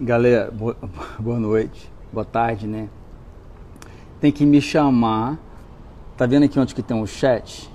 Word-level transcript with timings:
Galera, 0.00 0.48
boa, 1.18 1.40
noite, 1.40 1.90
boa 2.12 2.24
tarde, 2.24 2.68
né? 2.68 2.88
Tem 4.20 4.30
que 4.30 4.46
me 4.46 4.60
chamar. 4.60 5.36
Tá 6.16 6.24
vendo 6.24 6.44
aqui 6.44 6.56
onde 6.56 6.72
que 6.72 6.82
tem 6.82 7.00
o 7.00 7.04
chat? 7.04 7.68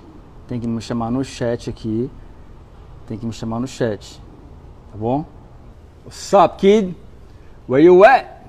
Tem 0.48 0.58
que 0.58 0.66
me 0.66 0.80
chamar 0.80 1.10
no 1.10 1.22
chat 1.22 1.68
aqui. 1.68 2.10
Tem 3.06 3.18
que 3.18 3.26
me 3.26 3.32
chamar 3.32 3.60
no 3.60 3.66
chat. 3.66 4.18
Tá 4.90 4.96
bom? 4.96 5.26
What's 6.02 6.32
up, 6.32 6.56
kid? 6.56 6.94
Where 7.68 7.84
you 7.84 8.02
at? 8.06 8.46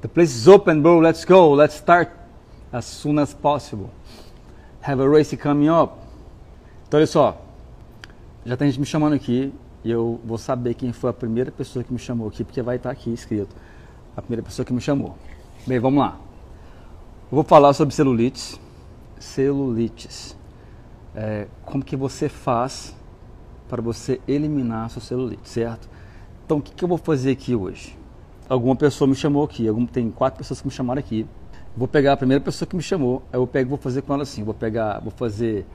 The 0.00 0.08
place 0.08 0.34
is 0.34 0.48
open, 0.48 0.80
bro. 0.80 1.00
Let's 1.00 1.26
go. 1.26 1.52
Let's 1.52 1.74
start 1.74 2.10
as 2.72 2.86
soon 2.86 3.18
as 3.18 3.34
possible. 3.34 3.90
Have 4.80 5.02
a 5.02 5.08
race 5.08 5.36
coming 5.36 5.68
up. 5.68 5.98
Então, 6.86 6.98
olha 6.98 7.06
só. 7.06 7.42
Já 8.46 8.56
tem 8.56 8.70
gente 8.70 8.80
me 8.80 8.86
chamando 8.86 9.12
aqui 9.12 9.52
e 9.84 9.90
eu 9.90 10.20
vou 10.24 10.38
saber 10.38 10.74
quem 10.74 10.92
foi 10.92 11.10
a 11.10 11.12
primeira 11.12 11.50
pessoa 11.52 11.84
que 11.84 11.92
me 11.92 11.98
chamou 11.98 12.28
aqui, 12.28 12.44
porque 12.44 12.60
vai 12.62 12.76
estar 12.76 12.90
aqui 12.90 13.12
escrito. 13.12 13.54
A 14.16 14.22
primeira 14.22 14.42
pessoa 14.42 14.66
que 14.66 14.72
me 14.72 14.80
chamou. 14.80 15.16
Bem, 15.66 15.78
vamos 15.78 16.00
lá. 16.00 16.18
Eu 17.30 17.36
vou 17.36 17.44
falar 17.44 17.72
sobre 17.72 17.94
celulites. 17.94 18.60
Celulites. 19.18 20.36
É, 21.14 21.46
como 21.64 21.84
que 21.84 21.96
você 21.96 22.28
faz 22.28 22.96
para 23.68 23.82
você 23.82 24.20
eliminar 24.26 24.86
a 24.86 24.88
sua 24.88 25.02
celulite, 25.02 25.48
certo? 25.48 25.88
Então, 26.44 26.58
o 26.58 26.62
que, 26.62 26.72
que 26.72 26.82
eu 26.82 26.88
vou 26.88 26.98
fazer 26.98 27.32
aqui 27.32 27.54
hoje? 27.54 27.96
Alguma 28.48 28.74
pessoa 28.74 29.06
me 29.06 29.14
chamou 29.14 29.44
aqui, 29.44 29.68
algum, 29.68 29.84
tem 29.84 30.10
quatro 30.10 30.38
pessoas 30.38 30.60
que 30.60 30.66
me 30.66 30.72
chamaram 30.72 30.98
aqui. 30.98 31.26
Vou 31.76 31.86
pegar 31.86 32.14
a 32.14 32.16
primeira 32.16 32.42
pessoa 32.42 32.66
que 32.66 32.74
me 32.74 32.82
chamou, 32.82 33.22
eu 33.30 33.46
pego, 33.46 33.68
vou 33.68 33.78
fazer 33.78 34.02
com 34.02 34.14
ela 34.14 34.22
assim, 34.22 34.42
vou 34.42 34.54
pegar, 34.54 35.00
vou 35.00 35.12
fazer 35.12 35.66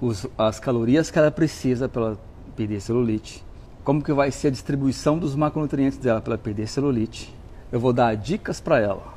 os, 0.00 0.26
as 0.36 0.60
calorias 0.60 1.10
que 1.10 1.18
ela 1.18 1.30
precisa 1.30 1.88
para 1.88 2.16
perder 2.50 2.80
celulite, 2.80 3.44
como 3.84 4.02
que 4.02 4.12
vai 4.12 4.30
ser 4.30 4.48
a 4.48 4.50
distribuição 4.50 5.18
dos 5.18 5.34
macronutrientes 5.34 5.98
dela 5.98 6.20
para 6.20 6.34
ela 6.34 6.42
perder 6.42 6.66
celulite. 6.66 7.34
Eu 7.72 7.80
vou 7.80 7.92
dar 7.92 8.14
dicas 8.16 8.60
para 8.60 8.78
ela, 8.78 9.14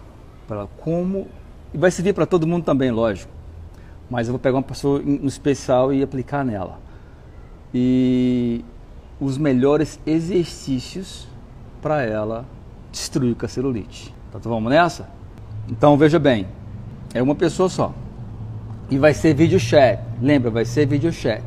para 0.47 0.67
como 0.77 1.27
e 1.73 1.77
vai 1.77 1.89
servir 1.89 2.13
para 2.13 2.25
todo 2.25 2.45
mundo 2.45 2.63
também, 2.63 2.91
lógico. 2.91 3.31
Mas 4.09 4.27
eu 4.27 4.33
vou 4.33 4.39
pegar 4.39 4.57
uma 4.57 4.63
pessoa 4.63 4.99
no 4.99 5.27
especial 5.27 5.91
e 5.91 6.03
aplicar 6.03 6.45
nela. 6.45 6.79
E 7.73 8.63
os 9.19 9.37
melhores 9.37 9.99
exercícios 10.05 11.27
para 11.81 12.03
ela 12.03 12.45
destruir 12.91 13.35
com 13.35 13.45
a 13.45 13.49
celulite. 13.49 14.13
Então 14.29 14.51
vamos 14.51 14.69
nessa? 14.69 15.09
Então 15.67 15.97
veja 15.97 16.19
bem, 16.19 16.47
é 17.13 17.23
uma 17.23 17.33
pessoa 17.33 17.69
só. 17.69 17.93
E 18.91 18.97
vai 18.99 19.13
ser 19.13 19.33
vídeo 19.33 19.59
chat. 19.59 19.99
Lembra, 20.21 20.51
vai 20.51 20.65
ser 20.65 20.85
vídeo 20.85 21.11
chat. 21.11 21.43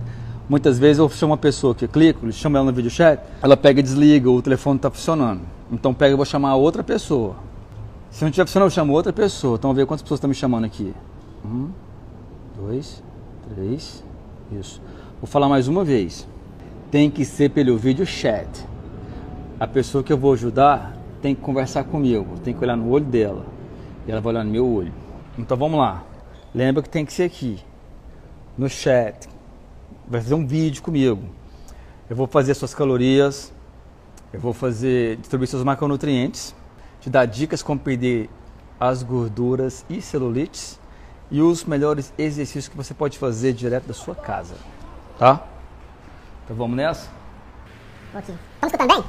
Muitas 0.48 0.78
vezes 0.78 0.98
eu 0.98 1.08
chamo 1.08 1.33
uma 1.33 1.39
pessoa 1.39 1.75
que 1.75 1.84
eu 1.84 1.89
clico, 1.89 2.30
chamo 2.30 2.56
ela 2.56 2.66
no 2.66 2.72
vídeo 2.72 2.91
chat, 2.91 3.20
ela 3.42 3.56
pega 3.56 3.80
e 3.80 3.83
desliga, 3.83 4.30
o 4.30 4.41
telefone 4.41 4.77
está 4.77 4.88
funcionando. 4.91 5.41
Então 5.72 5.92
pega 5.92 6.12
e 6.12 6.16
vou 6.16 6.25
chamar 6.25 6.55
outra 6.55 6.84
pessoa. 6.84 7.34
Se 8.11 8.22
não 8.22 8.28
estiver 8.28 8.47
funcionando, 8.47 8.69
eu 8.69 8.75
chamo 8.75 8.92
outra 8.92 9.12
pessoa. 9.12 9.56
Então 9.56 9.69
vamos 9.69 9.77
ver 9.77 9.86
quantas 9.86 10.03
pessoas 10.03 10.19
estão 10.19 10.28
me 10.28 10.34
chamando 10.34 10.64
aqui. 10.64 10.94
Um, 11.44 11.70
dois, 12.56 13.03
três, 13.55 14.05
isso. 14.53 14.80
Vou 15.20 15.27
falar 15.27 15.48
mais 15.48 15.66
uma 15.66 15.83
vez. 15.83 16.28
Tem 16.91 17.10
que 17.10 17.25
ser 17.25 17.50
pelo 17.50 17.77
vídeo 17.77 18.06
chat. 18.06 18.48
A 19.58 19.66
pessoa 19.66 20.05
que 20.05 20.12
eu 20.12 20.16
vou 20.16 20.33
ajudar 20.34 20.97
tem 21.20 21.34
que 21.34 21.41
conversar 21.41 21.83
comigo, 21.84 22.38
tem 22.44 22.55
que 22.55 22.62
olhar 22.62 22.77
no 22.77 22.88
olho 22.88 23.05
dela. 23.05 23.44
E 24.06 24.12
ela 24.12 24.20
vai 24.20 24.33
olhar 24.33 24.44
no 24.44 24.50
meu 24.50 24.66
olho. 24.66 24.92
Então 25.36 25.56
vamos 25.56 25.78
lá. 25.78 26.05
Lembra 26.55 26.83
que 26.83 26.88
tem 26.88 27.05
que 27.05 27.12
ser 27.12 27.25
aqui, 27.25 27.58
no 28.56 28.69
chat. 28.69 29.28
Vai 30.08 30.20
fazer 30.20 30.34
um 30.34 30.46
vídeo 30.46 30.82
comigo. 30.82 31.28
Eu 32.08 32.14
vou 32.14 32.28
fazer 32.28 32.54
suas 32.54 32.72
calorias, 32.72 33.52
eu 34.32 34.38
vou 34.38 34.52
fazer 34.52 35.16
distribuir 35.16 35.48
seus 35.48 35.64
macronutrientes, 35.64 36.54
te 37.00 37.10
dar 37.10 37.26
dicas 37.26 37.62
como 37.62 37.80
perder 37.80 38.30
as 38.78 39.02
gorduras 39.02 39.84
e 39.90 40.00
celulites 40.00 40.78
e 41.28 41.42
os 41.42 41.64
melhores 41.64 42.12
exercícios 42.16 42.68
que 42.68 42.76
você 42.76 42.94
pode 42.94 43.18
fazer 43.18 43.53
direto 43.53 43.88
da 43.88 43.94
sua 43.94 44.14
casa. 44.14 44.54
Tá? 45.19 45.44
Então 46.44 46.54
vamos 46.54 46.76
nessa? 46.76 47.08
Ok. 48.14 48.32
Estamos 48.54 48.72
escutando 48.72 48.88
bem? 48.88 49.04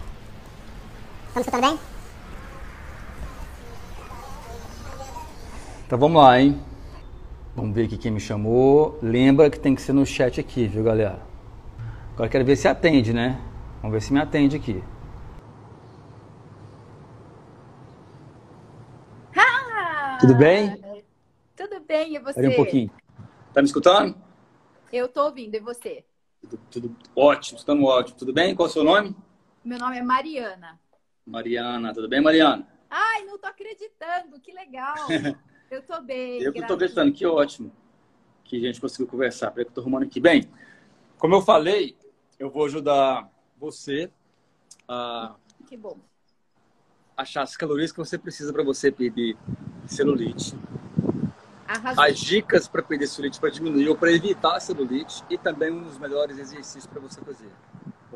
Estamos 1.28 1.48
escutando 1.48 1.62
bem? 1.62 1.80
Então 5.86 6.00
vamos 6.00 6.22
lá, 6.22 6.42
hein? 6.42 6.60
Vamos 7.58 7.74
ver 7.74 7.86
aqui 7.86 7.98
quem 7.98 8.12
me 8.12 8.20
chamou. 8.20 9.00
Lembra 9.02 9.50
que 9.50 9.60
tem 9.60 9.74
que 9.74 9.82
ser 9.82 9.92
no 9.92 10.06
chat 10.06 10.40
aqui, 10.40 10.68
viu, 10.68 10.84
galera? 10.84 11.20
Agora 12.14 12.30
quero 12.30 12.46
ver 12.46 12.56
se 12.56 12.68
atende, 12.68 13.12
né? 13.12 13.42
Vamos 13.82 13.94
ver 13.94 14.02
se 14.04 14.14
me 14.14 14.20
atende 14.20 14.56
aqui. 14.56 14.84
Ah, 19.36 20.20
Tudo 20.22 20.36
bem? 20.36 20.80
Tudo 21.56 21.80
bem, 21.80 22.14
e 22.16 22.20
você? 22.20 22.30
Espera 22.30 22.50
um 22.52 22.56
pouquinho. 22.56 22.92
Tá 23.52 23.60
me 23.64 23.68
escutando? 23.68 24.16
Eu 24.94 25.08
tô 25.08 25.26
ouvindo, 25.26 25.56
e 25.56 25.60
você? 25.60 26.06
Tudo, 26.42 26.60
tudo 26.70 26.96
ótimo, 27.16 27.58
estamos 27.58 27.90
ótimo. 27.90 28.20
Tudo 28.20 28.34
bem? 28.34 28.54
Qual 28.54 28.68
é 28.68 28.70
o 28.70 28.74
seu 28.74 28.84
nome? 28.84 29.16
Meu 29.66 29.80
nome 29.80 29.98
é 29.98 30.04
Mariana. 30.04 30.80
Mariana. 31.26 31.92
Tudo 31.92 32.08
bem, 32.08 32.22
Mariana? 32.22 32.68
Ai, 32.88 33.24
não 33.26 33.40
tô 33.40 33.48
acreditando, 33.48 34.40
que 34.40 34.54
legal. 34.54 34.96
Eu 35.70 35.82
tô 35.82 36.02
bem. 36.02 36.42
Eu 36.42 36.54
que 36.54 36.66
tô 36.66 36.74
acreditando, 36.74 37.12
que 37.12 37.26
ótimo 37.26 37.72
que 38.44 38.58
a 38.58 38.60
gente 38.60 38.80
conseguiu 38.80 39.08
conversar. 39.08 39.52
Peraí 39.52 39.66
que 39.66 39.72
eu 39.72 39.76
tô 39.76 39.82
arrumando 39.82 40.04
aqui. 40.04 40.20
Bem, 40.20 40.50
como 41.18 41.36
eu 41.36 41.42
falei, 41.42 41.98
eu 42.40 42.50
vou 42.50 42.66
ajudar 42.66 43.30
você 43.58 44.10
a 44.88 45.36
Que 45.68 45.76
bom. 45.76 45.98
achar 47.16 47.42
as 47.42 47.58
calorias 47.58 47.92
que 47.92 47.98
você 47.98 48.18
precisa 48.18 48.54
para 48.54 48.64
você 48.64 48.92
perder 48.92 49.36
celulite. 49.86 50.56
Arrasou. 51.68 52.04
As 52.04 52.18
dicas 52.18 52.68
para 52.68 52.82
perder 52.82 53.08
celulite, 53.08 53.40
para 53.40 53.50
diminuir 53.50 53.90
ou 53.90 53.98
para 53.98 54.12
evitar 54.12 54.60
celulite 54.62 55.24
e 55.30 55.38
também 55.38 55.70
um 55.72 55.84
dos 55.84 55.98
melhores 55.98 56.38
exercícios 56.38 56.88
para 56.88 57.02
você 57.02 57.20
fazer. 57.22 57.52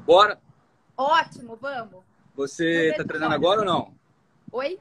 Bora? 0.06 0.39
Ótimo, 0.95 1.57
vamos. 1.57 2.03
Você 2.33 2.91
está 2.91 3.03
treinando 3.03 3.33
agora 3.35 3.59
ou 3.59 3.66
não? 3.66 3.94
Oi? 4.53 4.79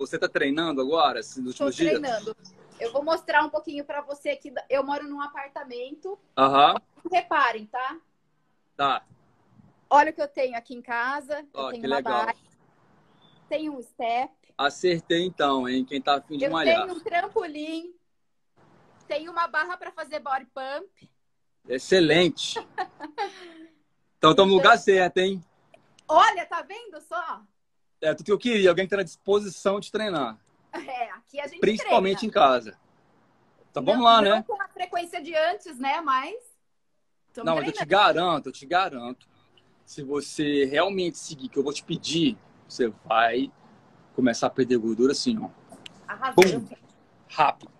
Você 0.00 0.16
está 0.16 0.26
treinando 0.26 0.80
agora, 0.80 1.20
nos 1.20 1.36
últimos 1.36 1.76
dias? 1.76 2.00
treinando. 2.00 2.34
Eu 2.80 2.90
vou 2.90 3.04
mostrar 3.04 3.44
um 3.44 3.50
pouquinho 3.50 3.84
pra 3.84 4.00
você 4.00 4.34
que 4.34 4.50
eu 4.70 4.82
moro 4.82 5.06
num 5.06 5.20
apartamento. 5.20 6.18
Aham, 6.38 6.80
Reparem, 7.12 7.66
tá? 7.66 8.00
tá. 8.74 9.04
Olha 9.90 10.10
o 10.10 10.14
que 10.14 10.22
eu 10.22 10.28
tenho 10.28 10.56
aqui 10.56 10.74
em 10.74 10.80
casa. 10.80 11.46
Ó, 11.52 11.66
eu 11.66 11.70
tenho 11.72 11.82
que 11.82 11.86
uma 11.86 11.96
legal. 11.96 12.24
barra, 12.24 12.34
tenho 13.50 13.76
um 13.76 13.82
step, 13.82 14.32
Acertei 14.56 15.22
então, 15.26 15.68
hein? 15.68 15.84
Quem 15.84 16.00
tá 16.00 16.14
afim 16.16 16.38
de 16.38 16.46
eu 16.46 16.50
malhar. 16.50 16.86
tenho 16.86 16.96
um 16.96 17.00
trampolim, 17.00 17.94
tenho 19.06 19.30
uma 19.30 19.46
barra 19.48 19.76
pra 19.76 19.92
fazer 19.92 20.20
body 20.20 20.46
pump. 20.46 21.10
Excelente. 21.68 22.58
Então 24.18 24.32
estamos 24.32 24.50
no 24.52 24.58
lugar 24.58 24.76
certo, 24.76 25.16
hein? 25.16 25.42
Olha, 26.06 26.44
tá 26.44 26.60
vendo 26.60 27.00
só? 27.00 27.42
É 28.00 28.14
tudo 28.14 28.24
que 28.26 28.32
eu 28.32 28.38
queria, 28.38 28.70
alguém 28.70 28.86
que 28.86 28.90
tá 28.90 28.96
na 28.96 29.02
disposição 29.02 29.78
de 29.78 29.92
treinar. 29.92 30.38
É, 30.72 31.10
aqui 31.10 31.40
a 31.40 31.46
gente 31.46 31.60
Principalmente 31.60 32.26
em 32.26 32.30
treina. 32.30 32.48
casa. 32.48 32.78
Então 33.70 33.84
vamos 33.84 33.98
Não- 34.00 34.06
lá, 34.06 34.22
não 34.22 34.36
né? 34.36 34.44
com 34.46 34.60
a 34.60 34.68
frequência 34.68 35.22
de 35.22 35.34
antes, 35.34 35.78
né? 35.78 36.00
Mas. 36.00 36.34
Não, 37.36 37.54
mas 37.56 37.66
eu 37.66 37.72
te 37.72 37.84
garanto, 37.84 38.46
eu 38.48 38.52
te 38.52 38.66
garanto. 38.66 39.28
Se 39.84 40.02
você 40.02 40.64
realmente 40.64 41.18
seguir 41.18 41.46
o 41.46 41.50
que 41.50 41.58
eu 41.58 41.62
vou 41.62 41.72
te 41.72 41.82
pedir, 41.84 42.36
você 42.68 42.88
vai 43.04 43.50
começar 44.14 44.46
a 44.46 44.50
perder 44.50 44.78
gordura 44.78 45.12
assim, 45.12 45.38
ó. 45.38 45.48
Arrasou. 46.08 46.42
Pum. 46.44 46.68
Rápido. 47.28 47.70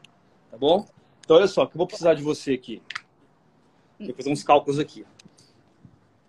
Tá 0.51 0.57
bom? 0.57 0.87
Então 1.21 1.37
olha 1.37 1.49
só, 1.49 1.67
que 1.67 1.75
eu 1.75 1.79
vou 1.79 1.87
precisar 1.87 2.15
de 2.15 2.23
você 2.23 2.53
aqui. 2.53 2.83
Vou 3.99 4.15
fazer 4.15 4.31
uns 4.31 4.43
cálculos 4.43 4.79
aqui. 4.79 5.05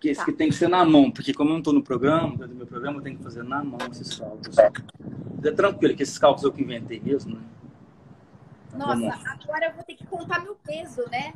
Que 0.02 0.08
esse 0.08 0.16
Tá. 0.16 0.24
aqui 0.24 0.32
tem 0.32 0.48
que 0.48 0.56
ser 0.56 0.66
na 0.68 0.84
mão, 0.84 1.12
porque 1.12 1.32
como 1.32 1.50
eu 1.50 1.52
não 1.52 1.58
estou 1.60 1.72
no 1.72 1.80
programa, 1.80 2.30
dentro 2.30 2.48
do 2.48 2.54
meu 2.56 2.66
programa, 2.66 2.98
eu 2.98 3.02
tenho 3.02 3.16
que 3.16 3.22
fazer 3.22 3.44
na 3.44 3.62
mão 3.62 3.78
esses 3.88 4.18
cálculos. 4.18 4.58
É 5.44 5.52
tranquilo, 5.52 5.94
que 5.94 6.02
esses 6.02 6.18
cálculos 6.18 6.42
eu 6.42 6.52
que 6.52 6.60
inventei 6.60 6.98
mesmo, 6.98 7.36
né? 7.36 7.42
Nossa, 8.76 8.96
Vamos. 8.96 9.26
agora 9.26 9.66
eu 9.66 9.74
vou 9.74 9.84
ter 9.84 9.94
que 9.94 10.04
contar 10.04 10.42
meu 10.42 10.56
peso, 10.56 11.08
né? 11.08 11.32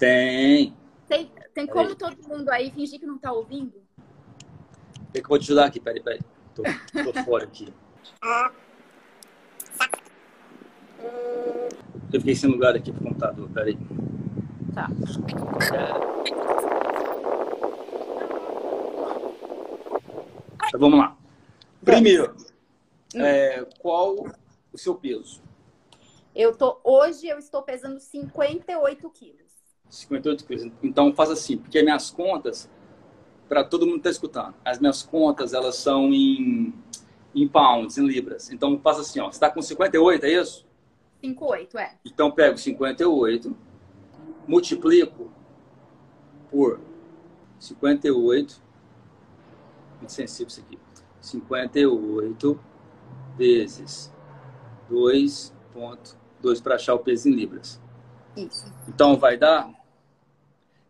Tem. 0.00 0.74
Tem, 1.06 1.30
tem 1.54 1.64
como 1.68 1.94
todo 1.94 2.16
mundo 2.28 2.48
aí 2.50 2.72
fingir 2.72 2.98
que 2.98 3.06
não 3.06 3.18
tá 3.18 3.30
ouvindo? 3.30 3.74
Tem 5.12 5.22
que 5.22 5.26
eu 5.26 5.28
vou 5.28 5.38
te 5.38 5.44
ajudar 5.44 5.66
aqui, 5.66 5.78
peraí, 5.78 6.02
peraí. 6.02 6.20
Tô, 6.56 6.64
tô 6.64 7.12
fora 7.22 7.44
aqui. 7.44 7.72
Eu 12.12 12.18
fiquei 12.20 12.34
sem 12.34 12.50
lugar 12.50 12.74
aqui 12.74 12.90
pro 12.90 13.04
computador, 13.04 13.48
peraí. 13.50 13.78
Tá. 14.74 14.90
Então 20.76 20.90
vamos 20.90 20.98
lá. 20.98 21.16
Primeiro, 21.82 22.36
é, 23.14 23.66
qual 23.78 24.26
o 24.72 24.78
seu 24.78 24.94
peso? 24.94 25.42
Eu 26.34 26.54
tô. 26.54 26.78
Hoje 26.84 27.26
eu 27.26 27.38
estou 27.38 27.62
pesando 27.62 27.98
58 27.98 29.10
quilos. 29.10 29.52
58 29.88 30.44
quilos. 30.44 30.72
Então 30.82 31.14
faz 31.14 31.30
assim, 31.30 31.56
porque 31.56 31.82
minhas 31.82 32.10
contas 32.10 32.68
para 33.48 33.64
todo 33.64 33.86
mundo 33.86 33.94
que 33.94 34.08
está 34.08 34.10
escutando, 34.10 34.54
as 34.64 34.78
minhas 34.78 35.02
contas, 35.02 35.52
elas 35.52 35.76
são 35.76 36.12
em, 36.12 36.74
em 37.34 37.46
pounds, 37.46 37.96
em 37.96 38.06
libras. 38.06 38.50
Então, 38.50 38.76
passa 38.76 39.00
assim, 39.00 39.20
ó. 39.20 39.26
Você 39.26 39.36
está 39.36 39.50
com 39.50 39.62
58, 39.62 40.26
é 40.26 40.32
isso? 40.32 40.66
58, 41.20 41.78
é. 41.78 41.94
Então, 42.04 42.30
pego 42.30 42.58
58, 42.58 43.56
multiplico 44.46 45.30
por 46.50 46.80
58, 47.58 48.60
muito 49.96 50.12
sensível 50.12 50.48
isso 50.48 50.60
aqui, 50.60 50.78
58 51.20 52.60
vezes 53.36 54.12
2.2 54.90 56.62
para 56.62 56.74
achar 56.76 56.94
o 56.94 56.98
peso 56.98 57.28
em 57.28 57.32
libras. 57.32 57.80
Isso. 58.36 58.72
Então, 58.88 59.16
vai 59.16 59.36
dar 59.36 59.70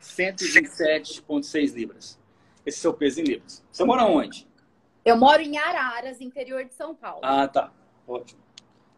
127,6 0.00 1.75
libras. 1.75 2.19
Esse 2.64 2.79
é 2.79 2.81
o 2.81 2.82
seu 2.82 2.94
peso 2.94 3.20
em 3.20 3.25
libras. 3.25 3.64
Você 3.70 3.85
mora 3.85 4.05
onde? 4.05 4.47
Eu 5.05 5.17
moro 5.17 5.41
em 5.41 5.56
Araras, 5.56 6.20
interior 6.20 6.64
de 6.64 6.75
São 6.75 6.94
Paulo. 6.94 7.20
Ah, 7.23 7.47
tá. 7.47 7.73
Ótimo. 8.06 8.41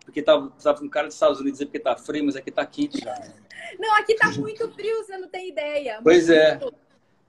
Porque 0.04 0.22
tava, 0.22 0.50
tava 0.62 0.82
um 0.82 0.88
cara 0.88 1.06
dos 1.06 1.14
Estados 1.14 1.38
Unidos 1.38 1.58
dizendo 1.58 1.70
que 1.70 1.78
tá 1.78 1.94
frio, 1.94 2.24
mas 2.24 2.34
aqui 2.34 2.50
tá 2.50 2.64
quente 2.64 2.98
já. 2.98 3.12
né? 3.12 3.34
Não, 3.78 3.94
aqui 3.96 4.14
tá 4.14 4.30
muito 4.32 4.70
frio, 4.72 5.04
você 5.04 5.18
não 5.18 5.28
tem 5.28 5.50
ideia. 5.50 6.00
Pois 6.02 6.30
é. 6.30 6.56
Muito. 6.58 6.74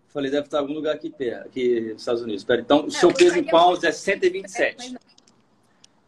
Falei, 0.09 0.31
deve 0.31 0.45
estar 0.45 0.57
em 0.57 0.61
algum 0.61 0.73
lugar 0.73 0.95
aqui 0.95 1.13
aqui 1.45 1.81
nos 1.93 2.01
Estados 2.01 2.21
Unidos. 2.23 2.41
Espera, 2.41 2.61
então, 2.61 2.85
o 2.85 2.91
seu 2.91 3.09
Não, 3.09 3.15
peso 3.15 3.37
em 3.37 3.43
pounds 3.43 3.83
é 3.83 3.87
Mas 3.87 3.97
127. 3.97 4.93
não. 4.93 4.99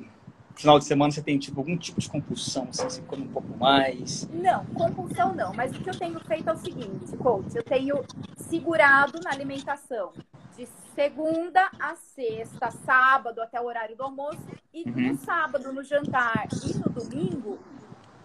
No 0.51 0.57
final 0.57 0.79
de 0.79 0.85
semana 0.85 1.11
você 1.11 1.21
tem 1.21 1.39
tipo, 1.39 1.59
algum 1.59 1.77
tipo 1.77 1.99
de 1.99 2.09
compulsão, 2.09 2.67
assim, 2.69 2.83
você 2.83 3.01
come 3.03 3.23
um 3.23 3.27
pouco 3.31 3.57
mais. 3.57 4.27
Não, 4.29 4.65
compulsão 4.65 5.33
não. 5.33 5.53
Mas 5.53 5.71
o 5.75 5.79
que 5.79 5.89
eu 5.89 5.97
tenho 5.97 6.19
feito 6.21 6.49
é 6.49 6.53
o 6.53 6.57
seguinte, 6.57 7.17
coach. 7.17 7.55
Eu 7.55 7.63
tenho 7.63 8.03
segurado 8.35 9.19
na 9.23 9.31
alimentação 9.31 10.11
de 10.55 10.67
segunda 10.93 11.71
a 11.79 11.95
sexta, 11.95 12.69
sábado 12.85 13.41
até 13.41 13.59
o 13.59 13.65
horário 13.65 13.95
do 13.95 14.03
almoço. 14.03 14.41
E 14.73 14.83
Uhum. 14.89 15.13
no 15.13 15.17
sábado, 15.17 15.71
no 15.73 15.83
jantar 15.83 16.47
e 16.65 16.73
no 16.77 16.89
domingo, 16.89 17.57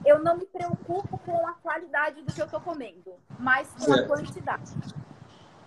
eu 0.04 0.22
não 0.22 0.36
me 0.36 0.46
preocupo 0.46 1.18
com 1.18 1.46
a 1.46 1.52
qualidade 1.54 2.22
do 2.22 2.32
que 2.32 2.40
eu 2.42 2.48
tô 2.48 2.60
comendo, 2.60 3.14
mas 3.38 3.68
com 3.78 3.92
a 3.92 4.02
quantidade. 4.02 4.72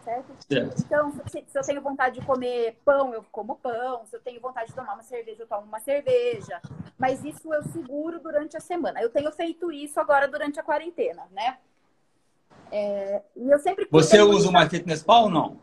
Certo? 0.03 0.33
Certo. 0.47 0.81
Então, 0.85 1.11
se, 1.27 1.43
se 1.47 1.57
eu 1.59 1.61
tenho 1.63 1.81
vontade 1.81 2.19
de 2.19 2.25
comer 2.25 2.79
pão, 2.85 3.13
eu 3.13 3.23
como 3.31 3.55
pão. 3.55 4.05
Se 4.05 4.15
eu 4.15 4.21
tenho 4.21 4.39
vontade 4.39 4.69
de 4.69 4.75
tomar 4.75 4.93
uma 4.93 5.03
cerveja, 5.03 5.43
eu 5.43 5.47
tomo 5.47 5.63
uma 5.63 5.79
cerveja. 5.79 6.61
Mas 6.97 7.23
isso 7.23 7.53
eu 7.53 7.63
seguro 7.63 8.19
durante 8.19 8.55
a 8.57 8.59
semana. 8.59 9.01
Eu 9.01 9.09
tenho 9.09 9.31
feito 9.31 9.71
isso 9.71 9.99
agora 9.99 10.27
durante 10.27 10.59
a 10.59 10.63
quarentena, 10.63 11.27
né? 11.31 11.57
É, 12.71 13.21
e 13.35 13.49
eu 13.49 13.59
sempre 13.59 13.87
Você 13.91 14.21
usa 14.21 14.49
o 14.49 14.51
muito- 14.51 14.71
MyFitnessPal 14.71 15.23
ou 15.23 15.29
não? 15.29 15.57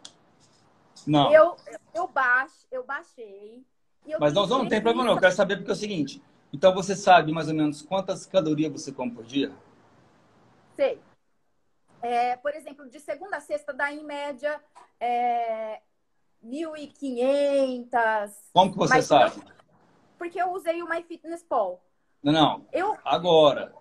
Não. 1.06 1.32
Eu, 1.32 1.56
eu, 1.94 2.06
baix, 2.08 2.66
eu 2.70 2.84
baixei. 2.84 3.62
eu 4.06 4.18
Mas 4.20 4.32
não, 4.32 4.46
tenho 4.46 4.58
não 4.62 4.68
tem 4.68 4.82
problema 4.82 5.04
não. 5.08 5.14
Eu 5.14 5.20
quero 5.20 5.34
saber 5.34 5.56
porque 5.56 5.70
é 5.70 5.74
o 5.74 5.76
seguinte. 5.76 6.22
Então 6.52 6.74
você 6.74 6.94
sabe 6.96 7.32
mais 7.32 7.48
ou 7.48 7.54
menos 7.54 7.82
quantas 7.82 8.26
calorias 8.26 8.72
você 8.72 8.92
come 8.92 9.10
por 9.12 9.24
dia? 9.24 9.52
Sei. 10.74 11.00
É, 12.06 12.36
por 12.36 12.54
exemplo, 12.54 12.88
de 12.88 13.00
segunda 13.00 13.38
a 13.38 13.40
sexta 13.40 13.72
dá 13.74 13.92
em 13.92 14.04
média 14.04 14.60
é, 15.00 15.80
1.500. 16.44 18.32
Como 18.52 18.72
que 18.72 18.78
você 18.78 19.02
sabe? 19.02 19.42
Porque 20.18 20.40
eu 20.40 20.52
usei 20.52 20.82
o 20.82 20.88
MyFitnessPal. 20.88 21.82
Não, 22.22 22.32
não. 22.32 22.66
Eu 22.72 22.96
Agora. 23.04 23.72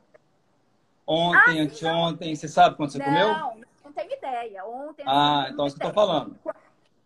Ontem, 1.07 1.59
anteontem, 1.59 2.35
você 2.35 2.47
sabe 2.47 2.75
quanto 2.75 2.93
você 2.93 2.99
comeu? 3.03 3.29
Ah, 3.29 3.37
não, 3.55 3.61
não 3.85 3.91
tenho 3.93 4.11
ideia. 4.11 4.65
Ontem. 4.65 5.03
eu 5.03 5.09
Ah, 5.09 5.43
não 5.43 5.49
então 5.53 5.65
é 5.65 5.69
eu 5.69 5.75
tenho 5.77 5.89
tô 5.89 5.93
falando. 5.93 6.39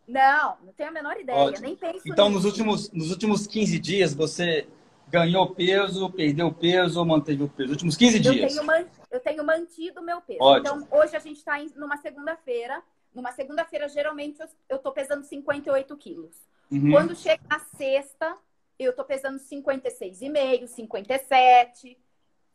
Não, 0.07 0.57
não 0.63 0.73
tenho 0.73 0.89
a 0.89 0.91
menor 0.93 1.19
ideia. 1.19 1.37
Ótimo. 1.37 1.67
Nem 1.67 1.75
penso 1.75 2.01
Então, 2.07 2.27
nisso. 2.29 2.37
nos 2.37 2.45
últimos, 2.45 2.91
nos 2.91 3.11
últimos 3.11 3.45
15 3.45 3.77
dias, 3.77 4.13
você 4.13 4.67
ganhou 5.09 5.53
peso, 5.53 6.09
perdeu 6.11 6.51
peso 6.51 6.97
ou 6.99 7.05
manteve 7.05 7.43
o 7.43 7.49
peso? 7.49 7.71
Últimos 7.71 7.97
15 7.97 8.17
Eu 8.17 8.31
dias. 8.31 8.53
tenho, 8.53 8.65
man- 8.65 8.85
eu 9.11 9.19
tenho 9.19 9.43
mantido 9.43 10.01
o 10.01 10.03
meu 10.03 10.21
peso. 10.21 10.39
Ótimo. 10.41 10.83
Então, 10.83 10.99
hoje 10.99 11.15
a 11.15 11.19
gente 11.19 11.37
está 11.37 11.57
numa 11.75 11.97
segunda-feira. 11.97 12.81
Numa 13.13 13.31
segunda-feira, 13.31 13.89
geralmente, 13.89 14.39
eu, 14.67 14.77
tô 14.77 14.91
pesando 14.91 15.23
58 15.23 15.97
quilos. 15.97 16.35
Uhum. 16.71 16.91
Quando 16.91 17.15
chega 17.15 17.41
na 17.49 17.59
sexta, 17.59 18.37
eu 18.77 18.95
tô 18.95 19.03
pesando 19.03 19.39
56,5, 19.39 20.67
57. 20.67 21.97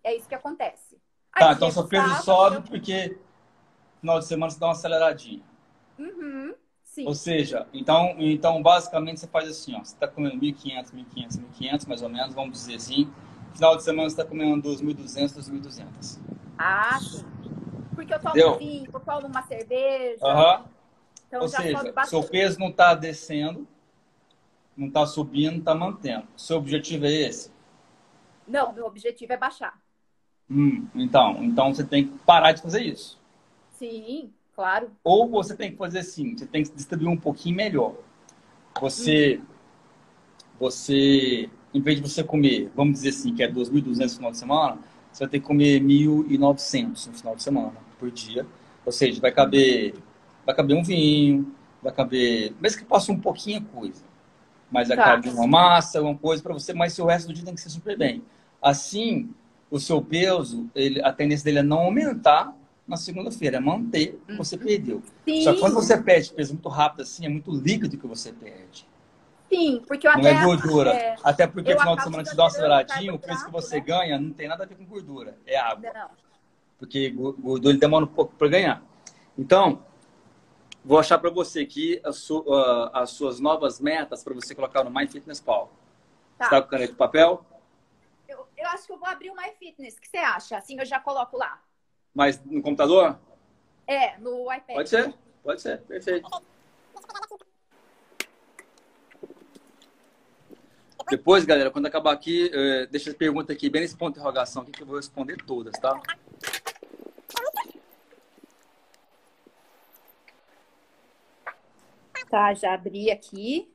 É 0.05 0.15
isso 0.15 0.29
que 0.29 0.35
acontece. 0.35 0.97
Aí 1.33 1.45
Tá, 1.45 1.53
então 1.53 1.71
seu 1.71 1.89
peso 1.89 2.23
sobe 2.23 2.57
eu- 2.57 2.63
porque 2.63 3.09
no 3.09 4.01
final 4.01 4.19
de 4.21 4.27
semana 4.27 4.51
você 4.51 4.61
dá 4.61 4.67
uma 4.67 4.73
aceleradinha. 4.73 5.43
Uhum, 5.99 6.55
sim. 6.85 7.07
Ou 7.07 7.15
seja, 7.15 7.67
então, 7.73 8.15
então 8.19 8.63
basicamente 8.63 9.19
você 9.21 9.27
faz 9.27 9.49
assim, 9.49 9.75
ó, 9.75 9.79
você 9.81 9.95
está 9.95 10.07
comendo 10.07 10.37
1.500, 10.37 10.93
1.500, 10.93 11.37
1.500 11.39 11.87
mais 11.87 12.03
ou 12.03 12.09
menos, 12.09 12.35
vamos 12.35 12.53
dizer 12.53 12.77
assim. 12.77 13.13
Final 13.55 13.77
de 13.77 13.83
semana 13.83 14.09
você 14.09 14.15
está 14.21 14.25
comendo 14.25 14.63
2.200, 14.69 15.33
2.200. 15.33 16.19
Ah, 16.59 16.99
sim. 17.01 17.25
Porque 17.95 18.13
eu 18.13 18.19
tomo 18.21 18.37
Entendeu? 18.37 18.59
vinho, 18.59 18.91
eu 18.93 19.01
tomo 19.01 19.27
uma 19.27 19.43
cerveja. 19.43 20.25
Aham. 20.25 20.65
Então 21.27 21.43
Ou 21.43 21.49
seja, 21.49 21.95
seu 22.07 22.23
peso 22.23 22.59
não 22.61 22.69
está 22.69 22.95
descendo, 22.95 23.67
não 24.77 24.89
está 24.89 25.07
subindo, 25.07 25.59
está 25.59 25.75
mantendo. 25.75 26.27
Seu 26.37 26.59
objetivo 26.59 27.07
é 27.07 27.13
esse? 27.13 27.51
Não, 28.47 28.73
meu 28.73 28.87
objetivo 28.87 29.33
é 29.33 29.37
baixar. 29.37 29.81
Hum, 30.51 30.87
então, 30.95 31.43
então 31.43 31.75
você 31.75 31.83
tem 31.83 32.07
que 32.07 32.19
parar 32.19 32.53
de 32.53 32.63
fazer 32.63 32.83
isso. 32.83 33.19
Sim, 33.79 34.33
claro. 34.55 34.91
Ou 35.03 35.29
você 35.29 35.57
tem 35.57 35.73
que 35.73 35.77
fazer 35.77 36.01
assim, 36.01 36.37
você 36.37 36.47
tem 36.47 36.63
que 36.63 36.71
distribuir 36.73 37.09
um 37.09 37.17
pouquinho 37.17 37.57
melhor. 37.57 37.95
Você, 38.81 39.41
você, 40.59 41.49
em 41.73 41.81
vez 41.81 42.01
de 42.01 42.09
você 42.09 42.23
comer, 42.23 42.71
vamos 42.75 42.95
dizer 42.95 43.11
assim, 43.11 43.35
que 43.35 43.43
é 43.43 43.49
2.200 43.49 44.13
no 44.13 44.17
final 44.17 44.31
de 44.31 44.39
semana, 44.39 44.79
você 45.15 45.25
vai 45.25 45.29
ter 45.31 45.41
que 45.41 45.47
comer 45.47 45.81
1.900 45.81 47.07
no 47.07 47.13
final 47.15 47.37
de 47.37 47.43
semana, 47.43 47.73
por 47.99 48.11
dia. 48.11 48.47
Ou 48.85 48.93
seja, 48.93 49.21
vai 49.21 49.33
caber, 49.33 49.95
vai 50.45 50.55
caber 50.55 50.77
um 50.77 50.83
vinho, 50.83 51.55
vai 51.83 51.93
caber, 51.93 52.53
mesmo 52.61 52.79
que 52.81 52.85
passe 52.85 53.11
um 53.11 53.19
pouquinho 53.19 53.59
a 53.61 53.77
coisa. 53.77 54.03
Mas 54.71 54.89
vai 54.89 54.97
Tá. 54.97 55.05
caber 55.05 55.33
uma 55.33 55.47
massa, 55.47 55.99
alguma 55.99 56.17
coisa 56.19 56.43
para 56.43 56.53
você, 56.53 56.73
mas 56.73 56.99
o 56.99 57.07
resto 57.07 57.29
do 57.29 57.33
dia 57.35 57.45
tem 57.45 57.55
que 57.55 57.61
ser 57.61 57.71
super 57.71 57.97
bem. 57.97 58.23
Assim, 58.61 59.31
o 59.71 59.79
seu 59.79 60.03
peso, 60.03 60.69
ele, 60.75 61.01
a 61.03 61.13
tendência 61.13 61.45
dele 61.45 61.59
é 61.61 61.63
não 61.63 61.79
aumentar 61.81 62.55
na 62.87 62.97
segunda-feira, 62.97 63.57
é 63.59 63.61
manter 63.61 64.21
o 64.25 64.27
que 64.33 64.37
você 64.37 64.59
perdeu. 64.59 65.03
Sim. 65.25 65.43
Só 65.43 65.55
que 65.55 65.61
quando 65.61 65.75
você 65.75 65.97
perde 65.97 66.33
peso 66.33 66.55
muito 66.55 66.69
rápido 66.69 67.03
assim, 67.03 67.25
é 67.25 67.29
muito 67.29 67.51
líquido 67.53 67.97
que 67.97 68.07
você 68.07 68.33
perde. 68.33 68.87
Sim, 69.49 69.83
porque 69.87 70.07
eu 70.07 70.13
Não 70.13 70.21
até. 70.21 70.31
é 70.31 70.45
gordura. 70.45 70.95
é, 70.95 71.17
Até 71.23 71.47
porque 71.47 71.73
no 71.75 71.79
final 71.81 71.97
de 71.97 72.03
semana 72.03 72.25
você 72.25 72.35
dá 72.35 72.43
uma 72.43 72.49
aceleradinha, 72.49 73.15
o 73.15 73.19
peso 73.19 73.45
que 73.45 73.53
você 73.53 73.77
né? 73.77 73.81
ganha 73.83 74.19
não 74.19 74.33
tem 74.33 74.49
nada 74.49 74.65
a 74.65 74.67
ver 74.67 74.77
com 74.77 74.85
gordura, 74.85 75.39
é 75.47 75.57
água. 75.57 75.93
Não. 75.93 76.11
Porque 76.79 77.11
go- 77.11 77.33
gordura 77.35 77.73
ele 77.73 77.79
demora 77.81 78.05
um 78.05 78.09
pouco 78.09 78.35
para 78.35 78.49
ganhar. 78.49 78.83
Então, 79.39 79.85
vou 80.85 80.99
achar 80.99 81.19
para 81.19 81.31
você 81.31 81.61
aqui 81.61 82.01
as, 82.05 82.17
su- 82.17 82.45
ah, 82.53 82.91
as 83.03 83.11
suas 83.11 83.39
novas 83.41 83.81
metas 83.81 84.23
para 84.25 84.35
você 84.35 84.55
colocar 84.55 84.83
no 84.85 84.91
My 84.91 85.07
Fitness 85.07 85.41
Pal. 85.41 85.71
Tá. 86.39 86.45
Você 86.47 86.51
tá 86.51 86.63
com 86.63 86.69
caneta 86.69 86.93
de 86.93 86.99
papel? 86.99 87.45
Eu, 88.29 88.47
eu 88.57 88.69
acho 88.69 88.87
que 88.87 88.93
eu 88.93 88.99
vou 88.99 89.09
abrir 89.09 89.31
o 89.31 89.37
MyFitness. 89.37 89.97
O 89.97 90.01
que 90.01 90.09
você 90.09 90.17
acha? 90.19 90.57
Assim 90.57 90.79
eu 90.79 90.85
já 90.85 90.99
coloco 90.99 91.37
lá. 91.37 91.63
Mas 92.13 92.43
no 92.45 92.61
computador? 92.63 93.19
É, 93.87 94.17
no 94.19 94.53
iPad. 94.53 94.75
Pode 94.77 94.89
ser, 94.89 95.15
pode 95.43 95.61
ser, 95.61 95.81
perfeito. 95.83 96.29
Depois, 101.11 101.45
galera, 101.45 101.71
quando 101.71 101.87
acabar 101.87 102.13
aqui, 102.13 102.51
eh, 102.53 102.87
deixa 102.87 103.11
a 103.11 103.15
pergunta 103.15 103.53
aqui, 103.53 103.69
bem 103.69 103.83
nesse 103.83 103.97
ponto 103.97 104.15
de 104.15 104.21
interrogação 104.21 104.63
aqui, 104.63 104.73
que 104.73 104.83
eu 104.83 104.87
vou 104.87 104.97
responder 104.97 105.37
todas, 105.45 105.79
tá? 105.79 106.01
Tá, 112.31 112.55
já 112.55 112.75
abri 112.75 113.11
aqui. 113.11 113.71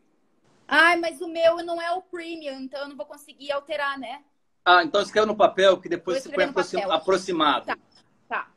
Ai, 0.68 0.98
mas 0.98 1.22
o 1.22 1.28
meu 1.28 1.58
não 1.58 1.82
é 1.82 1.92
o 1.94 2.02
premium, 2.02 2.60
então 2.60 2.82
eu 2.82 2.90
não 2.90 2.98
vou 2.98 3.06
conseguir 3.06 3.52
alterar, 3.52 3.98
né? 3.98 4.24
Ah, 4.66 4.84
então 4.84 5.02
escreve 5.02 5.28
no 5.28 5.36
papel, 5.36 5.80
que 5.80 5.88
depois 5.88 6.22
você 6.22 6.30
põe 6.30 6.52
papel. 6.52 6.92
aproximado. 6.92 7.66
Tá. 7.66 7.78
Tá. 8.28 8.52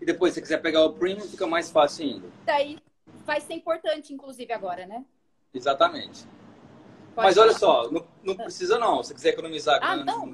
E 0.00 0.04
depois, 0.04 0.32
se 0.32 0.36
você 0.36 0.42
quiser 0.42 0.62
pegar 0.62 0.84
o 0.84 0.92
premium, 0.92 1.26
fica 1.26 1.46
mais 1.46 1.70
fácil 1.70 2.04
ainda. 2.04 2.28
Daí 2.44 2.78
vai 3.24 3.40
ser 3.40 3.54
importante, 3.54 4.12
inclusive, 4.12 4.52
agora, 4.52 4.86
né? 4.86 5.04
Exatamente. 5.54 6.26
Pode 7.16 7.26
Mas 7.28 7.38
olha 7.38 7.52
falar. 7.58 7.82
só, 7.84 7.90
não, 7.90 8.04
não 8.22 8.36
precisa 8.36 8.78
não. 8.78 9.02
Se 9.02 9.08
você 9.08 9.14
quiser 9.14 9.28
economizar 9.30 9.80
Ah, 9.82 9.96
grana, 9.96 10.04
não? 10.04 10.32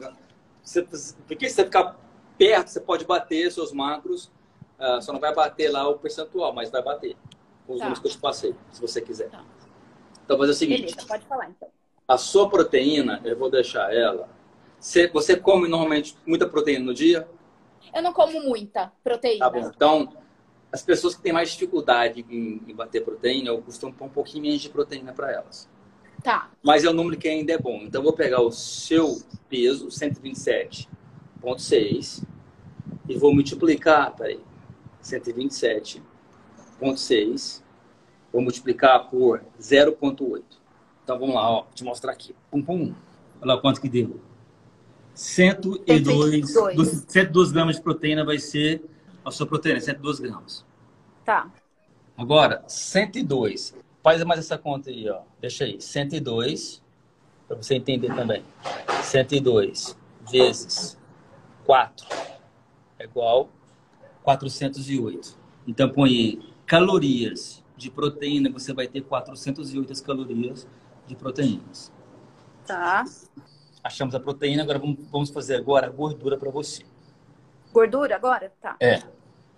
Você, 0.62 0.82
porque 1.26 1.48
se 1.48 1.54
você 1.54 1.64
ficar 1.64 1.96
perto, 2.36 2.68
você 2.68 2.80
pode 2.80 3.04
bater 3.04 3.50
seus 3.52 3.72
macros. 3.72 4.30
ah, 4.78 5.00
só 5.00 5.12
não 5.12 5.20
vai 5.20 5.32
bater 5.34 5.70
lá 5.70 5.88
o 5.88 5.96
percentual, 5.98 6.52
mas 6.52 6.70
vai 6.70 6.82
bater. 6.82 7.16
Com 7.66 7.74
os 7.74 7.78
Tá. 7.78 7.84
números 7.84 8.00
que 8.00 8.08
eu 8.08 8.12
te 8.12 8.18
passei, 8.18 8.54
se 8.72 8.80
você 8.80 9.00
quiser. 9.00 9.30
Tá. 9.30 9.44
Então, 10.24 10.36
fazer 10.36 10.50
o 10.50 10.54
seguinte. 10.54 10.80
Beleza, 10.86 11.06
pode 11.06 11.24
falar 11.26 11.48
então. 11.50 11.68
A 12.08 12.18
sua 12.18 12.48
proteína, 12.50 13.20
eu 13.24 13.36
vou 13.38 13.48
deixar 13.48 13.94
ela. 13.94 14.28
Você, 14.80 15.06
você 15.06 15.36
come 15.36 15.68
normalmente 15.68 16.16
muita 16.26 16.48
proteína 16.48 16.84
no 16.86 16.92
dia? 16.94 17.28
Eu 17.94 18.02
não 18.02 18.12
como 18.12 18.40
muita 18.42 18.92
proteína. 19.04 19.48
Tá 19.48 19.50
bom. 19.50 19.70
Então, 19.72 20.12
as 20.72 20.82
pessoas 20.82 21.14
que 21.14 21.22
têm 21.22 21.32
mais 21.32 21.50
dificuldade 21.52 22.26
em, 22.28 22.60
em 22.66 22.74
bater 22.74 23.04
proteína, 23.04 23.50
eu 23.50 23.62
costumo 23.62 23.92
pôr 23.92 24.06
um 24.06 24.08
pouquinho 24.08 24.42
menos 24.42 24.60
de 24.60 24.68
proteína 24.68 25.12
para 25.12 25.30
elas. 25.30 25.68
Tá. 26.22 26.50
Mas 26.62 26.84
é 26.84 26.90
um 26.90 26.92
número 26.92 27.18
que 27.18 27.26
ainda 27.28 27.52
é 27.52 27.58
bom. 27.58 27.80
Então, 27.82 28.00
eu 28.00 28.04
vou 28.04 28.12
pegar 28.12 28.40
o 28.40 28.52
seu 28.52 29.20
peso, 29.48 29.88
127,6, 29.88 32.22
e 33.08 33.16
vou 33.16 33.34
multiplicar, 33.34 34.14
peraí, 34.14 34.38
127,6, 35.02 37.60
vou 38.32 38.40
multiplicar 38.40 39.10
por 39.10 39.42
0,8. 39.60 40.44
Então, 41.02 41.18
vamos 41.18 41.34
lá, 41.34 41.50
ó, 41.50 41.62
vou 41.62 41.72
te 41.74 41.82
mostrar 41.82 42.12
aqui. 42.12 42.32
Pum, 42.50 42.62
pum. 42.62 42.94
Olha 43.40 43.54
lá 43.54 43.60
quanto 43.60 43.80
que 43.80 43.88
deu. 43.88 44.20
102, 45.14 46.52
102. 46.52 47.04
102 47.08 47.52
gramas 47.52 47.76
de 47.76 47.82
proteína 47.82 48.24
vai 48.24 48.38
ser 48.38 48.82
a 49.24 49.30
sua 49.30 49.46
proteína, 49.46 49.80
102 49.80 50.20
gramas. 50.20 50.64
Tá. 51.24 51.50
Agora, 52.16 52.64
102. 52.68 53.74
Faz 54.02 54.22
mais 54.24 54.40
essa 54.40 54.58
conta 54.58 54.90
aí, 54.90 55.08
ó. 55.08 55.20
Deixa 55.40 55.64
aí. 55.64 55.80
102, 55.80 56.82
para 57.46 57.56
você 57.56 57.76
entender 57.76 58.14
também. 58.14 58.42
102 59.02 59.96
vezes 60.30 60.98
4 61.64 62.06
é 62.98 63.04
igual 63.04 63.48
408. 64.22 65.36
Então, 65.66 65.88
põe 65.88 66.40
calorias 66.66 67.62
de 67.76 67.90
proteína, 67.90 68.50
você 68.50 68.72
vai 68.72 68.86
ter 68.86 69.02
408 69.02 70.02
calorias 70.02 70.66
de 71.06 71.14
proteínas. 71.14 71.92
Tá. 72.66 73.04
Achamos 73.82 74.14
a 74.14 74.20
proteína, 74.20 74.62
agora 74.62 74.78
vamos, 74.78 74.98
vamos 75.10 75.30
fazer 75.30 75.56
agora 75.56 75.86
a 75.86 75.90
gordura 75.90 76.36
para 76.36 76.50
você. 76.50 76.84
Gordura 77.72 78.14
agora? 78.14 78.52
Tá. 78.60 78.76
É. 78.80 79.02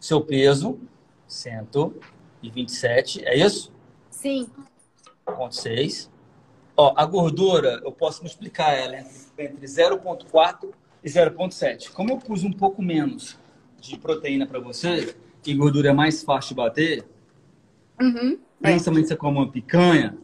Seu 0.01 0.21
peso, 0.21 0.79
127, 1.27 3.25
é 3.27 3.37
isso? 3.37 3.74
Sim. 4.15 4.49
0,6. 5.27 6.09
Ó, 6.77 6.95
a 6.97 7.05
gordura, 7.05 7.81
eu 7.85 7.93
posso 7.93 8.23
multiplicar 8.23 8.73
ela 8.73 8.99
entre, 8.99 9.13
entre 9.39 9.67
0,4 9.67 10.73
e 11.03 11.09
0,7. 11.09 11.91
Como 11.91 12.13
eu 12.13 12.19
pus 12.19 12.43
um 12.45 12.53
pouco 12.53 12.81
menos 12.83 13.39
de 13.81 13.99
proteína 13.99 14.47
para 14.47 14.59
você, 14.59 15.15
e 15.45 15.55
gordura 15.55 15.91
é 15.91 15.93
mais 15.93 16.23
fácil 16.23 16.51
de 16.51 16.55
bater, 16.55 17.07
Uhum. 18.01 18.39
principalmente 18.61 19.05
se 19.07 19.09
você 19.15 19.17
come 19.17 19.39
uma 19.39 19.51
picanha, 19.51 20.17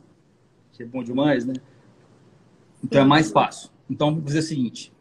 que 0.73 0.82
é 0.82 0.87
bom 0.87 1.04
demais, 1.04 1.44
né? 1.44 1.54
Então 2.82 3.02
é 3.02 3.04
mais 3.04 3.30
fácil. 3.30 3.70
Então, 3.88 4.14
vou 4.14 4.23
fazer 4.23 4.38
o 4.38 4.42
seguinte. 4.42 4.92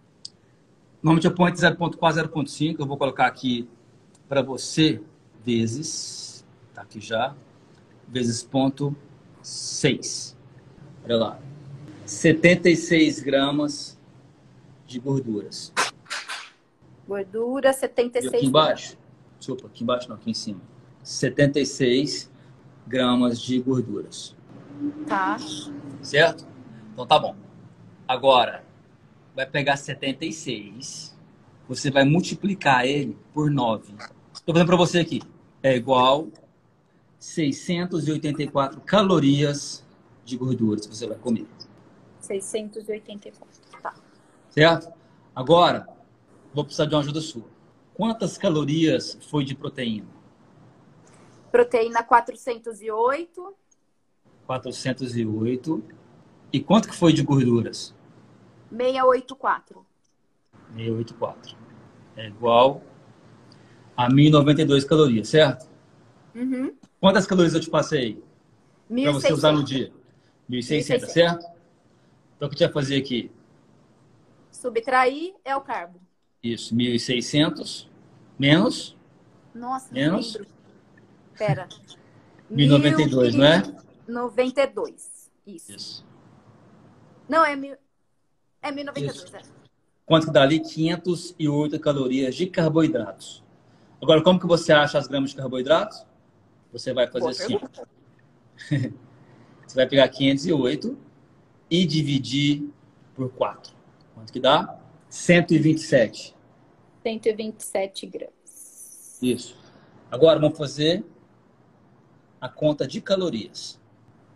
Normalmente 1.01 1.25
eu 1.25 1.33
ponho 1.33 1.49
entre 1.49 1.61
0,4 1.61 1.95
e 1.95 2.27
0,5. 2.27 2.79
Eu 2.79 2.85
vou 2.85 2.97
colocar 2.97 3.27
aqui 3.27 3.67
para 4.27 4.41
você, 4.41 5.01
vezes, 5.43 6.45
tá 6.73 6.81
aqui 6.81 6.99
já, 6.99 7.33
vezes 8.11 8.43
ponto 8.43 8.95
6. 9.41 10.37
Olha 11.05 11.17
lá. 11.17 11.39
76 12.05 13.19
gramas 13.19 13.97
de 14.85 14.99
gorduras. 14.99 15.71
Gordura, 17.07 17.69
E 17.69 17.73
76 17.73 18.33
aqui 18.33 18.45
embaixo, 18.45 18.97
desculpa, 19.37 19.67
aqui 19.67 19.83
embaixo 19.83 20.09
não, 20.09 20.15
aqui 20.15 20.29
em 20.29 20.33
cima. 20.33 20.61
76 21.03 22.31
gramas 22.85 23.41
de 23.41 23.59
gorduras. 23.59 24.35
Tá. 25.07 25.37
Certo? 26.01 26.47
Então 26.93 27.05
tá 27.05 27.17
bom. 27.17 27.35
Agora, 28.07 28.63
vai 29.35 29.45
pegar 29.45 29.77
76, 29.77 31.15
você 31.67 31.91
vai 31.91 32.03
multiplicar 32.03 32.85
ele 32.85 33.17
por 33.33 33.49
9. 33.51 33.93
Estou 34.33 34.53
fazendo 34.53 34.67
para 34.67 34.77
você 34.77 34.99
aqui. 34.99 35.21
É 35.61 35.75
igual 35.75 36.27
684 37.19 38.79
calorias 38.81 39.85
de 40.23 40.37
gorduras 40.37 40.87
que 40.87 40.95
você 40.95 41.05
vai 41.05 41.17
comer. 41.17 41.45
684. 42.21 43.61
Tá. 43.81 43.93
Certo? 44.49 44.93
Agora, 45.35 45.87
vou 46.53 46.63
precisar 46.63 46.85
de 46.85 46.95
uma 46.95 47.01
ajuda 47.01 47.19
sua. 47.19 47.45
Quantas 47.93 48.37
calorias 48.37 49.17
foi 49.29 49.43
de 49.43 49.53
proteína? 49.53 50.07
Proteína 51.51 52.03
408. 52.03 53.53
408. 54.45 55.83
E 56.53 56.59
quanto 56.59 56.87
que 56.87 56.95
foi 56.95 57.11
de 57.11 57.21
gorduras? 57.21 57.93
684. 58.69 59.85
684. 60.75 61.57
É 62.15 62.27
igual 62.27 62.81
a 63.97 64.09
1092 64.09 64.85
calorias, 64.85 65.27
certo? 65.29 65.69
Uhum. 66.33 66.73
Quantas 66.99 67.25
calorias 67.25 67.53
eu 67.53 67.61
te 67.61 67.69
passei 67.69 68.21
para 68.87 69.11
você 69.11 69.31
usar 69.31 69.51
no 69.51 69.59
1.600. 69.61 69.65
dia? 69.65 69.93
1.600, 70.49 70.99
1.600. 70.99 71.05
certo? 71.07 71.45
Então 72.35 72.47
o 72.47 72.51
que 72.51 72.55
a 72.55 72.57
gente 72.57 72.73
vai 72.73 72.83
fazer 72.83 72.97
aqui? 72.97 73.31
Subtrair 74.51 75.35
é 75.45 75.55
o 75.55 75.61
carbo. 75.61 75.99
Isso, 76.43 76.75
1.600 76.75 77.87
menos 78.37 78.97
Nossa, 79.53 79.93
Menos? 79.93 80.37
não. 80.37 80.45
Pera. 81.37 81.67
1092, 82.49 83.35
não 83.35 83.45
é? 83.45 83.63
92. 84.07 85.29
Isso. 85.45 85.71
Isso. 85.71 86.05
Não, 87.27 87.45
é, 87.45 87.55
mil... 87.55 87.75
é 88.61 88.71
1092. 88.71 89.33
É. 89.33 89.41
Quanto 90.05 90.27
que 90.27 90.33
dá 90.33 90.41
ali? 90.41 90.59
508 90.59 91.79
calorias 91.79 92.35
de 92.35 92.47
carboidratos. 92.47 93.43
Agora, 94.01 94.21
como 94.23 94.39
que 94.39 94.47
você 94.47 94.73
acha 94.73 94.97
as 94.97 95.07
gramas 95.07 95.29
de 95.31 95.35
carboidratos? 95.35 96.05
Você 96.71 96.93
vai 96.93 97.07
fazer 97.07 97.19
Boa 97.19 97.31
assim. 97.31 97.47
pergunta. 97.47 97.87
Você 99.67 99.75
vai 99.75 99.87
pegar 99.87 100.07
508 100.09 100.97
e 101.69 101.85
dividir 101.85 102.69
por 103.15 103.29
4. 103.31 103.73
Quanto 104.15 104.33
que 104.33 104.39
dá? 104.39 104.79
127. 105.09 106.35
127 107.03 108.05
gramas. 108.07 109.19
Isso. 109.21 109.55
Agora 110.11 110.39
vamos 110.39 110.57
fazer 110.57 111.05
a 112.41 112.49
conta 112.49 112.87
de 112.87 113.01
calorias. 113.01 113.79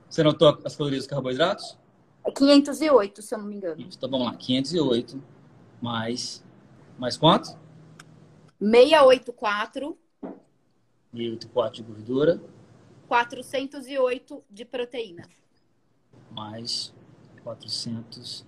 Você 0.09 0.21
notou 0.21 0.59
as 0.63 0.75
calorias 0.75 1.03
dos 1.03 1.09
carboidratos? 1.09 1.77
É 2.25 2.31
508, 2.31 3.21
se 3.21 3.33
eu 3.33 3.39
não 3.39 3.45
me 3.45 3.55
engano. 3.55 3.81
Isso. 3.81 3.97
Então 3.97 4.09
vamos 4.09 4.27
lá. 4.27 4.35
508 4.35 5.21
Mais. 5.81 6.43
Mais 6.97 7.17
quanto? 7.17 7.57
684, 8.59 9.97
1.084 11.13 11.72
de 11.72 11.84
gordura. 11.84 12.41
408 13.08 14.43
de 14.50 14.65
proteína. 14.65 15.24
mais 16.32 16.93
400. 17.43 18.46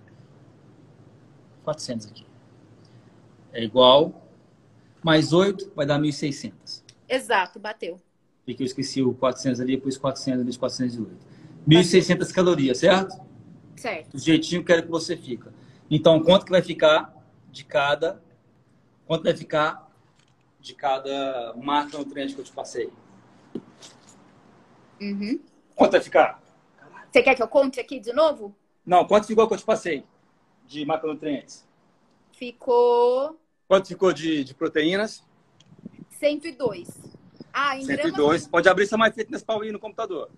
400 1.62 2.06
aqui. 2.08 2.26
É 3.52 3.62
igual. 3.62 4.28
Mais 5.02 5.32
8 5.32 5.72
vai 5.74 5.86
dar 5.86 6.00
1.600. 6.00 6.82
Exato, 7.08 7.60
bateu. 7.60 8.00
Porque 8.44 8.62
eu 8.62 8.66
esqueci 8.66 9.02
o 9.02 9.14
400 9.14 9.60
ali, 9.60 9.76
depois 9.76 9.96
400 9.96 10.44
vezes 10.44 10.56
408. 10.56 11.26
1.600 11.68 12.32
calorias, 12.32 12.78
certo? 12.78 13.20
Certo. 13.76 14.12
Do 14.12 14.18
jeitinho 14.18 14.64
que 14.64 14.72
eu 14.72 14.76
quero 14.76 14.86
que 14.86 14.90
você 14.90 15.16
fica. 15.16 15.52
Então, 15.90 16.20
quanto 16.22 16.44
que 16.44 16.50
vai 16.50 16.62
ficar 16.62 17.14
de 17.52 17.64
cada... 17.64 18.20
Quanto 19.06 19.22
vai 19.22 19.36
ficar 19.36 19.85
de 20.66 20.74
cada 20.74 21.54
macronutriente 21.54 22.34
que 22.34 22.40
eu 22.40 22.44
te 22.44 22.50
passei? 22.50 22.92
Uhum. 25.00 25.38
Quanto 25.76 25.92
vai 25.92 26.00
ficar? 26.00 26.42
Você 27.08 27.22
quer 27.22 27.36
que 27.36 27.42
eu 27.42 27.46
conte 27.46 27.78
aqui 27.78 28.00
de 28.00 28.12
novo? 28.12 28.52
Não, 28.84 29.06
quanto 29.06 29.28
ficou 29.28 29.46
que 29.46 29.54
eu 29.54 29.58
te 29.58 29.64
passei 29.64 30.04
de 30.66 30.84
macronutrientes? 30.84 31.64
Ficou 32.32 33.38
Quanto 33.68 33.86
ficou 33.86 34.12
de, 34.12 34.42
de 34.42 34.54
proteínas? 34.54 35.24
102. 36.10 36.88
Ah, 37.52 37.78
em 37.78 37.86
gramas 37.86 38.02
102. 38.02 38.48
Pode 38.48 38.68
abrir 38.68 38.86
seu 38.86 38.98
MyFitness 38.98 39.44
para 39.44 39.64
ir 39.66 39.72
no 39.72 39.78
computador. 39.78 40.30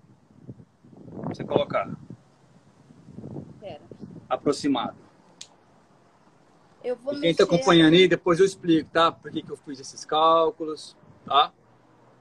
Pra 1.23 1.35
você 1.35 1.43
colocar. 1.43 1.91
Pera. 3.59 3.81
Aproximado. 4.29 5.08
Eu 6.83 6.97
vou 6.97 7.13
E 7.15 7.21
quem 7.21 7.31
está 7.31 7.45
acompanhando 7.45 7.95
aí, 7.95 8.07
depois 8.09 8.39
eu 8.39 8.47
explico, 8.47 8.89
tá? 8.91 9.11
Por 9.11 9.31
que, 9.31 9.43
que 9.43 9.51
eu 9.51 9.57
fiz 9.57 9.81
esses 9.81 10.05
cálculos, 10.05 10.97
tá? 11.25 11.53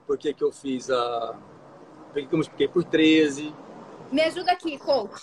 Por 0.05 0.17
que, 0.17 0.33
que 0.33 0.43
eu 0.43 0.51
fiz 0.51 0.89
a. 0.89 1.37
Por 2.07 2.13
que, 2.21 2.27
que 2.27 2.33
eu 2.33 2.37
multipliquei 2.37 2.67
por 2.67 2.83
13. 2.83 3.53
Me 4.11 4.21
ajuda 4.21 4.51
aqui, 4.51 4.77
coach. 4.79 5.21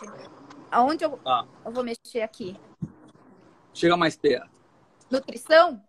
Aonde 0.71 1.05
eu, 1.05 1.19
Ah, 1.25 1.45
eu 1.65 1.73
vou 1.73 1.83
mexer 1.85 2.23
aqui? 2.23 2.57
chega 3.73 3.97
mais 3.97 4.17
perto. 4.17 4.49
Nutrição? 5.11 5.83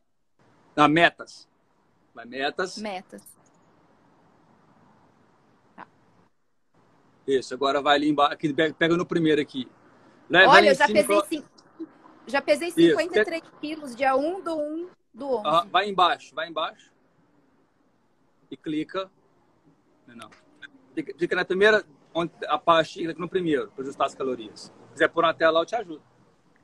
Na 0.75 0.88
metas. 0.88 1.48
Vai 2.14 2.25
metas. 2.25 2.78
Metas. 2.78 3.22
Isso, 7.28 7.54
agora 7.54 7.82
vai 7.82 7.96
ali 7.96 8.10
embaixo. 8.10 8.38
Pega 8.78 8.96
no 8.96 9.06
primeiro 9.06 9.42
aqui. 9.42 9.68
Leva 10.30 10.52
Olha, 10.52 10.70
eu 10.70 10.75
já 10.75 10.86
cima 10.86 11.00
pesei, 11.00 11.16
colo- 11.16 11.28
cin- 11.28 11.44
já 12.27 12.41
pesei 12.41 12.70
Isso. 12.70 12.98
53 12.98 13.41
quilos, 13.60 13.96
dia 13.96 14.15
1 14.15 14.41
do 14.41 14.55
1 14.55 14.89
do 15.13 15.27
11. 15.38 15.48
Ah, 15.48 15.65
vai 15.72 15.89
embaixo, 15.89 16.34
vai 16.36 16.50
embaixo. 16.50 16.91
E 18.50 18.58
clica. 18.58 19.10
Não, 20.08 20.29
clica 21.17 21.36
na 21.36 21.46
primeira, 21.46 21.84
onde 22.13 22.32
a 22.48 22.58
parte, 22.58 23.00
clica 23.00 23.20
no 23.20 23.27
primeiro, 23.27 23.72
para 23.72 23.84
ajustar 23.84 24.08
as 24.08 24.15
calorias. 24.15 24.72
Se 24.88 24.91
quiser 24.94 25.10
pôr 25.10 25.24
na 25.24 25.34
tela, 25.34 25.62
eu 25.62 25.65
te 25.65 25.75
ajudo. 25.75 26.01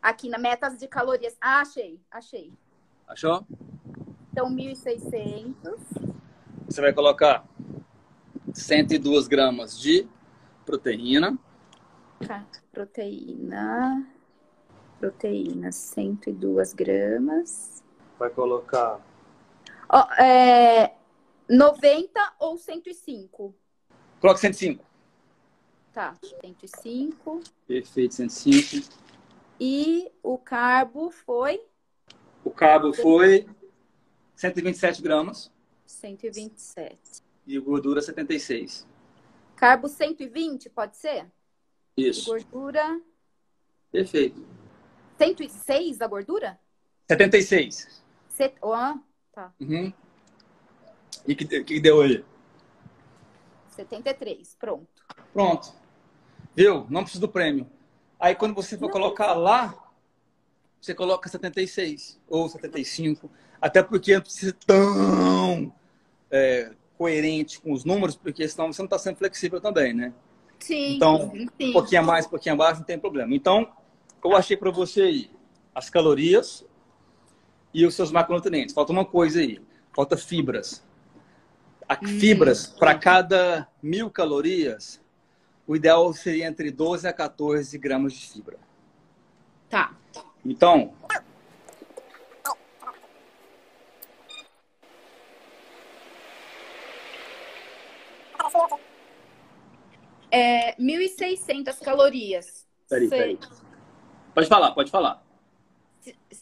Aqui 0.02 0.30
na 0.30 0.38
metas 0.38 0.78
de 0.78 0.88
calorias. 0.88 1.36
Ah, 1.40 1.62
achei, 1.62 2.00
achei. 2.10 2.54
Achou? 3.08 3.46
Então, 4.32 4.50
1.600. 4.50 5.54
Você 6.66 6.82
vai 6.82 6.94
colocar 6.94 7.46
102 8.54 9.28
gramas 9.28 9.78
de 9.80 10.08
proteína. 10.66 11.38
Tá. 12.26 12.46
Proteína. 12.72 14.08
Proteína, 15.02 15.72
102 15.72 16.74
gramas. 16.74 17.84
Vai 18.20 18.30
colocar. 18.30 19.04
Ó, 19.90 20.14
é, 20.14 20.94
90 21.50 22.34
ou 22.38 22.56
105? 22.56 23.56
Coloca 24.20 24.40
105. 24.40 24.86
Tá, 25.92 26.16
105. 26.40 27.42
Perfeito, 27.68 28.14
105. 28.14 28.88
E 29.60 30.12
o 30.22 30.38
carbo 30.38 31.10
foi 31.10 31.60
O 32.46 32.52
cabo 32.52 32.94
foi 32.94 33.48
127 34.36 35.02
gramas 35.02 35.52
127. 35.84 37.24
e 37.48 37.58
gordura 37.58 38.04
76. 38.04 38.88
Carbo 39.56 39.88
120, 39.88 40.70
pode 40.70 40.96
ser? 40.96 41.26
E 41.98 42.08
Isso. 42.08 42.30
gordura. 42.30 43.02
Perfeito. 43.92 44.61
106 45.22 46.02
a 46.02 46.08
gordura? 46.08 46.60
76. 47.08 48.04
Set... 48.28 48.56
ó, 48.60 48.96
tá. 49.32 49.54
Uhum. 49.60 49.94
E 51.28 51.36
que, 51.36 51.64
que 51.64 51.80
deu 51.80 52.02
aí? 52.02 52.26
73. 53.76 54.56
Pronto. 54.60 54.88
Pronto. 55.32 55.74
Viu? 56.56 56.88
Não 56.90 57.04
precisa 57.04 57.22
do 57.22 57.30
prêmio. 57.30 57.70
Aí 58.20 58.34
quando 58.34 58.56
você 58.56 58.76
for 58.78 58.90
colocar 58.90 59.34
lá, 59.34 59.76
você 60.82 60.96
coloca 60.96 61.30
76 61.30 62.20
ou 62.28 62.50
75. 62.50 63.30
Até 63.62 63.84
porque 63.84 64.16
não 64.16 64.22
precisa 64.22 64.56
tão 64.66 65.72
é, 66.32 66.72
coerente 66.98 67.62
com 67.62 67.72
os 67.72 67.86
números, 67.86 68.16
porque 68.16 68.48
senão 68.48 68.74
você 68.74 68.82
não 68.82 68.88
está 68.88 68.98
sendo 68.98 69.18
flexível 69.18 69.62
também, 69.62 69.94
né? 69.94 70.14
Sim. 70.60 70.96
Então, 70.96 71.32
sim. 71.32 71.70
Um 71.70 71.74
pouquinho 71.74 72.02
a 72.02 72.04
mais, 72.04 72.26
um 72.26 72.30
pouquinho 72.30 72.56
abaixo, 72.56 72.80
não 72.80 72.86
tem 72.86 72.98
problema. 72.98 73.36
Então, 73.36 73.72
eu 74.24 74.36
achei 74.36 74.56
para 74.58 74.72
você 74.72 75.02
aí 75.02 75.32
as 75.74 75.90
calorias 75.90 76.66
e 77.74 77.86
os 77.86 77.96
seus 77.96 78.12
macronutrientes. 78.12 78.74
Falta 78.76 78.92
uma 78.92 79.06
coisa 79.06 79.40
aí. 79.40 79.62
Falta 79.94 80.18
fibras. 80.18 80.84
A- 81.88 81.96
Fibras, 81.98 82.68
para 82.68 82.96
cada 82.98 83.68
mil 83.82 84.10
calorias, 84.10 85.02
o 85.68 85.76
ideal 85.76 86.12
seria 86.14 86.48
entre 86.48 86.72
12 86.72 87.08
a 87.08 87.14
14 87.14 87.78
gramas 87.78 88.14
de 88.14 88.28
fibra. 88.30 88.58
Tá. 89.70 89.96
Então, 90.46 90.94
É 100.30 100.76
1.600 100.80 101.80
calorias. 101.80 102.66
peraí, 102.88 103.10
peraí. 103.10 103.40
Pode 104.34 104.48
falar, 104.48 104.72
pode 104.72 104.92
falar. 104.92 105.24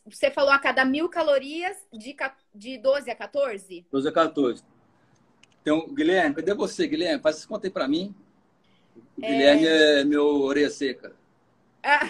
Você 0.06 0.32
falou 0.32 0.52
a 0.52 0.60
cada 0.60 0.86
mil 0.86 1.10
calorias 1.10 1.76
de, 1.92 2.16
de 2.56 2.78
12 2.78 3.10
a 3.12 3.16
14? 3.16 3.86
12 3.92 4.08
a 4.08 4.12
14. 4.12 4.64
Então, 5.62 5.88
Guilherme, 5.94 6.36
cadê 6.36 6.54
você, 6.54 6.88
Guilherme? 6.88 7.22
Faz 7.22 7.38
essa 7.38 7.48
conta 7.48 7.68
aí 7.68 7.72
para 7.72 7.88
mim. 7.88 8.16
O 9.18 9.22
Guilherme 9.22 9.66
é 9.68 10.04
meu 10.06 10.26
orelha 10.42 10.70
seca. 10.70 11.14
Ah, 11.84 12.10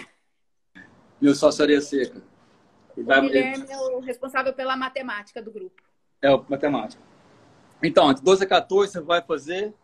Meu 1.20 1.34
sócio 1.34 1.62
orelha 1.62 1.80
seca. 1.80 2.22
Ele 2.96 3.04
o 3.04 3.06
vai- 3.06 3.20
Guilherme 3.20 3.66
é 3.68 3.76
o 3.78 4.00
responsável 4.00 4.52
pela 4.52 4.76
matemática 4.76 5.42
do 5.42 5.50
grupo. 5.50 5.82
É 6.22 6.30
o 6.30 6.44
matemática. 6.48 7.02
Então, 7.82 8.12
de 8.12 8.22
12 8.22 8.44
a 8.44 8.46
14, 8.46 8.92
você 8.92 9.00
vai 9.00 9.22
fazer. 9.22 9.74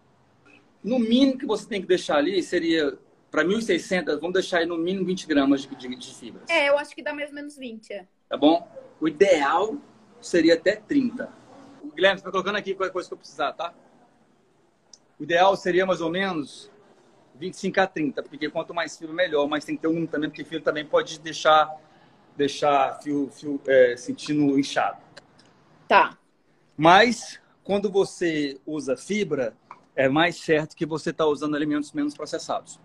No 0.84 0.98
mínimo 0.98 1.38
que 1.38 1.46
você 1.46 1.66
tem 1.66 1.80
que 1.80 1.86
deixar 1.88 2.18
ali 2.18 2.40
seria, 2.42 2.96
para 3.36 3.44
1.600, 3.46 4.18
vamos 4.18 4.32
deixar 4.32 4.60
aí 4.60 4.66
no 4.66 4.78
mínimo 4.78 5.04
20 5.04 5.26
gramas 5.26 5.60
de, 5.60 5.76
de, 5.76 5.94
de 5.94 6.14
fibras. 6.14 6.48
É, 6.48 6.70
eu 6.70 6.78
acho 6.78 6.94
que 6.94 7.02
dá 7.02 7.12
mais 7.12 7.28
ou 7.28 7.34
menos 7.34 7.54
20. 7.54 7.92
é. 7.92 8.06
Tá 8.30 8.34
bom? 8.34 8.66
O 8.98 9.06
ideal 9.06 9.76
seria 10.22 10.54
até 10.54 10.74
30. 10.74 11.30
O 11.84 11.88
Guilherme, 11.92 12.16
você 12.16 12.22
está 12.22 12.30
colocando 12.30 12.56
aqui 12.56 12.74
qualquer 12.74 12.94
coisa 12.94 13.06
que 13.06 13.12
eu 13.12 13.18
precisar, 13.18 13.52
tá? 13.52 13.74
O 15.20 15.22
ideal 15.24 15.54
seria 15.54 15.84
mais 15.84 16.00
ou 16.00 16.10
menos 16.10 16.70
25 17.34 17.78
a 17.78 17.86
30, 17.86 18.22
porque 18.22 18.48
quanto 18.48 18.72
mais 18.72 18.96
fibra, 18.96 19.14
melhor. 19.14 19.46
Mas 19.46 19.66
tem 19.66 19.76
que 19.76 19.82
ter 19.82 19.88
um 19.88 19.92
número 19.92 20.10
também, 20.10 20.30
porque 20.30 20.42
fibra 20.42 20.64
também 20.64 20.86
pode 20.86 21.20
deixar, 21.20 21.70
deixar 22.34 22.98
fio, 23.02 23.28
fio 23.30 23.60
é, 23.66 23.98
sentindo 23.98 24.58
inchado. 24.58 24.96
Tá. 25.86 26.16
Mas 26.74 27.38
quando 27.62 27.90
você 27.90 28.58
usa 28.64 28.96
fibra, 28.96 29.54
é 29.94 30.08
mais 30.08 30.36
certo 30.36 30.74
que 30.74 30.86
você 30.86 31.10
está 31.10 31.26
usando 31.26 31.54
alimentos 31.54 31.92
menos 31.92 32.14
processados. 32.14 32.80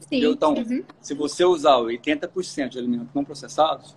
Sim. 0.00 0.24
Então, 0.26 0.54
Uhum. 0.54 0.84
se 1.00 1.14
você 1.14 1.44
usar 1.44 1.76
80% 1.78 2.70
de 2.70 2.78
alimentos 2.78 3.08
não 3.14 3.24
processados, 3.24 3.96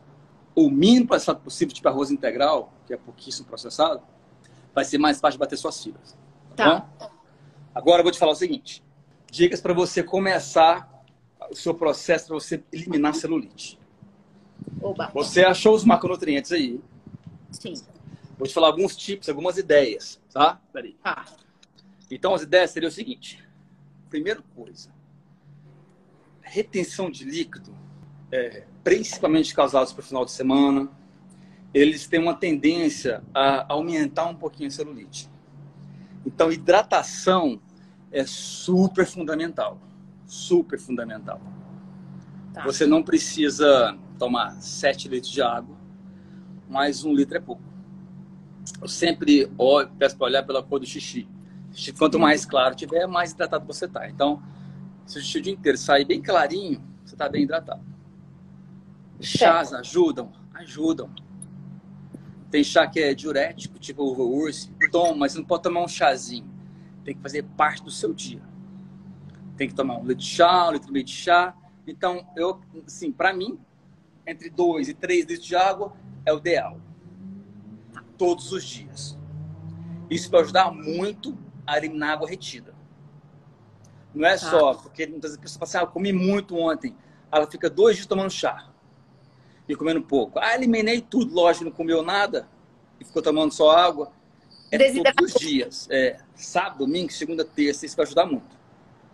o 0.56 0.70
mínimo 0.70 1.08
processado 1.08 1.40
possível, 1.40 1.74
tipo 1.74 1.88
arroz 1.88 2.10
integral, 2.12 2.74
que 2.86 2.94
é 2.94 2.98
pouquíssimo 2.98 3.46
processado, 3.48 4.02
vai 4.74 4.86
ser 4.86 4.98
mais 4.98 5.20
fácil 5.20 5.34
de 5.38 5.40
bater 5.40 5.58
suas 5.58 5.82
fibras. 5.84 6.18
Tá. 6.56 6.82
Tá. 6.82 7.12
Agora 7.76 8.00
eu 8.00 8.04
vou 8.04 8.12
te 8.12 8.18
falar 8.18 8.32
o 8.32 8.36
seguinte: 8.36 8.84
dicas 9.30 9.62
para 9.62 9.74
você 9.74 10.02
começar 10.02 10.90
o 11.52 11.56
seu 11.56 11.74
processo 11.74 12.28
para 12.28 12.36
você 12.36 12.64
eliminar 12.72 13.14
celulite. 13.14 13.80
Oba. 14.82 15.12
Você 15.14 15.44
achou 15.44 15.76
os 15.76 15.84
macronutrientes 15.86 16.52
aí? 16.52 16.82
Sim. 17.52 17.74
Vou 18.38 18.48
te 18.48 18.54
falar 18.54 18.68
alguns 18.68 18.96
tipos, 18.96 19.30
algumas 19.30 19.58
ideias, 19.58 20.20
tá? 20.34 20.60
Peraí. 20.74 20.94
Tá. 21.04 21.26
Então, 22.10 22.34
as 22.34 22.42
ideias 22.42 22.72
seriam 22.72 22.90
o 22.90 22.92
seguinte: 22.92 23.44
primeira 24.10 24.42
coisa, 24.56 24.90
retenção 26.48 27.10
de 27.10 27.26
líquido, 27.26 27.76
é, 28.32 28.64
principalmente 28.84 29.54
causados 29.54 29.94
para 29.94 30.02
o 30.02 30.06
final 30.06 30.26
de 30.26 30.32
semana, 30.32 30.90
eles 31.74 32.08
têm 32.08 32.20
uma 32.20 32.34
tendência 32.34 33.22
a 33.34 33.72
aumentar 33.72 34.26
um 34.26 34.36
pouquinho 34.36 34.68
a 34.68 34.72
celulite. 34.72 35.30
Então, 36.26 36.52
hidratação 36.52 37.60
é 38.12 38.26
super 38.26 39.06
fundamental. 39.06 39.80
Super 40.26 40.80
fundamental. 40.80 41.40
Tá. 42.54 42.64
Você 42.64 42.86
não 42.86 43.04
precisa 43.04 43.98
tomar 44.18 44.52
7 44.62 45.08
litros 45.08 45.32
de 45.32 45.42
água, 45.42 45.78
mas 46.70 47.06
um 47.06 47.14
litro 47.14 47.38
é 47.38 47.40
pouco. 47.40 47.62
Eu 48.82 48.88
sempre 48.88 49.50
olho, 49.58 49.90
peço 49.98 50.18
para 50.18 50.26
olhar 50.26 50.44
pela 50.44 50.62
cor 50.62 50.80
do 50.80 50.86
xixi. 50.86 51.28
Quanto 51.98 52.20
mais 52.20 52.46
claro 52.46 52.76
tiver, 52.76 53.06
mais 53.08 53.32
hidratado 53.32 53.66
você 53.66 53.86
está. 53.86 54.10
Então, 54.10 54.42
se 55.08 55.18
o 55.20 55.40
o 55.40 55.42
dia 55.42 55.54
inteiro 55.54 55.78
sair 55.78 56.04
bem 56.04 56.22
clarinho, 56.22 56.84
você 57.04 57.16
está 57.16 57.30
bem 57.30 57.44
hidratado. 57.44 57.82
Chás 59.22 59.74
ajudam? 59.74 60.34
Ajudam. 60.54 61.10
Tem 62.52 62.64
chá 62.64 62.86
que 62.88 63.00
é 63.00 63.14
diurético, 63.14 63.80
tipo 63.80 64.04
uva 64.04 64.22
urso. 64.22 64.70
Toma, 64.92 65.16
mas 65.16 65.34
não 65.36 65.44
pode 65.44 65.64
tomar 65.64 65.82
um 65.82 65.88
chazinho. 65.88 66.50
Tem 67.06 67.16
que 67.16 67.22
fazer 67.22 67.44
parte 67.44 67.84
do 67.84 67.90
seu 67.90 68.14
dia. 68.14 68.42
Tem 69.56 69.70
que 69.70 69.74
tomar 69.74 69.98
um 69.98 70.02
litro 70.02 70.18
de 70.18 70.26
chá, 70.26 70.68
um 70.68 70.74
litro 70.74 70.90
e 70.90 70.92
meio 70.92 71.06
de 71.06 71.14
chá. 71.14 71.56
Então, 71.88 72.28
eu, 72.36 72.60
assim, 72.86 73.12
para 73.12 73.34
mim, 73.34 73.58
entre 74.26 74.50
2 74.50 74.90
e 74.90 74.94
3 74.94 75.26
litros 75.26 75.46
de 75.46 75.56
água 75.56 75.96
é 76.26 76.34
o 76.34 76.38
ideal. 76.38 76.80
Todos 78.18 78.52
os 78.52 78.64
dias. 78.64 79.18
Isso 80.10 80.30
vai 80.30 80.42
ajudar 80.42 80.72
muito 80.72 81.38
a 81.66 81.78
eliminar 81.78 82.12
água 82.12 82.28
retida. 82.28 82.77
Não 84.14 84.28
é 84.28 84.38
só, 84.38 84.74
porque 84.74 85.06
muitas 85.06 85.32
vezes 85.32 85.38
a 85.38 85.42
pessoa 85.42 85.60
fala 85.60 85.70
assim, 85.70 85.78
ah, 85.78 85.82
eu 85.82 85.94
comi 85.94 86.12
muito 86.12 86.56
ontem. 86.56 86.96
Ela 87.32 87.46
fica 87.46 87.70
dois 87.70 87.96
dias 87.96 88.08
tomando 88.08 88.32
chá 88.32 88.70
e 89.68 89.76
comendo 89.76 90.02
pouco. 90.02 90.40
Ah, 90.40 90.56
eliminei 90.56 91.02
tudo, 91.02 91.34
lógico, 91.34 91.66
não 91.66 91.72
comeu 91.72 92.02
nada 92.02 92.48
e 93.00 93.06
ficou 93.06 93.22
tomando 93.22 93.54
só 93.54 93.72
água. 93.72 94.12
É 94.72 94.78
todos 94.78 95.36
os 95.36 95.40
dias. 95.40 95.88
É, 95.90 96.20
sábado, 96.36 96.80
domingo, 96.80 97.12
segunda, 97.12 97.46
terça, 97.46 97.86
isso 97.86 97.96
vai 97.96 98.06
ajudar 98.06 98.26
muito. 98.26 98.58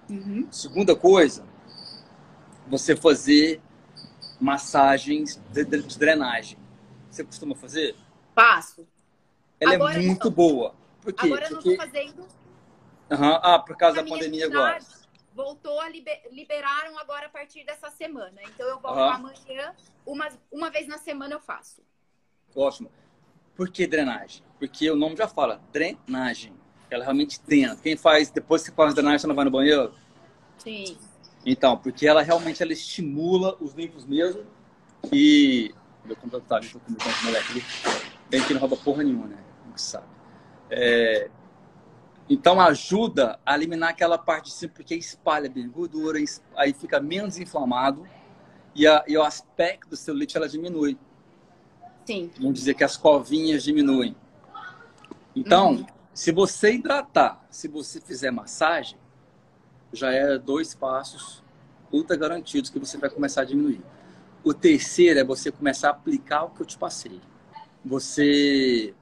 Uhum. 0.10 0.48
Segunda 0.52 0.96
coisa, 0.96 1.44
você 2.68 2.96
fazer 2.96 3.62
massagens 4.40 5.42
de, 5.52 5.64
de 5.64 5.98
drenagem. 5.98 6.58
Você 7.10 7.24
costuma 7.24 7.56
fazer? 7.56 7.96
Faço. 8.36 8.88
Ela 9.60 9.76
agora 9.76 10.02
é 10.02 10.06
muito 10.06 10.30
boa. 10.30 10.74
Por 11.02 11.14
quê? 11.14 11.28
Agora 11.28 11.46
eu 11.46 11.52
não 11.52 11.58
estou 11.60 11.76
fazendo. 11.78 12.26
Uhum. 13.12 13.40
Ah, 13.42 13.60
por 13.60 13.78
causa 13.78 14.02
da 14.02 14.10
pandemia 14.10 14.46
agora 14.46 14.80
voltou 15.36 15.80
a 15.80 15.90
liber, 15.90 16.22
liberaram 16.32 16.98
agora 16.98 17.26
a 17.26 17.30
partir 17.30 17.66
dessa 17.66 17.90
semana. 17.90 18.42
Então 18.44 18.68
eu 18.68 18.80
volto 18.80 18.98
uhum. 18.98 19.10
amanhã, 19.10 19.76
uma, 20.06 20.30
uma 20.52 20.70
vez 20.70 20.88
na 20.88 20.98
semana 20.98 21.36
eu 21.36 21.40
faço. 21.40 21.82
Ótimo. 22.56 22.92
Por 23.56 23.70
que 23.70 23.86
drenagem? 23.86 24.44
Porque 24.60 24.90
o 24.90 24.96
nome 24.96 25.16
já 25.16 25.28
fala, 25.28 25.62
drenagem. 25.72 26.54
Ela 26.90 27.04
realmente 27.04 27.42
drena. 27.46 27.76
Quem 27.76 27.98
faz, 27.98 28.30
depois 28.30 28.68
que 28.68 28.76
faz 28.76 28.94
drenagem, 28.94 29.20
você 29.20 29.28
não 29.28 29.36
vai 29.36 29.46
no 29.46 29.52
banheiro? 29.52 29.94
Sim. 30.58 30.98
Então, 31.46 31.78
porque 31.78 32.08
ela 32.08 32.22
realmente 32.22 32.62
ela 32.62 32.72
estimula 32.72 33.58
os 33.60 33.74
linfos 33.74 34.06
mesmo 34.06 34.46
e... 35.12 35.74
Meu 36.06 36.16
computador 36.16 36.46
tá 36.48 36.58
ali, 36.58 36.68
tô 36.68 36.80
com 36.80 36.92
o 36.92 37.26
moleque 37.26 37.52
ali. 37.52 37.66
Bem 38.30 38.44
que 38.44 38.54
não 38.54 38.60
rouba 38.60 38.76
porra 38.76 39.04
nenhuma, 39.04 39.28
né? 39.28 39.38
Não 39.66 39.78
sabe. 39.78 40.06
É, 40.70 41.30
então 42.34 42.60
ajuda 42.60 43.40
a 43.46 43.54
eliminar 43.54 43.92
aquela 43.92 44.18
parte 44.18 44.46
de 44.46 44.54
cima, 44.54 44.74
porque 44.74 44.96
espalha 44.96 45.48
bem 45.48 45.70
gordura, 45.70 46.18
aí 46.56 46.74
fica 46.74 47.00
menos 47.00 47.38
inflamado 47.38 48.08
e, 48.74 48.88
a, 48.88 49.04
e 49.08 49.16
o 49.16 49.22
aspecto 49.22 49.92
do 49.92 49.96
celulite 49.96 50.36
ela 50.36 50.50
diminui. 50.50 50.98
Sim. 52.08 52.32
Vamos 52.40 52.56
dizer 52.56 52.74
que 52.74 52.84
as 52.84 52.98
covinhas 52.98 53.64
diminuem. 53.64 54.16
Então, 55.36 55.74
uhum. 55.74 55.86
se 56.12 56.32
você 56.32 56.74
hidratar, 56.74 57.46
se 57.52 57.68
você 57.68 58.02
fizer 58.02 58.32
massagem, 58.32 58.98
já 59.92 60.12
é 60.12 60.40
dois 60.40 60.74
passos 60.74 61.44
ultra 61.92 62.18
garantidos 62.18 62.72
que 62.72 62.80
você 62.80 62.98
vai 62.98 63.12
começar 63.12 63.42
a 63.42 63.46
diminuir. 63.46 63.82
O 64.44 64.56
terceiro 64.56 65.20
é 65.20 65.24
você 65.24 65.52
começar 65.52 65.90
a 65.90 65.92
aplicar 65.92 66.46
o 66.46 66.50
que 66.50 66.64
eu 66.64 66.66
te 66.66 66.80
passei. 66.80 67.22
Você 67.86 68.96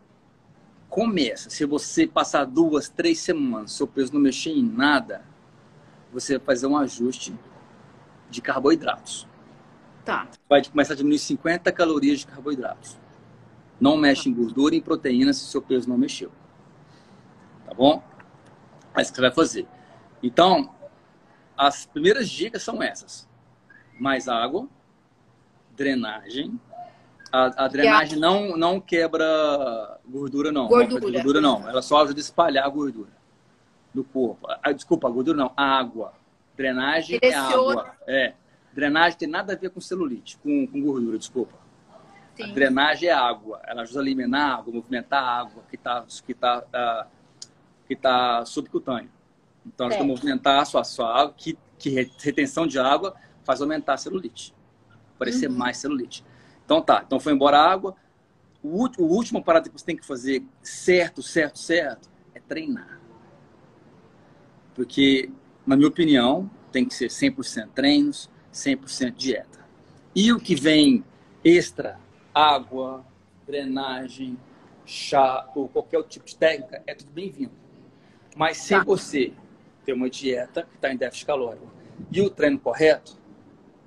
começa. 0.92 1.50
Se 1.50 1.66
você 1.66 2.06
passar 2.06 2.44
duas, 2.44 2.90
três 2.90 3.20
semanas, 3.20 3.72
seu 3.72 3.88
peso 3.88 4.14
não 4.14 4.20
mexer 4.20 4.52
em 4.52 4.62
nada, 4.62 5.24
você 6.12 6.38
vai 6.38 6.48
fazer 6.48 6.68
um 6.68 6.76
ajuste 6.76 7.34
de 8.30 8.42
carboidratos. 8.42 9.26
Tá. 10.04 10.28
Vai 10.50 10.64
começar 10.64 10.94
a 10.94 10.98
diminuir 10.98 11.20
50 11.20 11.72
calorias 11.72 12.20
de 12.20 12.28
carboidratos. 12.28 13.00
Não 13.80 13.96
mexe 13.96 14.28
em 14.28 14.34
gordura 14.34 14.76
e 14.76 14.80
em 14.80 14.82
proteína 14.82 15.32
se 15.32 15.46
seu 15.46 15.62
peso 15.62 15.88
não 15.88 15.98
mexeu. 15.98 16.30
Tá 17.66 17.74
bom? 17.74 18.04
É 18.94 19.02
isso 19.02 19.12
que 19.12 19.16
você 19.16 19.22
vai 19.22 19.32
fazer. 19.32 19.68
Então, 20.22 20.76
as 21.58 21.86
primeiras 21.86 22.30
dicas 22.30 22.64
são 22.64 22.84
essas: 22.84 23.30
mais 23.98 24.28
água, 24.28 24.68
drenagem, 25.74 26.60
a, 27.32 27.66
a 27.66 27.68
drenagem 27.68 28.18
a... 28.18 28.22
não, 28.22 28.58
não 28.58 28.80
quebra 28.80 30.00
gordura, 30.08 30.52
não. 30.52 30.68
Gordura. 30.68 31.02
Não 31.06 31.12
gordura, 31.12 31.42
não. 31.42 31.70
Ela 31.70 31.82
só 31.82 32.04
ajuda 32.04 32.20
a 32.20 32.22
espalhar 32.22 32.66
a 32.66 32.70
gordura 32.70 33.10
do 33.94 34.04
corpo. 34.04 34.48
Ah, 34.64 34.72
desculpa, 34.72 35.08
a 35.08 35.12
gordura 35.12 35.38
não, 35.38 35.52
a 35.56 35.64
água. 35.64 36.14
Drenagem 36.56 37.20
Direciona. 37.20 37.48
é 37.48 37.54
água. 37.54 37.96
É. 38.08 38.34
Drenagem 38.74 39.18
tem 39.18 39.28
nada 39.28 39.54
a 39.54 39.56
ver 39.56 39.70
com 39.70 39.82
celulite, 39.82 40.38
com, 40.38 40.66
com 40.68 40.82
gordura, 40.82 41.18
desculpa. 41.18 41.56
Sim. 42.36 42.52
A 42.52 42.54
drenagem 42.54 43.10
é 43.10 43.14
água. 43.14 43.62
Ela 43.66 43.82
ajuda 43.82 44.00
a 44.00 44.04
eliminar 44.04 44.50
a 44.50 44.56
água, 44.56 44.74
movimentar 44.74 45.24
a 45.24 45.40
água 45.40 45.64
que 45.70 45.76
está 45.76 46.06
que 46.26 46.34
tá, 46.34 46.60
uh, 46.60 47.10
que 47.88 47.96
tá 47.96 48.46
subcutânea. 48.46 49.10
Então, 49.66 49.88
ajuda 49.88 50.04
a 50.04 50.08
movimentar 50.08 50.62
a 50.62 50.66
sua, 50.66 50.84
sua 50.84 51.22
água, 51.22 51.34
que, 51.38 51.58
que 51.78 51.90
retenção 51.90 52.66
de 52.66 52.80
água 52.80 53.16
faz 53.44 53.62
aumentar 53.62 53.94
a 53.94 53.98
celulite. 53.98 54.56
Parecer 55.20 55.50
uhum. 55.50 55.58
mais 55.58 55.78
celulite. 55.78 56.24
Então 56.72 56.82
tá, 56.82 57.04
então 57.06 57.20
foi 57.20 57.34
embora 57.34 57.58
a 57.58 57.70
água. 57.70 57.98
O, 58.64 58.88
o 58.98 59.14
último 59.14 59.44
parada 59.44 59.68
que 59.68 59.78
você 59.78 59.84
tem 59.84 59.98
que 59.98 60.06
fazer 60.06 60.42
certo, 60.64 61.22
certo, 61.22 61.60
certo, 61.60 62.10
é 62.34 62.40
treinar. 62.40 62.98
Porque, 64.74 65.30
na 65.68 65.76
minha 65.76 65.90
opinião, 65.90 66.50
tem 66.72 66.86
que 66.86 66.94
ser 66.94 67.10
100% 67.10 67.72
treinos, 67.76 68.30
100% 68.54 69.12
dieta. 69.12 69.60
E 70.16 70.32
o 70.32 70.40
que 70.40 70.56
vem 70.56 71.04
extra, 71.44 72.00
água, 72.34 73.06
drenagem, 73.46 74.38
chá 74.86 75.50
ou 75.54 75.68
qualquer 75.68 76.02
tipo 76.04 76.26
de 76.26 76.38
técnica, 76.38 76.82
é 76.88 76.96
tudo 76.96 77.12
bem-vindo. 77.12 77.52
Mas 78.34 78.60
se 78.60 78.70
tá. 78.70 78.82
você 78.82 79.34
ter 79.84 79.92
uma 79.92 80.10
dieta 80.10 80.64
que 80.64 80.76
está 80.76 80.94
em 80.94 80.96
déficit 80.96 81.26
calórico 81.26 81.70
e 82.10 82.22
o 82.22 82.30
treino 82.30 82.58
correto, 82.58 83.20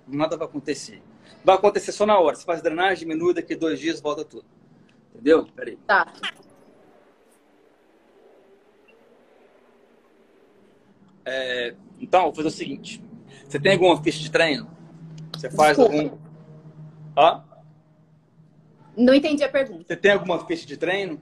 nada 0.07 0.37
vai 0.37 0.47
acontecer 0.47 1.03
vai 1.45 1.55
acontecer 1.55 1.93
só 1.93 2.07
na 2.07 2.19
hora. 2.19 2.35
Você 2.35 2.45
faz 2.45 2.63
drenagem, 2.63 3.07
diminui, 3.07 3.35
daqui 3.35 3.55
dois 3.55 3.79
dias 3.79 4.01
volta 4.01 4.25
tudo. 4.25 4.47
Entendeu? 5.13 5.47
Peraí. 5.55 5.77
Tá. 5.87 6.13
É, 11.25 11.75
então, 12.01 12.25
vou 12.25 12.35
fazer 12.35 12.49
o 12.49 12.51
seguinte. 12.51 13.03
Você 13.47 13.61
tem 13.61 13.73
alguma 13.73 14.03
ficha 14.03 14.21
de 14.21 14.31
treino? 14.31 14.69
Você 15.35 15.51
faz 15.51 15.77
Desculpa. 15.77 16.03
algum... 16.03 16.19
Hã? 17.17 17.45
Não 18.97 19.15
entendi 19.15 19.45
a 19.45 19.49
pergunta. 19.49 19.85
Você 19.87 19.97
tem 19.97 20.13
alguma 20.13 20.45
ficha 20.47 20.67
de 20.67 20.77
treino? 20.77 21.21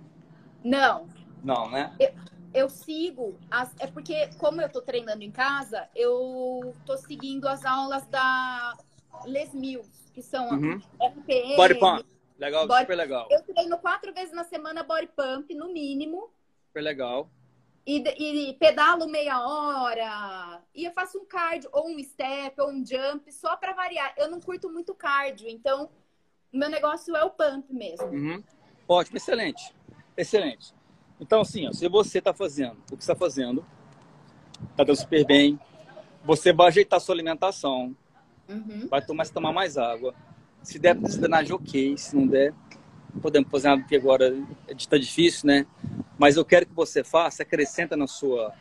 Não. 0.65 1.09
Não, 1.43 1.71
né? 1.71 1.95
Eu, 1.99 2.11
eu 2.55 2.69
sigo... 2.69 3.39
As, 3.51 3.75
é 3.79 3.87
porque, 3.87 4.29
como 4.39 4.61
eu 4.61 4.69
tô 4.69 4.81
treinando 4.81 5.23
em 5.23 5.31
casa, 5.31 5.89
eu 5.95 6.75
tô 6.87 6.97
seguindo 6.97 7.47
as 7.49 7.65
aulas 7.65 8.07
da 8.07 8.77
Les 9.27 9.53
Mills 9.53 10.02
que 10.13 10.23
são 10.23 10.51
uhum. 10.51 10.81
RPM. 11.01 11.57
Body 11.57 11.79
Pump. 11.79 12.07
Legal, 12.39 12.67
body... 12.67 12.81
super 12.81 12.97
legal. 12.97 13.29
Eu 13.31 13.43
treino 13.43 13.79
quatro 13.79 14.13
vezes 14.13 14.35
na 14.35 14.45
semana 14.45 14.83
Body 14.83 15.09
Pump, 15.09 15.55
no 15.55 15.73
mínimo. 15.73 16.31
Super 16.69 16.83
legal. 16.83 17.31
E, 17.87 17.99
e, 18.49 18.55
pedalo 18.55 19.09
meia 19.09 19.41
hora. 19.41 20.63
E 20.75 20.85
eu 20.85 20.93
faço 20.93 21.19
um 21.19 21.25
cardio, 21.25 21.69
ou 21.73 21.89
um 21.89 22.03
step, 22.03 22.61
ou 22.61 22.71
um 22.71 22.85
jump, 22.85 23.31
só 23.33 23.57
para 23.57 23.73
variar. 23.73 24.15
Eu 24.17 24.31
não 24.31 24.41
curto 24.41 24.71
muito 24.71 24.95
cardio, 24.95 25.49
então 25.49 25.91
o 26.53 26.57
meu 26.57 26.69
negócio 26.69 27.15
é 27.17 27.25
o 27.25 27.31
pump 27.31 27.73
mesmo. 27.73 28.07
Uhum. 28.07 28.43
Ótimo, 28.89 29.17
excelente. 29.17 29.75
Excelente. 30.17 30.75
Então, 31.21 31.41
assim, 31.41 31.69
ó, 31.69 31.73
se 31.73 31.89
você 31.89 32.19
está 32.19 32.33
fazendo 32.33 32.83
o 32.91 32.97
que 32.97 33.03
está 33.03 33.15
fazendo, 33.15 33.65
está 34.71 34.85
dando 34.85 34.97
super 34.97 35.25
bem, 35.25 35.59
você 36.25 36.53
vai 36.53 36.69
ajeitar 36.69 37.01
sua 37.01 37.15
alimentação, 37.15 37.97
Uhum. 38.53 38.89
Vai 38.89 39.05
tomar, 39.05 39.25
se 39.25 39.33
tomar 39.33 39.53
mais 39.53 39.77
água. 39.77 40.15
Se 40.63 40.79
der 40.79 40.95
drenagem, 40.95 41.53
ok. 41.53 41.97
Se 41.97 42.15
não 42.15 42.27
der, 42.27 42.55
podemos 43.21 43.51
fazer 43.51 43.69
nada, 43.69 43.83
porque 43.83 43.97
agora 43.97 44.35
está 44.77 44.97
difícil, 44.97 45.47
né? 45.47 45.67
Mas 46.19 46.37
eu 46.37 46.45
quero 46.45 46.67
que 46.67 46.75
você 46.75 47.03
faça, 47.03 47.43
acrescenta 47.43 47.97
na 47.97 48.07
sua, 48.07 48.53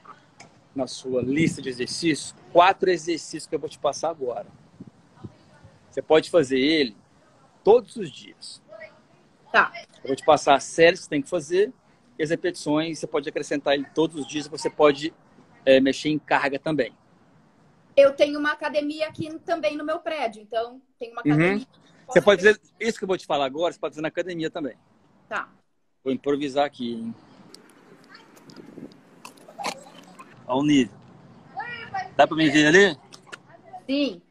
na 0.75 0.88
sua 0.88 1.21
lista 1.21 1.62
de 1.62 1.69
exercícios, 1.69 2.36
quatro 2.51 2.89
exercícios 2.89 3.45
que 3.45 3.56
eu 3.56 3.60
vou 3.60 3.69
te 3.69 3.77
passar 3.77 4.10
agora. 4.10 4.47
Você 5.89 6.01
pode 6.01 6.30
fazer 6.30 6.58
ele 6.58 6.95
todos 7.63 7.95
os 7.97 8.10
dias. 8.10 8.62
Tá. 9.51 9.71
Eu 10.01 10.08
vou 10.08 10.15
te 10.15 10.23
passar 10.23 10.56
as 10.56 10.63
séries 10.63 10.99
que 10.99 11.04
você 11.06 11.10
tem 11.10 11.21
que 11.21 11.30
fazer 11.30 11.71
e 12.17 12.23
as 12.23 12.30
repetições. 12.30 12.99
Você 12.99 13.08
pode 13.08 13.27
acrescentar 13.27 13.73
ele 13.73 13.86
todos 13.93 14.21
os 14.21 14.27
dias. 14.27 14.47
Você 14.47 14.69
pode 14.69 15.13
é, 15.65 15.80
mexer 15.80 16.10
em 16.10 16.17
carga 16.17 16.58
também. 16.58 16.93
Eu 17.95 18.13
tenho 18.13 18.39
uma 18.39 18.51
academia 18.51 19.08
aqui 19.08 19.38
também 19.39 19.75
no 19.75 19.84
meu 19.84 19.99
prédio, 19.99 20.41
então 20.41 20.82
tem 20.99 21.12
uma 21.12 21.21
academia. 21.21 21.58
Uhum. 21.58 21.65
Você 22.08 22.21
pode 22.21 22.41
fazer 22.41 22.60
isso 22.80 22.97
que 22.97 23.04
eu 23.04 23.08
vou 23.08 23.17
te 23.17 23.25
falar 23.25 23.45
agora, 23.45 23.73
você 23.73 23.80
pode 23.80 23.93
fazer 23.93 24.01
na 24.01 24.08
academia 24.08 24.49
também. 24.49 24.75
Tá. 25.30 25.49
Vou 26.04 26.13
improvisar 26.13 26.65
aqui, 26.65 26.93
hein? 26.93 27.15
Olha 30.47 30.60
o 30.60 30.63
nível. 30.63 30.93
Dá 32.15 32.27
pra 32.27 32.36
me 32.36 32.49
ver 32.49 32.67
ali? 32.67 32.99
Sim. 33.86 34.21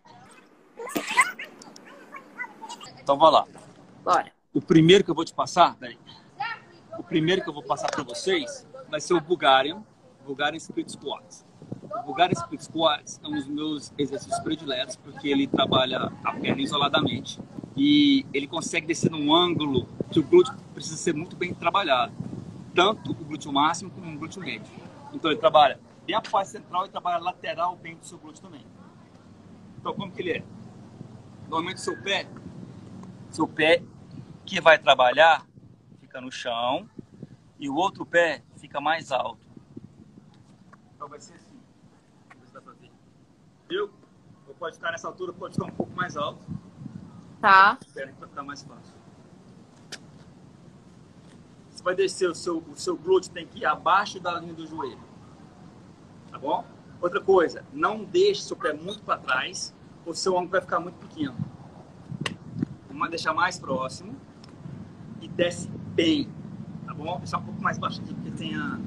Então 3.01 3.19
vai 3.19 3.31
lá. 3.31 3.47
Bora. 4.05 4.33
O 4.53 4.61
primeiro 4.61 5.05
que 5.05 5.11
eu 5.11 5.15
vou 5.15 5.25
te 5.25 5.33
passar, 5.33 5.77
peraí. 5.77 5.99
O 6.99 7.03
primeiro 7.03 7.43
que 7.43 7.49
eu 7.49 7.55
vou 7.55 7.63
passar 7.63 7.91
para 7.91 8.03
vocês 8.03 8.67
vai 8.91 9.01
ser 9.01 9.15
o 9.15 9.21
Bulgarian, 9.21 9.83
Bulgarian 10.25 10.59
Split 10.59 10.91
Squats. 10.91 11.47
O 11.83 12.03
Bulgarian 12.05 12.39
Split 12.39 12.63
Squats 12.63 13.21
é 13.23 13.29
um 13.29 13.33
dos 13.33 13.47
meus 13.47 13.93
exercícios 13.99 14.39
prediletos 14.41 14.97
porque 14.97 15.29
ele 15.29 15.47
trabalha 15.47 16.13
a 16.25 16.33
perna 16.33 16.61
isoladamente 16.63 17.39
e 17.77 18.27
ele 18.33 18.47
consegue 18.47 18.87
descer 18.87 19.11
num 19.11 19.35
ângulo 19.35 19.87
que 20.11 20.19
o 20.19 20.23
glúteo 20.23 20.55
precisa 20.75 20.97
ser 20.97 21.15
muito 21.15 21.37
bem 21.37 21.55
trabalhado, 21.55 22.13
tanto 22.75 23.13
o 23.13 23.15
glúteo 23.15 23.53
máximo 23.53 23.91
como 23.91 24.15
o 24.15 24.19
glúteo 24.19 24.41
médio. 24.41 24.73
Então 25.13 25.31
ele 25.31 25.41
trabalha 25.41 25.81
bem 26.07 26.17
a 26.17 26.21
parte 26.21 26.51
central 26.51 26.87
e 26.87 26.89
trabalha 26.89 27.23
lateral 27.23 27.77
bem 27.77 27.97
do 27.97 28.05
seu 28.05 28.19
glúteo 28.19 28.43
também. 28.43 28.65
Então 29.79 29.95
como 29.95 30.13
que 30.13 30.21
ele 30.21 30.33
é? 30.33 30.45
Normalmente 31.49 31.81
seu 31.81 32.01
pé, 32.03 32.29
seu 33.31 33.47
pé 33.47 33.83
que 34.45 34.61
vai 34.61 34.79
trabalhar 34.79 35.47
fica 36.01 36.21
no 36.21 36.31
chão 36.31 36.89
e 37.59 37.69
o 37.69 37.75
outro 37.77 38.05
pé 38.05 38.43
fica 38.57 38.81
mais 38.81 39.13
alto. 39.13 39.47
Então 40.95 41.09
vai 41.09 41.21
ser 41.21 41.35
assim. 41.35 41.61
Não 42.31 42.39
sei 42.39 42.47
se 42.49 42.53
dá 42.53 42.61
pra 42.61 42.73
ver. 42.73 42.91
Viu? 43.71 43.89
Ou 44.49 44.55
pode 44.55 44.75
ficar 44.75 44.91
nessa 44.91 45.07
altura, 45.07 45.33
pode 45.33 45.55
ficar 45.55 45.67
um 45.67 45.71
pouco 45.71 45.95
mais 45.95 46.17
alto. 46.17 46.45
Tá. 47.41 47.79
Espera 47.81 48.13
que 48.13 48.19
vai 48.19 48.29
ficar 48.29 48.43
mais 48.43 48.63
fácil. 48.63 48.95
Você 51.71 51.85
vai 51.85 51.95
descer 51.95 52.29
o 52.29 52.35
seu, 52.35 52.59
o 52.59 52.77
seu 52.77 52.97
glúteo, 52.97 53.31
tem 53.31 53.47
que 53.47 53.61
ir 53.61 53.65
abaixo 53.65 54.19
da 54.19 54.41
linha 54.41 54.53
do 54.53 54.67
joelho. 54.67 54.99
Tá 56.33 56.39
bom? 56.39 56.65
Outra 57.01 57.21
coisa, 57.21 57.65
não 57.73 58.05
deixe 58.05 58.43
seu 58.43 58.57
pé 58.57 58.73
muito 58.73 59.03
para 59.05 59.19
trás, 59.19 59.73
ou 60.05 60.13
seu 60.15 60.35
ombro 60.35 60.51
vai 60.51 60.61
ficar 60.61 60.81
muito 60.81 60.97
pequeno. 60.97 61.37
Vamos 62.89 63.09
deixar 63.09 63.33
mais 63.33 63.57
próximo 63.59 64.17
e 65.21 65.29
desce 65.29 65.69
bem. 65.95 66.29
Tá 66.87 66.93
bom? 66.93 67.19
Deixar 67.19 67.39
um 67.39 67.45
pouco 67.45 67.63
mais 67.63 67.79
baixo 67.79 68.03
aqui, 68.03 68.13
porque 68.15 68.33
tem 68.33 68.57
a, 68.57 68.79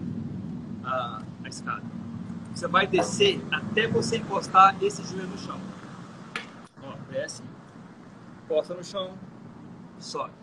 a, 0.83 1.21
a 1.45 1.47
escada. 1.47 1.92
Você 2.53 2.67
vai 2.67 2.85
descer 2.87 3.41
até 3.51 3.87
você 3.87 4.17
encostar 4.17 4.81
esse 4.83 5.03
joelho 5.03 5.27
no 5.27 5.37
chão. 5.37 5.59
Ó, 6.83 6.95
desce 7.11 7.43
encosta 8.53 8.73
no 8.75 8.83
chão, 8.83 9.17
sobe. 9.99 10.33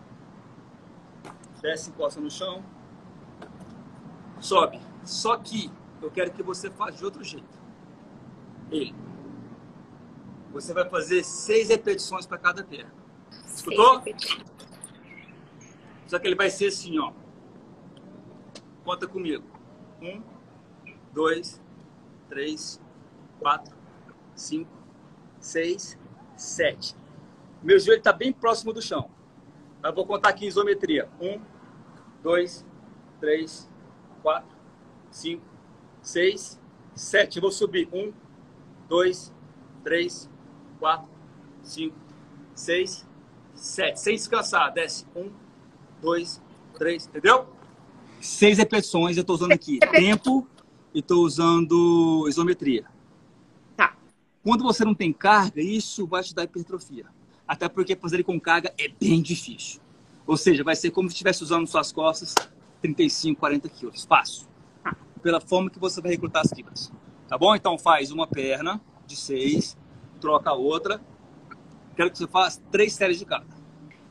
Desce, 1.63 1.91
encosta 1.91 2.21
no 2.21 2.31
chão, 2.31 2.65
sobe. 4.41 4.81
Só 5.05 5.37
que 5.37 5.71
eu 6.03 6.11
quero 6.11 6.33
que 6.33 6.43
você 6.43 6.71
faça 6.71 6.93
de 6.93 7.05
outro 7.05 7.23
jeito. 7.23 7.61
Ele. 8.71 8.95
Você 10.53 10.73
vai 10.73 10.89
fazer 10.89 11.23
seis 11.23 11.69
repetições 11.69 12.27
para 12.27 12.39
cada 12.39 12.65
perna. 12.65 12.93
Escutou? 13.47 14.03
Só 16.07 16.19
que 16.19 16.27
ele 16.27 16.35
vai 16.35 16.51
ser 16.51 16.67
assim, 16.67 16.99
ó. 16.99 17.13
Conta 18.83 19.07
comigo. 19.07 19.45
Um, 20.03 20.21
dois, 21.13 21.61
três, 22.31 22.81
quatro, 23.39 23.77
cinco, 24.35 24.71
seis, 25.39 25.99
sete. 26.37 26.97
Meu 27.63 27.79
joelho 27.79 27.99
está 27.99 28.13
bem 28.13 28.33
próximo 28.33 28.73
do 28.73 28.81
chão. 28.81 29.11
Eu 29.83 29.95
vou 29.95 30.07
contar 30.07 30.31
aqui 30.31 30.47
isometria. 30.47 31.09
Um, 31.21 31.41
dois, 32.23 32.65
três, 33.21 33.69
quatro, 34.23 34.57
cinco, 35.11 35.45
seis, 36.01 36.59
sete. 36.95 37.37
Eu 37.37 37.43
vou 37.43 37.51
subir. 37.51 37.89
Um, 37.93 38.13
dois, 38.89 39.35
três, 39.83 40.31
quatro, 40.79 41.09
cinco, 41.63 41.97
seis, 42.55 43.07
sete. 43.55 44.01
Sem 44.01 44.15
descansar. 44.15 44.73
Desce. 44.73 45.05
Um, 45.17 45.31
dois, 46.01 46.41
três. 46.79 47.07
Entendeu? 47.07 47.47
Seis 48.21 48.59
repetições. 48.59 49.17
Eu 49.17 49.23
estou 49.23 49.35
usando 49.35 49.53
aqui 49.53 49.79
tempo 49.79 50.47
e 50.95 51.01
estou 51.01 51.25
usando 51.25 52.27
isometria. 52.29 52.85
Tá. 53.77 53.97
Quando 54.43 54.65
você 54.65 54.85
não 54.85 54.95
tem 54.95 55.13
carga, 55.13 55.61
isso 55.61 56.07
vai 56.07 56.23
te 56.23 56.35
dar 56.35 56.45
hipertrofia. 56.45 57.07
Até 57.47 57.69
porque 57.69 57.97
fazer 57.97 58.17
ele 58.17 58.25
com 58.25 58.41
carga 58.41 58.73
é 58.79 58.89
bem 58.89 59.21
difícil. 59.21 59.81
Ou 60.27 60.37
seja, 60.37 60.63
vai 60.63 60.77
ser 60.77 60.91
como 60.91 61.09
se 61.09 61.15
estivesse 61.15 61.43
usando 61.43 61.67
suas 61.67 61.91
costas 61.91 62.35
35, 62.81 63.39
40 63.39 63.69
quilos. 63.69 64.05
Fácil. 64.05 64.47
Pela 65.23 65.41
forma 65.41 65.69
que 65.71 65.79
você 65.79 66.01
vai 66.01 66.13
recrutar 66.13 66.43
as 66.43 66.53
fibras. 66.55 66.93
Tá 67.29 67.37
bom? 67.37 67.55
Então 67.55 67.79
faz 67.79 68.11
uma 68.11 68.27
perna 68.27 68.81
de 69.07 69.17
seis, 69.17 69.77
troca 70.21 70.51
a 70.51 70.55
outra. 70.55 71.01
Quero 71.97 72.11
que 72.11 72.19
você 72.19 72.27
faça 72.27 72.61
três 72.71 72.93
séries 72.93 73.19
de 73.19 73.25
cada. 73.25 73.47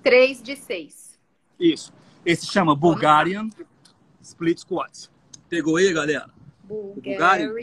Três 0.03 0.41
de 0.41 0.55
seis. 0.55 1.17
Isso. 1.59 1.91
Esse 2.25 2.45
chama 2.45 2.75
Bulgarian 2.75 3.49
Split 4.21 4.59
Squats. 4.59 5.09
Pegou 5.49 5.77
aí, 5.77 5.91
galera? 5.91 6.29
Bulgarian. 6.69 7.53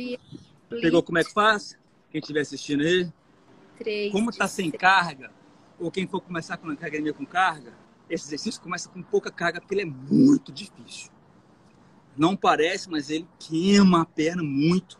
Pegou 0.68 1.02
como 1.02 1.18
é 1.18 1.24
que 1.24 1.32
faz? 1.32 1.78
Quem 2.10 2.20
estiver 2.20 2.40
assistindo 2.40 2.82
aí. 2.82 4.10
Como 4.10 4.30
está 4.30 4.48
sem 4.48 4.70
carga, 4.70 5.30
ou 5.78 5.90
quem 5.90 6.06
for 6.06 6.20
começar 6.20 6.56
com 6.56 6.70
academia 6.70 7.12
com 7.12 7.26
carga, 7.26 7.72
esse 8.08 8.26
exercício 8.26 8.60
começa 8.60 8.88
com 8.88 9.02
pouca 9.02 9.30
carga 9.30 9.60
porque 9.60 9.74
ele 9.74 9.82
é 9.82 9.84
muito 9.84 10.50
difícil. 10.50 11.10
Não 12.16 12.34
parece, 12.34 12.88
mas 12.90 13.10
ele 13.10 13.28
queima 13.38 14.02
a 14.02 14.04
perna 14.06 14.42
muito. 14.42 14.98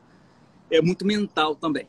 É 0.71 0.83
muito 0.83 1.07
mental 1.07 1.55
também. 1.57 1.89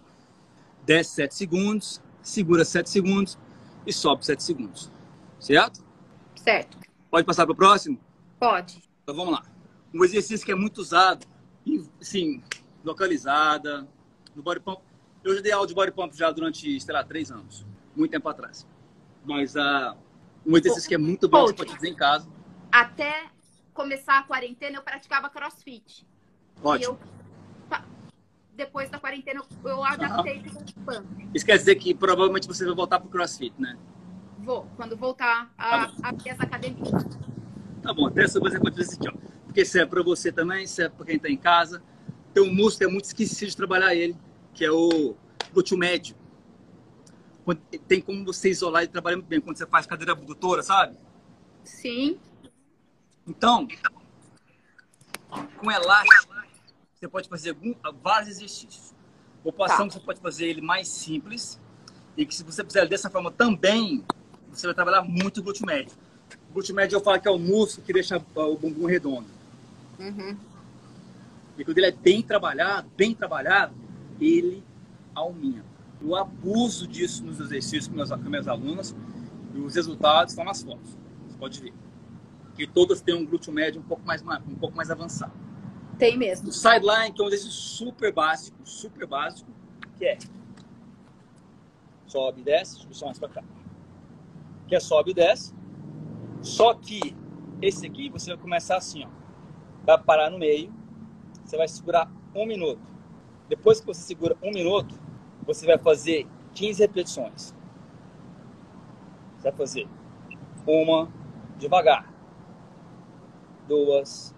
Desce 0.85 1.15
7 1.15 1.35
segundos, 1.35 2.01
segura 2.21 2.63
7 2.63 2.89
segundos 2.89 3.37
e 3.85 3.91
sobe 3.91 4.25
7 4.25 4.41
segundos. 4.41 4.89
Certo? 5.39 5.83
Certo. 6.35 6.77
Pode 7.11 7.25
passar 7.25 7.45
para 7.45 7.53
o 7.53 7.55
próximo? 7.55 7.99
Pode. 8.39 8.81
Então 9.03 9.15
vamos 9.15 9.33
lá. 9.33 9.43
Um 9.93 10.03
exercício 10.05 10.45
que 10.45 10.51
é 10.51 10.55
muito 10.55 10.77
usado, 10.77 11.25
assim, 12.01 12.41
localizada, 12.83 13.87
no 14.35 14.41
body 14.43 14.59
pump. 14.59 14.81
Eu 15.23 15.35
já 15.35 15.41
dei 15.41 15.51
aula 15.51 15.67
de 15.67 15.73
body 15.73 15.91
pump 15.91 16.15
já 16.15 16.31
durante, 16.31 16.79
sei 16.79 16.93
lá, 16.93 17.03
três 17.03 17.31
anos. 17.31 17.65
Muito 17.95 18.11
tempo 18.11 18.29
atrás. 18.29 18.67
Mas 19.25 19.55
ah, 19.57 19.95
um 20.45 20.55
exercício 20.57 20.87
que 20.87 20.95
é 20.95 20.97
muito 20.97 21.27
bom, 21.27 21.41
você 21.47 21.53
pode 21.53 21.73
fazer 21.73 21.89
em 21.89 21.95
casa. 21.95 22.29
Até 22.71 23.29
começar 23.73 24.19
a 24.19 24.23
quarentena, 24.23 24.77
eu 24.77 24.83
praticava 24.83 25.29
crossfit. 25.29 26.03
E 26.03 26.05
Ótimo. 26.63 26.93
eu, 26.93 27.79
depois 28.55 28.89
da 28.89 28.99
quarentena, 28.99 29.41
eu- 29.63 29.69
eu 29.69 29.83
adaptei 29.83 30.39
para 30.41 30.51
o 30.51 31.01
pump. 31.01 31.29
Isso 31.33 31.45
quer 31.45 31.57
dizer 31.57 31.75
que 31.75 31.93
provavelmente 31.93 32.47
você 32.47 32.65
vai 32.65 32.73
voltar 32.73 32.99
pro 32.99 33.09
crossfit, 33.09 33.53
né? 33.59 33.77
Vou, 34.39 34.65
quando 34.75 34.95
voltar 34.95 35.51
a, 35.57 35.85
a 35.85 36.09
abrir 36.09 36.29
as 36.29 36.39
academias. 36.39 36.89
Tá 37.81 37.93
bom, 37.93 38.07
até 38.07 38.23
essa 38.23 38.39
você 38.39 38.59
pode 38.59 38.75
fazer 38.77 38.89
assim, 38.89 39.09
ó. 39.09 39.36
Porque 39.57 39.65
serve 39.65 39.89
para 39.89 40.03
você 40.03 40.31
também, 40.31 40.67
serve 40.67 40.95
para 40.95 41.05
quem 41.07 41.17
tá 41.17 41.27
em 41.27 41.35
casa. 41.35 41.81
Tem 42.31 42.43
um 42.43 42.53
músculo 42.53 42.77
que 42.77 42.83
é 42.83 42.87
muito 42.87 43.05
esquecido 43.05 43.49
de 43.49 43.57
trabalhar 43.57 43.95
ele, 43.95 44.15
que 44.53 44.63
é 44.63 44.69
o 44.71 45.15
glúteo 45.51 45.75
médio. 45.75 46.15
Tem 47.87 47.99
como 47.99 48.23
você 48.23 48.51
isolar 48.51 48.83
e 48.83 48.87
trabalhar 48.87 49.17
muito 49.17 49.27
bem 49.27 49.41
quando 49.41 49.57
você 49.57 49.65
faz 49.65 49.87
cadeira 49.87 50.11
abdutora, 50.11 50.61
sabe? 50.61 50.95
Sim. 51.63 52.19
Então, 53.27 53.67
com 55.57 55.71
elástico, 55.71 56.35
você 56.93 57.07
pode 57.07 57.27
fazer 57.27 57.57
vários 58.03 58.29
exercícios. 58.29 58.93
O 59.43 59.51
passão, 59.51 59.89
você 59.89 59.99
pode 59.99 60.19
fazer 60.21 60.45
ele 60.45 60.61
mais 60.61 60.87
simples. 60.87 61.59
E 62.15 62.27
que 62.27 62.35
se 62.35 62.43
você 62.43 62.63
fizer 62.63 62.81
ele 62.81 62.89
dessa 62.89 63.09
forma 63.09 63.31
também, 63.31 64.05
você 64.51 64.67
vai 64.67 64.75
trabalhar 64.75 65.01
muito 65.01 65.39
o 65.39 65.43
glúteo 65.43 65.65
médio. 65.65 65.97
O 66.47 66.53
glúteo 66.53 66.75
médio 66.75 66.97
eu 66.97 67.01
falo 67.01 67.19
que 67.19 67.27
é 67.27 67.31
o 67.31 67.39
músculo 67.39 67.87
que 67.87 67.91
deixa 67.91 68.23
o 68.35 68.55
bumbum 68.55 68.85
redondo. 68.85 69.35
Uhum. 69.99 70.37
E 71.57 71.65
quando 71.65 71.77
ele 71.77 71.87
é 71.87 71.91
bem 71.91 72.21
trabalhado, 72.21 72.89
bem 72.95 73.13
trabalhado, 73.15 73.73
ele 74.19 74.63
aumenta. 75.15 75.65
Eu 75.99 76.15
abuso 76.15 76.87
disso 76.87 77.23
nos 77.25 77.39
exercícios 77.39 77.87
com 77.87 77.95
meus, 77.95 78.09
com 78.11 78.17
meus 78.29 78.47
alunos 78.47 78.95
e 79.53 79.59
os 79.59 79.73
resultados 79.75 80.33
estão 80.33 80.45
nas 80.45 80.61
fotos. 80.61 80.95
Você 81.27 81.37
pode 81.37 81.59
ver. 81.61 81.73
Que 82.55 82.67
todas 82.67 83.01
têm 83.01 83.15
um 83.15 83.25
glúteo 83.25 83.51
médio 83.51 83.81
um 83.81 83.83
pouco 83.83 84.05
mais, 84.05 84.21
ma- 84.21 84.41
um 84.47 84.55
pouco 84.55 84.75
mais 84.77 84.91
avançado. 84.91 85.33
Tem 85.97 86.15
mesmo. 86.15 86.49
O 86.49 86.51
sideline, 86.51 87.11
que 87.11 87.21
é 87.21 87.25
um 87.25 87.27
exercício 87.27 87.51
super 87.51 88.13
básico, 88.13 88.57
super 88.63 89.07
básico, 89.07 89.49
que 89.97 90.05
é 90.05 90.17
sobe 92.05 92.41
e 92.41 92.43
desce, 92.43 92.85
deixa 92.85 93.03
eu 93.03 93.07
mais 93.07 93.19
pra 93.19 93.29
cá. 93.29 93.43
Que 94.67 94.75
é 94.75 94.79
sobe 94.79 95.11
e 95.11 95.13
desce, 95.13 95.53
Só 96.41 96.73
que 96.75 97.15
esse 97.61 97.85
aqui 97.87 98.09
você 98.09 98.29
vai 98.31 98.37
começar 98.41 98.77
assim, 98.77 99.03
ó. 99.05 99.09
Vai 99.87 99.97
parar 99.97 100.29
no 100.29 100.37
meio. 100.37 100.69
Você 101.45 101.55
vai 101.55 101.67
segurar 101.69 102.11
um 102.35 102.45
minuto. 102.45 102.81
Depois 103.47 103.79
que 103.79 103.85
você 103.85 104.01
segura 104.01 104.35
um 104.43 104.51
minuto, 104.51 104.93
você 105.45 105.65
vai 105.65 105.77
fazer 105.77 106.27
15 106.53 106.81
repetições. 106.81 107.55
Você 109.37 109.43
vai 109.43 109.53
fazer 109.53 109.87
uma 110.67 111.09
devagar, 111.57 112.13
duas, 113.65 114.35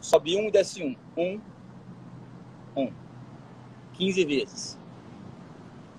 sobe 0.00 0.36
um 0.36 0.46
e 0.46 0.50
desce 0.52 0.84
um, 0.84 0.96
um, 1.20 1.40
um, 2.76 2.92
15 3.94 4.24
vezes. 4.24 4.80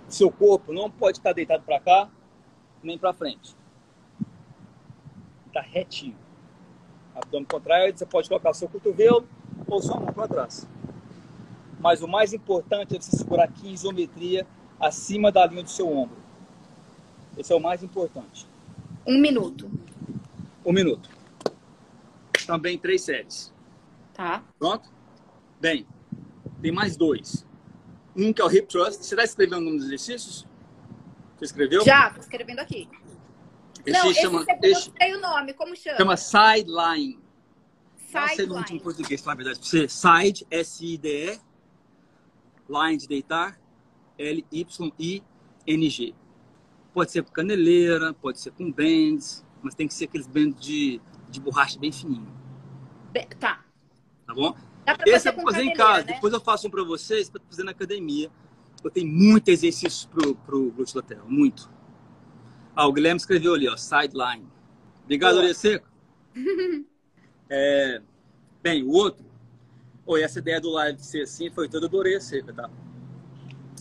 Seu 0.08 0.32
corpo 0.32 0.72
não 0.72 0.90
pode 0.90 1.18
estar 1.18 1.34
deitado 1.34 1.64
para 1.64 1.82
cá 1.82 2.10
nem 2.82 2.98
para 2.98 3.12
frente. 3.12 3.58
Está 5.48 5.60
retinho. 5.60 6.25
Abdômen 7.16 7.46
contrário, 7.46 7.98
você 7.98 8.06
pode 8.06 8.28
colocar 8.28 8.54
seu 8.54 8.68
cotovelo 8.68 9.28
ou 9.68 9.82
sua 9.82 10.00
mão 10.00 10.14
para 10.14 10.28
trás. 10.28 10.68
Mas 11.80 12.02
o 12.02 12.08
mais 12.08 12.34
importante 12.34 12.96
é 12.96 13.00
você 13.00 13.16
segurar 13.16 13.46
aqui 13.46 13.70
em 13.70 13.74
isometria 13.74 14.46
acima 14.80 15.32
da 15.32 15.46
linha 15.46 15.64
do 15.64 15.70
seu 15.70 15.88
ombro. 15.88 16.18
Esse 17.38 17.54
é 17.54 17.56
o 17.56 17.60
mais 17.60 17.84
importante. 17.84 18.48
Um 19.06 19.20
minuto. 19.20 19.70
Um 20.66 20.74
minuto. 20.74 21.10
Também 22.46 22.78
três 22.78 23.02
séries. 23.02 23.54
Tá. 24.14 24.44
Pronto? 24.58 24.92
Bem, 25.60 25.86
tem 26.62 26.72
mais 26.72 26.96
dois. 26.96 27.46
Um 28.16 28.32
que 28.32 28.42
é 28.42 28.46
o 28.46 28.52
hip 28.52 28.68
thrust. 28.68 29.04
Você 29.04 29.14
está 29.14 29.24
escrevendo 29.24 29.60
o 29.60 29.66
nome 29.66 29.78
dos 29.78 29.86
exercícios? 29.88 30.48
Você 31.38 31.46
escreveu? 31.46 31.84
Já, 31.84 32.10
tô 32.10 32.20
escrevendo 32.20 32.60
aqui. 32.60 32.90
Esse 33.86 34.04
não, 34.04 34.14
chama, 34.14 34.46
esse 34.64 34.90
eu 34.90 34.94
sei 35.00 35.16
o 35.16 35.22
nome. 35.22 35.54
Como 35.54 35.76
chama? 35.76 35.98
chama 35.98 36.18
sideline. 36.18 37.20
Não 38.14 38.28
sei 38.30 38.46
no 38.46 38.56
último 38.56 38.80
Sideline. 38.80 38.80
português, 38.82 39.24
na 39.26 39.36
verdade. 39.36 39.60
Você, 39.62 39.88
side, 39.90 40.48
S-I-D-E, 40.50 41.40
line 42.70 42.98
de 42.98 43.08
deitar, 43.08 43.60
L-Y-I-N-G. 44.88 46.16
Pode 46.94 47.12
ser 47.12 47.24
com 47.24 47.32
caneleira, 47.32 48.14
pode 48.14 48.40
ser 48.40 48.52
com 48.52 48.72
bands, 48.72 49.46
mas 49.62 49.76
tem 49.76 49.88
que 49.88 49.94
ser 49.94 50.06
aqueles 50.06 50.28
bands 50.28 50.60
de, 50.64 51.02
de 51.30 51.42
borracha 51.42 51.78
bem 51.78 51.92
fininho, 51.92 52.26
Be- 53.12 53.28
Tá. 53.40 53.66
tá 54.26 54.34
bom? 54.34 54.56
Esse 55.06 55.28
é 55.28 55.32
pra 55.32 55.44
fazer 55.44 55.64
em 55.64 55.74
casa. 55.74 56.06
né? 56.06 56.14
Depois 56.14 56.32
eu 56.34 56.40
faço 56.40 56.68
um 56.68 56.72
pra 56.72 56.84
vocês, 56.84 57.30
pra 57.30 57.42
fazer 57.50 57.64
na 57.64 57.72
academia. 57.72 58.32
Eu 58.84 58.92
tenho 58.92 59.08
muito 59.12 59.50
exercício 59.50 60.08
pro, 60.10 60.36
pro 60.36 60.72
glúteo 60.72 60.96
lateral, 60.98 61.26
muito. 61.28 61.70
Ah, 62.76 62.88
o 62.88 62.94
Guilherme 62.94 63.18
escreveu 63.18 63.54
ali, 63.54 63.70
ó, 63.70 63.78
sideline. 63.78 64.46
Obrigado. 65.04 65.38
Orelha 65.38 65.54
Seco. 65.54 65.88
É, 67.48 68.02
bem, 68.64 68.82
o 68.82 68.90
outro. 68.90 69.24
Oi, 70.04 70.24
essa 70.24 70.40
ideia 70.40 70.60
do 70.60 70.72
live 70.72 71.00
ser 71.00 71.22
assim 71.22 71.52
foi 71.52 71.70
toda 71.70 71.88
do 71.88 71.96
Orelha 71.96 72.20
Seca, 72.20 72.52
tá? 72.52 72.68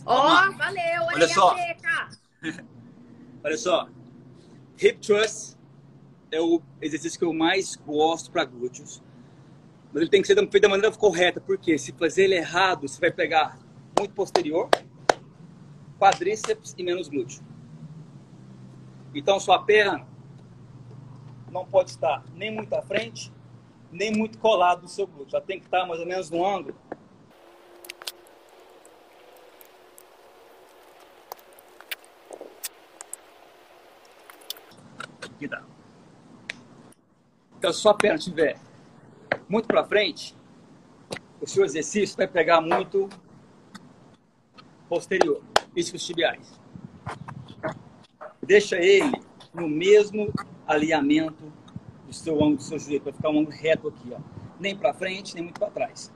Ó, 0.05 0.21
Vamos 0.21 0.57
valeu. 0.57 1.01
Olha 1.01 1.15
orelha 1.15 1.27
só. 1.29 1.55
seca. 1.57 2.09
Olha 3.43 3.57
só. 3.57 3.89
Hip 4.79 4.99
thrust 4.99 5.55
é 6.31 6.39
o 6.39 6.61
exercício 6.81 7.17
que 7.17 7.25
eu 7.25 7.33
mais 7.33 7.75
gosto 7.75 8.31
para 8.31 8.45
glúteos. 8.45 9.01
Mas 9.91 10.01
ele 10.01 10.09
tem 10.11 10.21
que 10.21 10.27
ser 10.27 10.35
feito 10.35 10.61
da 10.61 10.69
maneira 10.69 10.95
correta, 10.95 11.39
porque 11.39 11.77
se 11.77 11.91
fazer 11.93 12.25
ele 12.25 12.35
errado, 12.35 12.87
você 12.87 12.99
vai 12.99 13.11
pegar 13.11 13.57
muito 13.97 14.13
posterior, 14.13 14.69
quadríceps 15.99 16.75
e 16.77 16.83
menos 16.83 17.07
glúteo. 17.07 17.41
Então 19.15 19.39
sua 19.39 19.63
perna 19.63 20.05
não 21.49 21.65
pode 21.65 21.91
estar 21.91 22.21
nem 22.33 22.51
muito 22.51 22.73
à 22.73 22.81
frente, 22.81 23.31
nem 23.89 24.11
muito 24.11 24.37
colado 24.37 24.81
no 24.81 24.89
seu 24.89 25.07
glúteo. 25.07 25.37
Ela 25.37 25.45
tem 25.45 25.57
que 25.57 25.65
estar 25.65 25.85
mais 25.85 26.01
ou 26.01 26.05
menos 26.05 26.29
no 26.29 26.45
ângulo. 26.45 26.75
Aqui 35.21 35.47
dá. 35.47 35.63
Então 37.57 37.71
se 37.71 37.79
sua 37.79 37.93
perna 37.93 38.17
estiver 38.17 38.59
muito 39.47 39.65
para 39.65 39.85
frente, 39.85 40.35
o 41.39 41.47
seu 41.47 41.63
exercício 41.63 42.17
vai 42.17 42.27
pegar 42.27 42.59
muito 42.59 43.07
posterior, 44.89 45.41
isquios 45.73 46.05
tibiais. 46.05 46.64
Deixa 48.45 48.77
ele 48.77 49.11
no 49.53 49.67
mesmo 49.67 50.31
alinhamento 50.67 51.51
do 52.05 52.13
seu 52.13 52.35
ângulo 52.35 52.57
do 52.57 52.63
seu 52.63 52.77
joelho, 52.77 53.01
para 53.01 53.13
ficar 53.13 53.29
um 53.29 53.39
ângulo 53.39 53.55
reto 53.55 53.87
aqui, 53.87 54.13
ó. 54.13 54.19
Nem 54.59 54.75
para 54.75 54.93
frente, 54.93 55.33
nem 55.33 55.43
muito 55.43 55.59
para 55.59 55.71
trás. 55.71 56.13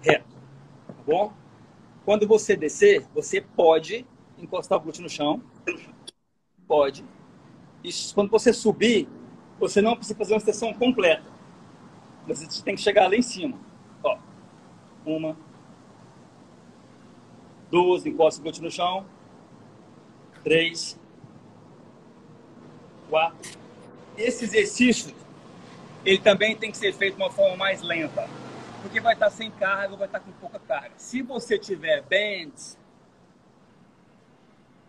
Reto. 0.00 0.36
Tá 0.86 0.94
bom? 1.06 1.32
Quando 2.04 2.26
você 2.26 2.56
descer, 2.56 3.06
você 3.14 3.40
pode 3.40 4.06
encostar 4.38 4.78
o 4.78 4.80
glúteo 4.80 5.02
no 5.02 5.08
chão. 5.08 5.42
Pode. 6.66 7.04
E 7.82 7.90
quando 8.14 8.30
você 8.30 8.52
subir, 8.52 9.08
você 9.58 9.80
não 9.80 9.96
precisa 9.96 10.16
fazer 10.16 10.34
uma 10.34 10.38
extensão 10.38 10.72
completa. 10.74 11.24
Você 12.26 12.62
tem 12.62 12.74
que 12.74 12.82
chegar 12.82 13.08
lá 13.08 13.16
em 13.16 13.22
cima. 13.22 13.58
Ó. 14.02 14.18
Uma. 15.06 15.36
Duas, 17.70 18.04
encosta 18.04 18.40
o 18.40 18.42
glúteo 18.42 18.62
no 18.62 18.70
chão. 18.70 19.06
Três. 20.44 20.97
Quatro. 23.08 23.58
Esse 24.16 24.44
exercício, 24.44 25.14
ele 26.04 26.18
também 26.18 26.56
tem 26.56 26.70
que 26.70 26.76
ser 26.76 26.92
feito 26.92 27.16
de 27.16 27.22
uma 27.22 27.30
forma 27.30 27.56
mais 27.56 27.82
lenta. 27.82 28.28
Porque 28.82 29.00
vai 29.00 29.14
estar 29.14 29.30
sem 29.30 29.50
carga 29.50 29.92
ou 29.92 29.98
vai 29.98 30.06
estar 30.06 30.20
com 30.20 30.30
pouca 30.32 30.58
carga. 30.58 30.92
Se 30.96 31.22
você 31.22 31.58
tiver 31.58 32.02
bands, 32.02 32.78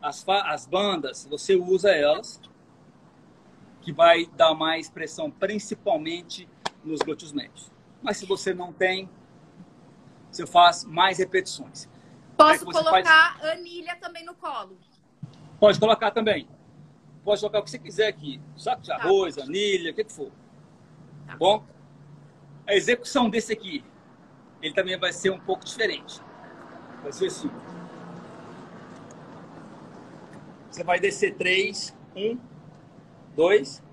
as, 0.02 0.24
as 0.28 0.66
bandas, 0.66 1.26
você 1.30 1.56
usa 1.56 1.92
elas, 1.92 2.40
que 3.82 3.92
vai 3.92 4.26
dar 4.36 4.54
mais 4.54 4.90
pressão, 4.90 5.32
principalmente 5.32 6.48
nos 6.84 7.00
glúteos 7.00 7.32
médios. 7.32 7.72
Mas 8.02 8.18
se 8.18 8.26
você 8.26 8.54
não 8.54 8.72
tem, 8.72 9.10
você 10.32 10.46
faz 10.46 10.84
mais 10.84 11.18
repetições. 11.18 11.88
Aí 12.38 12.58
Posso 12.60 12.66
colocar 12.66 13.38
anilha 13.44 13.96
também 13.98 14.24
no 14.24 14.36
colo. 14.36 14.78
Pode 15.60 15.80
colocar 15.80 16.12
também. 16.12 16.48
Pode 17.30 17.42
colocar 17.42 17.60
o 17.60 17.64
que 17.64 17.70
você 17.70 17.78
quiser 17.78 18.08
aqui. 18.08 18.42
Saco 18.58 18.82
de 18.82 18.88
Tá. 18.88 18.96
arroz, 18.96 19.38
anilha, 19.38 19.92
o 19.92 19.94
que, 19.94 20.04
que 20.04 20.12
for. 20.12 20.32
Tá. 21.28 21.38
Bom? 21.38 21.64
A 22.66 22.74
execução 22.74 23.30
desse 23.30 23.54
aqui, 23.54 23.86
ele 24.64 24.74
também 24.74 24.98
vai 24.98 25.14
ser 25.14 25.30
um 25.30 25.40
pouco 25.40 25.64
diferente. 25.64 26.20
Vai 27.04 27.12
ser 27.12 27.28
assim. 27.28 27.52
Você 30.72 30.84
vai 30.84 31.00
descer 31.00 31.36
três, 31.36 31.96
um, 32.16 32.36
dois, 33.36 33.84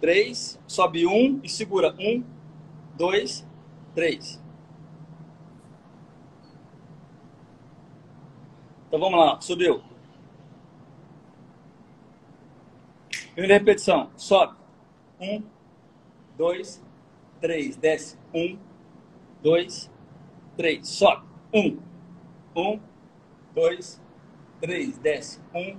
três, 0.00 0.56
sobe 0.68 1.08
um 1.08 1.40
e 1.42 1.48
segura 1.48 1.92
um, 1.98 2.22
dois, 2.96 3.44
três. 3.96 4.40
Então 8.86 9.00
vamos 9.00 9.18
lá, 9.18 9.40
subiu. 9.40 9.89
Primeira 13.40 13.58
repetição, 13.58 14.10
sobe. 14.18 14.54
Um, 15.18 15.42
dois, 16.36 16.84
três, 17.40 17.74
desce. 17.74 18.18
Um, 18.34 18.58
dois, 19.42 19.90
três, 20.58 20.86
sobe. 20.86 21.26
Um, 21.50 21.78
um, 22.54 22.78
dois, 23.54 23.98
três, 24.60 24.98
desce. 24.98 25.40
Um, 25.54 25.78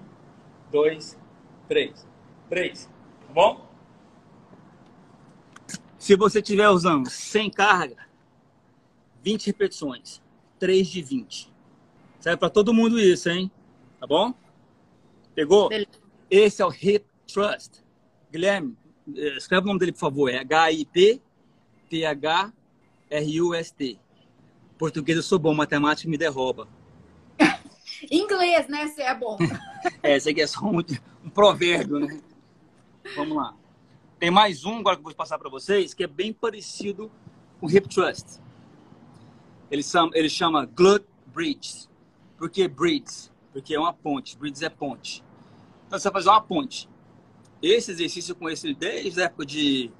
dois, 0.71 1.19
três, 1.67 2.07
três. 2.49 2.89
Tá 3.27 3.31
bom? 3.31 3.69
Se 5.99 6.15
você 6.15 6.39
estiver 6.39 6.67
usando 6.67 7.11
sem 7.11 7.47
carga, 7.47 8.07
20 9.21 9.45
repetições. 9.45 10.19
3 10.57 10.87
de 10.87 11.03
20. 11.03 11.53
Serve 12.19 12.37
para 12.37 12.49
todo 12.49 12.73
mundo 12.73 12.99
isso, 12.99 13.29
hein? 13.29 13.51
Tá 13.99 14.07
bom? 14.07 14.33
Pegou? 15.35 15.69
Beleza. 15.69 16.01
Esse 16.27 16.63
é 16.63 16.65
o 16.65 16.71
Hip 16.71 17.10
Trust. 17.33 17.83
Guilherme, 18.31 18.77
eh, 19.15 19.37
escreve 19.37 19.63
o 19.63 19.67
nome 19.67 19.79
dele, 19.79 19.91
por 19.91 19.99
favor. 19.99 20.29
É 20.29 20.39
H-I-P-T-H-R-U-S-T. 20.39 21.19
Português 24.77 25.17
eu 25.17 25.23
sou 25.23 25.37
bom, 25.37 25.53
matemática 25.53 26.09
me 26.09 26.17
derruba. 26.17 26.67
Inglês, 28.09 28.67
né? 28.67 28.87
Se 28.87 29.01
é 29.01 29.13
bom. 29.13 29.37
É, 30.03 30.15
esse 30.15 30.29
aqui 30.29 30.41
é 30.41 30.45
só 30.45 30.63
um, 30.63 30.77
um 31.23 31.29
provérbio, 31.31 31.99
né? 31.99 32.21
Vamos 33.15 33.35
lá. 33.35 33.55
Tem 34.19 34.29
mais 34.29 34.63
um 34.63 34.77
agora 34.77 34.95
que 34.95 34.99
eu 34.99 35.05
vou 35.05 35.15
passar 35.15 35.39
para 35.39 35.49
vocês, 35.49 35.95
que 35.95 36.03
é 36.03 36.07
bem 36.07 36.31
parecido 36.31 37.11
com 37.59 37.65
o 37.65 37.71
Hip 37.71 37.89
Trust. 37.89 38.39
Ele 39.71 39.81
chama, 39.81 40.11
ele 40.13 40.29
chama 40.29 40.65
Glute 40.65 41.07
Bridge. 41.33 41.89
Por 42.37 42.49
que 42.49 42.67
bridge? 42.67 43.31
Porque 43.51 43.73
é 43.73 43.79
uma 43.79 43.93
ponte. 43.93 44.37
Bridge 44.37 44.63
é 44.63 44.69
ponte. 44.69 45.23
Então 45.87 45.97
você 45.97 46.09
vai 46.09 46.21
fazer 46.21 46.29
uma 46.29 46.41
ponte. 46.41 46.89
Esse 47.61 47.91
exercício 47.91 48.31
eu 48.31 48.35
conheço 48.35 48.65
ele 48.65 48.75
desde 48.75 49.21
a 49.21 49.25
época 49.25 49.45
de, 49.45 49.91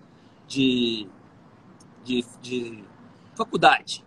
de, 0.47 1.07
de, 2.03 2.25
de 2.41 2.83
faculdade. 3.35 4.03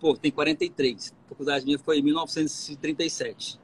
Pô, 0.00 0.16
tem 0.16 0.30
43. 0.30 1.14
A 1.24 1.28
faculdade 1.28 1.64
minha 1.64 1.78
foi 1.78 1.98
em 1.98 2.02
1937. 2.02 3.60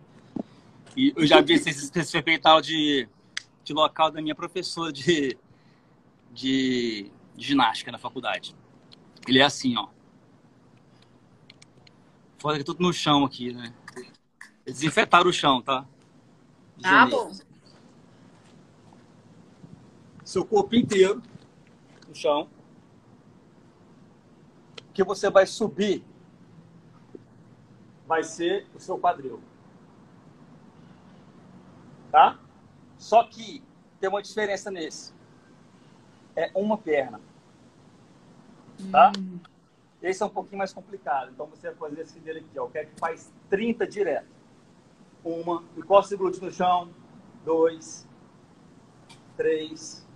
E 0.97 1.13
eu 1.17 1.27
já 1.27 1.41
vi 1.41 1.55
esse 1.55 1.71
exercício 1.71 2.23
feito 2.23 2.61
de, 2.61 3.09
de 3.65 3.73
local 3.73 4.11
da 4.11 4.23
minha 4.23 4.35
professora 4.35 4.93
de, 4.93 5.37
de, 6.31 7.11
ginástica 7.37 7.91
na 7.91 7.99
faculdade. 7.99 8.55
Ele 9.27 9.39
é 9.39 9.45
assim, 9.45 9.77
ó. 9.77 9.89
Foda 12.39 12.59
que 12.59 12.65
tudo 12.65 12.83
no 12.83 12.93
chão 12.93 13.25
aqui, 13.25 13.53
né? 13.53 13.73
Desinfetaram 14.65 15.31
o 15.31 15.33
chão, 15.33 15.63
tá? 15.63 15.87
Ah, 16.83 17.07
bom. 17.07 17.33
Seu 20.33 20.47
corpo 20.47 20.75
inteiro 20.75 21.21
no 22.09 22.15
chão. 22.15 22.49
Que 24.95 25.05
você 25.05 25.29
vai 25.29 25.47
subir 25.47 26.03
vai 28.07 28.25
ser 28.25 28.67
o 28.75 28.81
seu 28.81 28.99
quadril. 28.99 29.43
Tá? 32.11 32.41
Só 32.97 33.25
que 33.25 33.63
tem 34.01 34.09
uma 34.09 34.23
diferença 34.23 34.71
nesse. 34.71 35.13
É 36.35 36.51
uma 36.55 36.79
perna. 36.79 37.21
Tá? 38.91 39.13
Hum. 39.19 39.39
Esse 40.01 40.23
é 40.23 40.27
um 40.27 40.31
pouquinho 40.31 40.57
mais 40.57 40.73
complicado. 40.73 41.31
Então 41.31 41.45
você 41.45 41.73
vai 41.73 41.91
fazer 41.91 42.01
esse 42.01 42.19
dele 42.21 42.39
aqui, 42.39 42.59
ó. 42.59 42.69
Quer 42.69 42.87
que 42.87 42.99
faz 42.99 43.31
30 43.51 43.87
direto. 43.87 44.31
Uma. 45.23 45.63
Encosta 45.77 46.15
o 46.15 46.19
glúteo 46.19 46.43
no 46.43 46.51
chão. 46.51 46.89
Dois. 47.45 48.09
Três. 49.37 50.11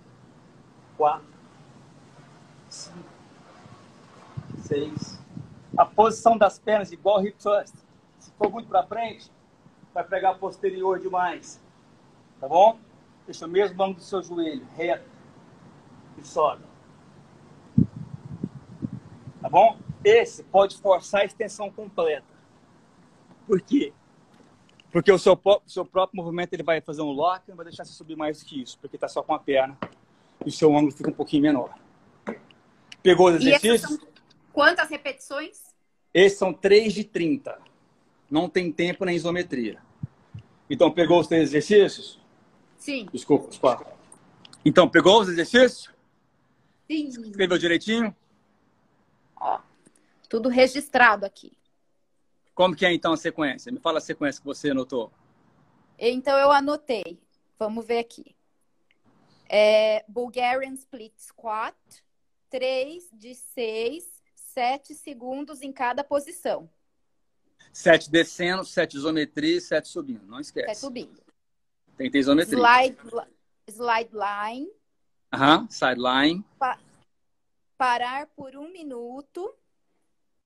Quatro. 0.97 1.27
Cinco. 2.69 2.97
Seis. 4.57 5.21
A 5.77 5.85
posição 5.85 6.35
das 6.35 6.57
pernas 6.57 6.91
igual 6.91 7.23
hip 7.23 7.37
thrust. 7.37 7.75
Se 8.17 8.31
for 8.31 8.51
muito 8.51 8.67
para 8.67 8.83
frente, 8.83 9.31
vai 9.93 10.03
pegar 10.03 10.33
posterior 10.35 10.99
demais. 10.99 11.61
Tá 12.41 12.47
bom? 12.47 12.79
Deixa 13.25 13.45
o 13.45 13.49
mesmo 13.49 13.81
ângulo 13.81 13.97
do 13.97 14.03
seu 14.03 14.23
joelho, 14.23 14.67
reto. 14.75 15.07
E 16.17 16.25
sobe. 16.25 16.63
Tá 19.39 19.49
bom? 19.49 19.77
Esse 20.03 20.43
pode 20.43 20.77
forçar 20.77 21.21
a 21.21 21.25
extensão 21.25 21.69
completa. 21.69 22.25
Por 23.45 23.61
quê? 23.61 23.93
Porque 24.91 25.11
o 25.11 25.19
seu, 25.19 25.39
seu 25.67 25.85
próprio 25.85 26.23
movimento 26.23 26.53
ele 26.53 26.63
vai 26.63 26.81
fazer 26.81 27.01
um 27.03 27.11
lock, 27.11 27.47
não 27.47 27.55
vai 27.55 27.65
deixar 27.65 27.85
você 27.85 27.93
subir 27.93 28.15
mais 28.15 28.41
que 28.41 28.63
isso, 28.63 28.79
porque 28.79 28.95
está 28.95 29.07
só 29.07 29.21
com 29.21 29.33
a 29.33 29.39
perna 29.39 29.77
e 30.47 30.49
o 30.49 30.51
seu 30.53 30.73
ângulo 30.73 30.93
fica 30.93 31.09
um 31.09 31.13
pouquinho 31.13 31.43
menor. 31.43 31.77
Pegou 33.03 33.27
os 33.27 33.35
exercícios? 33.35 33.99
Quantas 34.53 34.89
repetições? 34.89 35.61
Esses 36.13 36.39
são 36.39 36.53
3 36.53 36.93
de 36.93 37.03
30. 37.03 37.59
Não 38.31 38.47
tem 38.47 38.71
tempo 38.71 39.03
na 39.03 39.11
isometria. 39.11 39.81
Então, 40.69 40.89
pegou 40.89 41.19
os 41.19 41.27
três 41.27 41.49
exercícios? 41.49 42.17
Sim. 42.77 43.09
Desculpa, 43.11 43.49
os 43.49 43.57
quatro. 43.57 43.85
Então, 44.63 44.87
pegou 44.87 45.19
os 45.19 45.27
exercícios? 45.27 45.93
Sim. 46.89 47.07
Escreveu 47.09 47.57
direitinho? 47.57 48.15
Ó, 49.35 49.59
tudo 50.29 50.47
registrado 50.47 51.25
aqui. 51.25 51.51
Como 52.55 52.73
que 52.73 52.85
é 52.85 52.93
então 52.93 53.11
a 53.11 53.17
sequência? 53.17 53.69
Me 53.69 53.79
fala 53.79 53.97
a 53.97 54.01
sequência 54.01 54.39
que 54.39 54.47
você 54.47 54.71
anotou. 54.71 55.11
Então 55.99 56.37
eu 56.37 56.53
anotei. 56.53 57.19
Vamos 57.59 57.85
ver 57.85 57.99
aqui. 57.99 58.36
É, 59.49 60.03
Bulgarian 60.07 60.73
Split 60.73 61.13
Squat, 61.17 61.75
3 62.49 63.09
de 63.13 63.35
6, 63.35 64.05
7 64.35 64.93
segundos 64.95 65.61
em 65.61 65.71
cada 65.71 66.03
posição. 66.03 66.69
7 67.71 68.09
descendo, 68.09 68.65
7 68.65 68.97
isometria 68.97 69.57
e 69.57 69.61
7 69.61 69.87
subindo. 69.87 70.25
Não 70.25 70.39
esquece. 70.39 70.67
7 70.67 70.79
subindo. 70.79 71.21
Tem 71.95 72.07
que 72.07 72.11
ter 72.11 72.19
isometria. 72.19 72.57
Slide, 72.57 72.97
slide 73.69 74.11
line. 74.13 74.69
Aham, 75.33 75.57
uh 75.57 75.67
-huh. 75.67 75.71
sideline. 75.71 76.45
Pa 76.57 76.79
parar 77.77 78.25
por 78.35 78.55
um 78.55 78.71
minuto, 78.71 79.53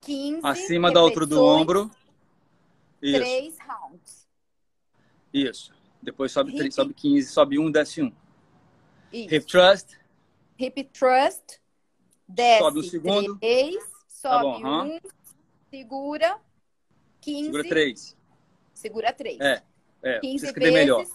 15 0.02 0.40
Acima 0.42 0.92
da 0.92 1.00
altura 1.00 1.26
do 1.26 1.42
ombro. 1.42 1.90
Isso. 3.00 3.18
3 3.18 3.58
rounds. 3.66 4.28
Isso. 5.32 5.72
Depois 6.02 6.30
sobe, 6.32 6.54
3, 6.54 6.74
sobe 6.74 6.92
15, 6.92 7.32
sobe 7.32 7.58
1, 7.58 7.70
desce 7.70 8.02
1. 8.02 8.12
Isso. 9.12 9.34
Hip 9.34 9.46
thrust. 9.46 9.98
Hip 10.58 10.84
thrust. 10.84 11.60
Desce 12.28 12.58
sobe 12.58 12.78
um 12.78 12.82
segundo. 12.82 13.38
3, 13.38 13.76
sobe 14.08 14.62
tá 14.62 14.68
1, 14.68 14.84
um, 14.84 14.98
segura 15.70 16.40
15. 17.20 17.44
Segura 17.44 17.68
3. 17.68 18.16
Segura 18.72 19.12
3. 19.12 19.40
É, 19.40 19.62
é 20.02 20.20
15 20.20 20.38
pra 20.38 20.48
escrever 20.48 20.72
vezes, 20.72 20.88
melhor. 20.88 21.06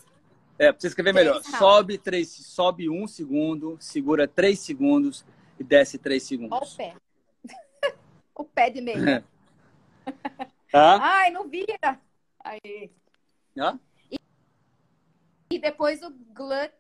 É, 0.59 0.71
você 0.71 0.87
escrever 0.87 1.13
melhor. 1.13 1.33
rounds. 1.35 1.57
Sobe 1.57 1.97
3, 1.97 2.29
sobe 2.29 2.89
1 2.89 3.03
um 3.03 3.07
segundo, 3.07 3.77
segura 3.79 4.27
3 4.27 4.59
segundos 4.59 5.25
e 5.59 5.63
desce 5.63 5.97
3 5.97 6.21
segundos. 6.21 6.57
Olha 6.57 6.67
o 6.67 6.75
pé. 6.75 6.95
o 8.35 8.43
pé 8.43 8.69
de 8.69 8.81
meia. 8.81 9.23
Tá? 10.69 10.99
Ai, 11.01 11.31
não 11.31 11.47
vira. 11.47 12.01
Aí. 12.43 12.91
Hã? 13.57 13.79
E, 14.11 14.19
e 15.49 15.59
depois 15.59 16.01
o 16.03 16.11
glut. 16.33 16.73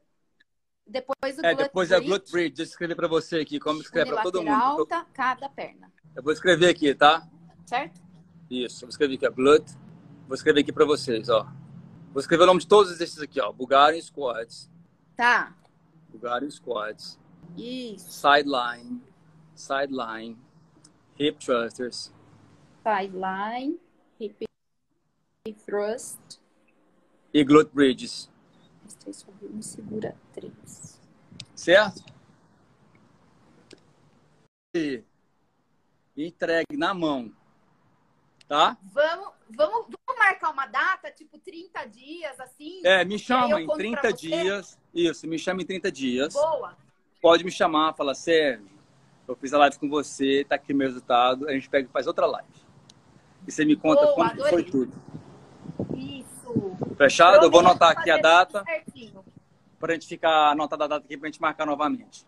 Depois 0.89 1.37
o 1.37 1.45
É, 1.45 1.53
depois 1.55 1.91
é 1.91 1.99
glute 1.99 2.31
bridge. 2.31 2.55
Deixa 2.55 2.69
eu 2.69 2.73
escrever 2.73 2.95
pra 2.95 3.07
você 3.07 3.39
aqui, 3.39 3.59
como 3.59 3.81
escreve 3.81 4.11
pra 4.11 4.23
todo 4.23 4.41
mundo. 4.43 4.85
tá? 4.85 5.05
Cada 5.13 5.49
perna. 5.49 5.91
Eu 6.15 6.23
vou 6.23 6.31
escrever 6.33 6.69
aqui, 6.69 6.93
tá? 6.95 7.27
Certo? 7.65 8.01
Isso, 8.49 8.81
vou 8.81 8.89
escrever 8.89 9.15
aqui, 9.15 9.27
ó, 9.27 9.31
glute. 9.31 9.73
Vou 10.27 10.35
escrever 10.35 10.61
aqui 10.61 10.71
pra 10.71 10.85
vocês, 10.85 11.27
ó. 11.29 11.45
Vou 12.13 12.21
escrever 12.21 12.43
o 12.43 12.47
nome 12.47 12.61
de 12.61 12.67
todos 12.67 12.89
os 12.89 12.95
exercícios 12.95 13.23
aqui, 13.23 13.39
ó. 13.41 13.51
Bulgarian 13.51 14.01
squats, 14.01 14.71
Tá. 15.15 15.55
Bulgarian 16.09 16.49
squats, 16.49 17.19
Isso. 17.57 18.09
sideline, 18.11 19.01
sideline, 19.55 20.37
hip 21.19 21.37
thrusters, 21.45 22.13
Sideline. 22.83 23.77
Hip 24.19 24.45
thrust. 25.65 26.39
e 27.33 27.43
glute 27.43 27.71
bridges. 27.73 28.29
Três 29.07 29.17
sobe 29.17 29.45
um, 29.45 29.61
segura 29.61 30.13
três. 30.33 30.99
Certo? 31.55 32.03
E 34.75 35.01
entregue 36.17 36.75
na 36.75 36.93
mão. 36.93 37.31
Tá? 38.49 38.77
Vamos, 38.91 39.29
vamos, 39.49 39.85
vamos 39.85 40.19
marcar 40.19 40.51
uma 40.51 40.65
data, 40.65 41.09
tipo 41.09 41.37
30 41.39 41.85
dias, 41.85 42.37
assim? 42.39 42.81
É, 42.83 43.05
me 43.05 43.17
chama 43.17 43.61
em 43.61 43.65
conto 43.65 43.77
30 43.77 44.01
pra 44.01 44.09
você? 44.09 44.17
dias. 44.17 44.77
Isso, 44.93 45.25
me 45.25 45.39
chama 45.39 45.61
em 45.61 45.65
30 45.65 45.89
dias. 45.89 46.33
Boa. 46.33 46.77
Pode 47.21 47.45
me 47.45 47.51
chamar, 47.51 47.93
fala, 47.93 48.13
Sérgio, 48.13 48.69
eu 49.25 49.37
fiz 49.37 49.53
a 49.53 49.57
live 49.57 49.79
com 49.79 49.87
você, 49.87 50.45
tá 50.47 50.55
aqui 50.55 50.73
meu 50.73 50.87
resultado, 50.87 51.47
a 51.47 51.53
gente 51.53 51.69
pega 51.69 51.87
e 51.87 51.91
faz 51.91 52.07
outra 52.07 52.25
live. 52.25 52.49
E 53.47 53.51
você 53.53 53.63
me 53.63 53.77
conta 53.77 54.01
Boa, 54.01 54.15
como 54.15 54.29
que 54.31 54.35
foi 54.37 54.47
adorei. 54.47 54.65
tudo. 54.65 55.01
Isso. 55.95 56.16
Fechado? 56.97 57.45
Eu 57.45 57.51
vou 57.51 57.59
anotar 57.59 57.91
aqui 57.91 58.09
a 58.09 58.17
data, 58.17 58.63
certinho. 58.63 59.23
pra 59.79 59.93
gente 59.93 60.07
ficar 60.07 60.51
anotada 60.51 60.85
a 60.85 60.87
data 60.87 61.05
aqui 61.05 61.17
pra 61.17 61.27
gente 61.27 61.41
marcar 61.41 61.65
novamente. 61.65 62.25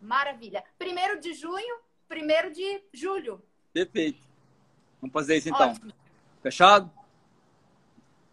Maravilha. 0.00 0.62
Primeiro 0.78 1.20
de 1.20 1.34
junho, 1.34 1.78
primeiro 2.08 2.52
de 2.52 2.84
julho. 2.92 3.42
Perfeito. 3.72 4.20
Vamos 5.00 5.12
fazer 5.12 5.36
isso 5.36 5.48
então. 5.48 5.70
Ótimo. 5.70 5.92
Fechado? 6.42 6.90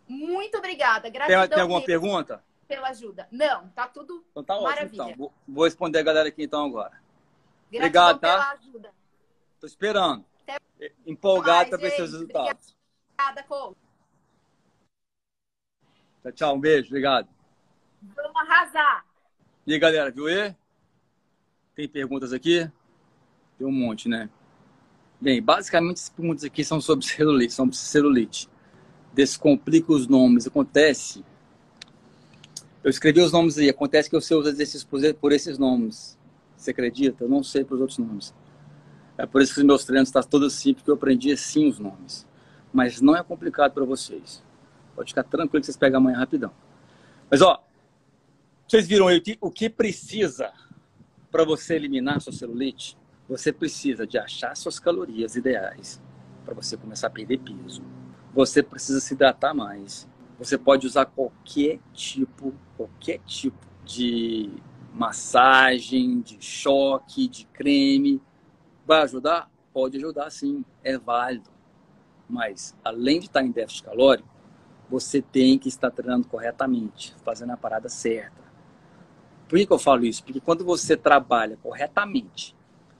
Muito 0.07 0.57
obrigada. 0.57 1.03
Tem, 1.03 1.11
Gratidão 1.11 1.47
tem 1.47 1.61
alguma 1.61 1.79
mesmo 1.79 1.85
pergunta? 1.87 2.43
pela 2.67 2.89
ajuda. 2.89 3.27
Não, 3.31 3.69
tá 3.69 3.87
tudo 3.87 4.25
Então 4.31 4.43
tá 4.43 4.55
ótimo. 4.55 4.69
Maravilha. 4.69 5.03
Então. 5.11 5.31
Vou, 5.47 5.65
responder 5.65 5.99
a 5.99 6.03
galera 6.03 6.29
aqui 6.29 6.43
então 6.43 6.65
agora. 6.65 7.01
gratidão 7.71 7.79
Obrigado, 7.79 8.19
tá? 8.19 8.31
pela 8.31 8.51
ajuda. 8.51 8.91
Tô 9.59 9.67
esperando. 9.67 10.25
Até 10.41 10.57
Empolgado 11.05 11.69
pra 11.69 11.77
ver 11.77 11.91
seus 11.91 12.11
resultados. 12.11 12.75
Obrigada, 13.13 13.43
Cole. 13.43 13.75
Tchau, 16.23 16.31
tchau. 16.31 16.55
Um 16.55 16.59
beijo. 16.59 16.87
Obrigado. 16.87 17.27
Vamos 18.15 18.35
arrasar. 18.35 19.05
E 19.67 19.73
aí, 19.73 19.79
galera, 19.79 20.09
viu 20.09 20.27
aí? 20.27 20.55
Tem 21.75 21.87
perguntas 21.87 22.31
aqui? 22.31 22.69
Tem 23.57 23.67
um 23.67 23.71
monte, 23.71 24.07
né? 24.07 24.29
Bem, 25.19 25.41
basicamente 25.41 25.97
as 25.97 26.09
perguntas 26.09 26.43
aqui 26.43 26.63
são 26.63 26.79
sobre 26.79 27.05
celulite, 27.05 27.53
sobre 27.53 27.75
celulite. 27.75 28.49
Descomplica 29.13 29.91
os 29.91 30.07
nomes. 30.07 30.47
Acontece. 30.47 31.25
Eu 32.83 32.89
escrevi 32.89 33.19
os 33.19 33.31
nomes 33.31 33.57
aí. 33.57 33.69
Acontece 33.69 34.09
que 34.09 34.15
eu 34.15 34.21
sei 34.21 34.37
os 34.37 34.47
exercícios 34.47 34.83
por, 35.19 35.31
esses 35.33 35.57
nomes. 35.57 36.17
Você 36.55 36.71
acredita? 36.71 37.25
Eu 37.25 37.29
não 37.29 37.43
sei 37.43 37.65
para 37.65 37.75
os 37.75 37.81
outros 37.81 37.97
nomes. 37.97 38.33
É 39.17 39.25
por 39.25 39.41
isso 39.41 39.53
que 39.53 39.59
os 39.59 39.65
meus 39.65 39.83
treinos 39.83 40.09
estão 40.09 40.23
todos 40.23 40.53
assim, 40.53 40.73
porque 40.73 40.89
eu 40.89 40.95
aprendi 40.95 41.31
assim 41.33 41.67
os 41.67 41.79
nomes. 41.79 42.25
Mas 42.71 43.01
não 43.01 43.15
é 43.15 43.21
complicado 43.21 43.73
para 43.73 43.83
vocês. 43.83 44.41
Pode 44.95 45.11
ficar 45.11 45.23
tranquilo 45.23 45.61
que 45.61 45.65
vocês 45.65 45.77
pegam 45.77 45.99
amanhã 45.99 46.17
rapidão. 46.17 46.51
Mas 47.29 47.41
ó, 47.41 47.63
Vocês 48.67 48.87
viram 48.87 49.07
aí 49.07 49.17
o 49.17 49.21
que, 49.21 49.37
o 49.39 49.51
que 49.51 49.69
precisa 49.69 50.51
para 51.31 51.43
você 51.43 51.75
eliminar 51.75 52.19
sua 52.21 52.33
celulite? 52.33 52.97
Você 53.29 53.51
precisa 53.53 54.07
de 54.07 54.17
achar 54.17 54.55
suas 54.57 54.79
calorias 54.79 55.35
ideais 55.35 56.01
para 56.45 56.55
você 56.55 56.75
começar 56.75 57.07
a 57.07 57.09
perder 57.09 57.39
peso. 57.39 57.83
Você 58.33 58.63
precisa 58.63 58.99
se 58.99 59.13
hidratar 59.13 59.53
mais. 59.53 60.07
Você 60.39 60.57
pode 60.57 60.87
usar 60.87 61.05
qualquer 61.05 61.79
tipo, 61.93 62.53
qualquer 62.75 63.19
tipo 63.19 63.57
de 63.85 64.49
massagem, 64.93 66.21
de 66.21 66.43
choque, 66.43 67.27
de 67.27 67.45
creme. 67.47 68.21
Vai 68.85 69.03
ajudar? 69.03 69.51
Pode 69.71 69.97
ajudar 69.97 70.29
sim, 70.31 70.65
é 70.83 70.97
válido. 70.97 71.49
Mas, 72.27 72.75
além 72.83 73.19
de 73.19 73.27
estar 73.27 73.43
em 73.43 73.51
déficit 73.51 73.83
calórico, 73.83 74.32
você 74.93 75.23
tem 75.23 75.57
que 75.57 75.67
estar 75.67 75.89
treinando 75.89 76.27
corretamente, 76.27 77.15
fazendo 77.25 77.49
a 77.51 77.57
parada 77.57 77.89
certa. 77.89 78.43
Por 79.49 79.57
que, 79.57 79.65
que 79.65 79.73
eu 79.73 79.79
falo 79.79 80.05
isso? 80.05 80.23
Porque 80.23 80.39
quando 80.39 80.63
você 80.63 80.95
trabalha 80.95 81.57
corretamente 81.63 82.55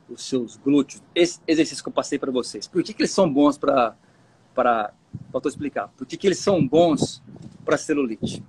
os 0.10 0.24
seus 0.24 0.58
glúteos, 0.58 1.04
esse 1.14 1.40
exercício 1.48 1.84
que 1.84 1.90
eu 1.90 1.94
passei 1.94 2.18
para 2.18 2.32
vocês, 2.32 2.68
por 2.68 2.82
que, 2.82 2.96
que 2.96 3.04
eles 3.04 3.12
são 3.12 3.32
bons 3.32 3.60
para. 3.60 3.96
Para 4.56 4.92
explicar. 5.46 5.90
Por 5.90 6.08
que, 6.08 6.18
que 6.18 6.26
eles 6.26 6.40
são 6.40 6.68
bons 6.68 7.22
para 7.64 7.78
celulite? 7.78 8.44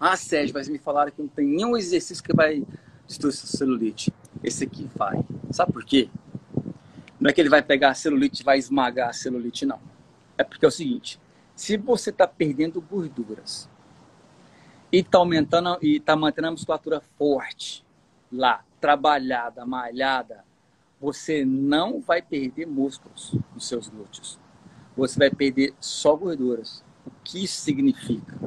Ah, 0.00 0.16
Sérgio, 0.16 0.52
mas 0.52 0.68
me 0.68 0.78
falaram 0.78 1.12
que 1.12 1.22
não 1.22 1.28
tem 1.28 1.46
nenhum 1.46 1.76
exercício 1.76 2.24
que 2.24 2.34
vai 2.34 2.64
destruir 3.06 3.34
sua 3.34 3.48
celulite. 3.48 4.12
Esse 4.42 4.64
aqui 4.64 4.90
vai. 4.96 5.24
Sabe 5.52 5.72
por 5.72 5.84
quê? 5.84 6.08
Não 7.20 7.30
é 7.30 7.32
que 7.32 7.40
ele 7.40 7.48
vai 7.48 7.62
pegar 7.62 7.90
a 7.90 7.94
celulite 7.94 8.42
e 8.42 8.44
vai 8.44 8.58
esmagar 8.58 9.10
a 9.10 9.12
celulite, 9.12 9.64
não. 9.64 9.80
É 10.36 10.42
porque 10.42 10.64
é 10.64 10.68
o 10.68 10.72
seguinte: 10.72 11.20
se 11.58 11.76
você 11.76 12.10
está 12.10 12.24
perdendo 12.24 12.80
gorduras 12.80 13.68
e 14.92 14.98
está 14.98 15.18
aumentando 15.18 15.76
e 15.82 15.96
está 15.96 16.14
mantendo 16.14 16.46
a 16.46 16.50
musculatura 16.52 17.00
forte 17.18 17.84
lá, 18.30 18.64
trabalhada, 18.80 19.66
malhada, 19.66 20.44
você 21.00 21.44
não 21.44 22.00
vai 22.00 22.22
perder 22.22 22.64
músculos 22.64 23.34
nos 23.52 23.66
seus 23.66 23.88
glúteos. 23.88 24.38
Você 24.96 25.18
vai 25.18 25.30
perder 25.30 25.74
só 25.80 26.14
gorduras. 26.14 26.84
O 27.04 27.10
que 27.24 27.42
isso 27.42 27.60
significa? 27.60 28.38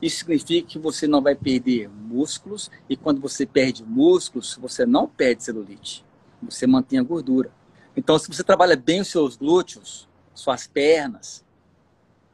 Isso 0.00 0.18
significa 0.18 0.68
que 0.68 0.78
você 0.78 1.08
não 1.08 1.20
vai 1.20 1.34
perder 1.34 1.88
músculos 1.88 2.70
e 2.88 2.96
quando 2.96 3.20
você 3.20 3.44
perde 3.44 3.82
músculos, 3.82 4.56
você 4.62 4.86
não 4.86 5.08
perde 5.08 5.42
celulite. 5.42 6.04
Você 6.40 6.68
mantém 6.68 7.00
a 7.00 7.02
gordura. 7.02 7.50
Então, 7.96 8.16
se 8.16 8.28
você 8.28 8.44
trabalha 8.44 8.76
bem 8.76 9.00
os 9.00 9.08
seus 9.08 9.36
glúteos, 9.36 10.08
suas 10.32 10.68
pernas, 10.68 11.43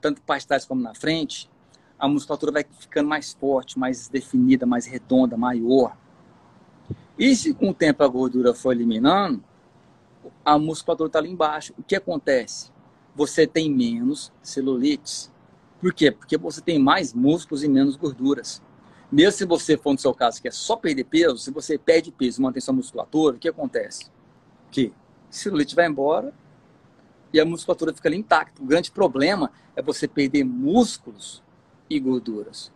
tanto 0.00 0.22
para 0.22 0.40
trás 0.40 0.64
como 0.64 0.80
na 0.80 0.94
frente, 0.94 1.50
a 1.98 2.08
musculatura 2.08 2.52
vai 2.52 2.64
ficando 2.78 3.08
mais 3.08 3.32
forte, 3.32 3.78
mais 3.78 4.08
definida, 4.08 4.64
mais 4.64 4.86
redonda, 4.86 5.36
maior. 5.36 5.96
E 7.18 7.36
se 7.36 7.52
com 7.52 7.70
o 7.70 7.74
tempo 7.74 8.02
a 8.02 8.08
gordura 8.08 8.54
for 8.54 8.72
eliminando, 8.72 9.44
a 10.44 10.58
musculatura 10.58 11.08
está 11.08 11.18
ali 11.18 11.30
embaixo. 11.30 11.74
O 11.78 11.82
que 11.82 11.94
acontece? 11.94 12.70
Você 13.14 13.46
tem 13.46 13.70
menos 13.70 14.32
celulites. 14.42 15.30
Por 15.80 15.92
quê? 15.92 16.10
Porque 16.10 16.38
você 16.38 16.60
tem 16.62 16.78
mais 16.78 17.12
músculos 17.12 17.62
e 17.62 17.68
menos 17.68 17.96
gorduras. 17.96 18.62
Mesmo 19.12 19.32
se 19.32 19.44
você 19.44 19.76
for 19.76 19.92
no 19.92 19.98
seu 19.98 20.14
caso 20.14 20.40
que 20.40 20.48
é 20.48 20.50
só 20.50 20.76
perder 20.76 21.04
peso, 21.04 21.36
se 21.36 21.50
você 21.50 21.76
perde 21.76 22.10
peso 22.10 22.40
e 22.40 22.42
mantém 22.42 22.60
sua 22.60 22.72
musculatura, 22.72 23.36
o 23.36 23.38
que 23.38 23.48
acontece? 23.48 24.10
Que 24.70 24.92
celulite 25.28 25.74
vai 25.74 25.86
embora 25.86 26.32
e 27.32 27.40
a 27.40 27.44
musculatura 27.44 27.94
fica 27.94 28.08
ali 28.08 28.16
intacta. 28.16 28.62
O 28.62 28.66
grande 28.66 28.90
problema 28.90 29.50
é 29.76 29.82
você 29.82 30.08
perder 30.08 30.44
músculos 30.44 31.42
e 31.88 31.98
gorduras. 31.98 32.72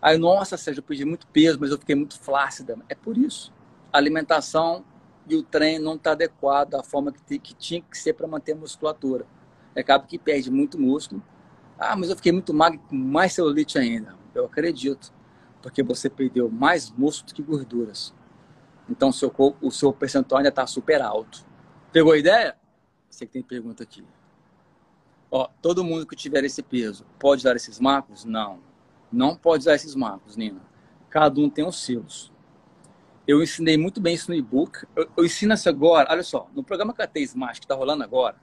Aí, 0.00 0.18
nossa, 0.18 0.56
Sérgio, 0.56 0.80
eu 0.80 0.84
perdi 0.84 1.04
muito 1.04 1.26
peso, 1.28 1.58
mas 1.60 1.70
eu 1.70 1.78
fiquei 1.78 1.94
muito 1.94 2.18
flácida. 2.20 2.76
É 2.88 2.94
por 2.94 3.16
isso. 3.16 3.52
A 3.92 3.98
alimentação 3.98 4.84
e 5.28 5.34
o 5.34 5.42
treino 5.42 5.84
não 5.84 5.94
está 5.94 6.12
adequado 6.12 6.70
da 6.70 6.82
forma 6.82 7.12
que, 7.12 7.38
que 7.38 7.54
tinha 7.54 7.80
que 7.80 7.98
ser 7.98 8.12
para 8.12 8.26
manter 8.26 8.52
a 8.52 8.56
musculatura. 8.56 9.26
Acaba 9.74 10.06
que 10.06 10.18
perde 10.18 10.50
muito 10.50 10.78
músculo 10.78 11.22
ah, 11.78 11.94
mas 11.94 12.08
eu 12.08 12.16
fiquei 12.16 12.32
muito 12.32 12.54
magro 12.54 12.78
com 12.88 12.96
mais 12.96 13.32
celulite 13.34 13.78
ainda. 13.78 14.14
Eu 14.34 14.46
acredito, 14.46 15.12
porque 15.60 15.82
você 15.82 16.08
perdeu 16.08 16.50
mais 16.50 16.90
músculo 16.90 17.34
que 17.34 17.42
gorduras. 17.42 18.14
Então 18.88 19.12
seu 19.12 19.32
o 19.60 19.70
seu 19.70 19.92
percentual 19.92 20.38
ainda 20.38 20.48
está 20.48 20.66
super 20.66 21.02
alto. 21.02 21.44
Pegou 21.92 22.12
a 22.12 22.18
ideia? 22.18 22.56
Você 23.16 23.24
que 23.24 23.32
tem 23.32 23.42
pergunta 23.42 23.82
aqui. 23.82 24.04
Ó, 25.30 25.48
todo 25.62 25.82
mundo 25.82 26.06
que 26.06 26.14
tiver 26.14 26.44
esse 26.44 26.62
peso 26.62 27.06
pode 27.18 27.42
dar 27.42 27.56
esses 27.56 27.80
marcos? 27.80 28.26
Não. 28.26 28.58
Não 29.10 29.34
pode 29.34 29.62
usar 29.62 29.74
esses 29.74 29.94
marcos, 29.94 30.36
Nina. 30.36 30.60
Cada 31.08 31.40
um 31.40 31.48
tem 31.48 31.66
os 31.66 31.82
seus. 31.82 32.30
Eu 33.26 33.42
ensinei 33.42 33.78
muito 33.78 34.02
bem 34.02 34.14
isso 34.14 34.30
no 34.30 34.36
e-book. 34.36 34.84
Eu, 34.94 35.08
eu 35.16 35.24
ensino 35.24 35.54
isso 35.54 35.66
agora. 35.66 36.06
Olha 36.10 36.22
só, 36.22 36.46
no 36.54 36.62
programa 36.62 36.92
KT 36.92 37.20
Smart 37.20 37.58
que 37.58 37.64
está 37.64 37.74
rolando 37.74 38.04
agora, 38.04 38.36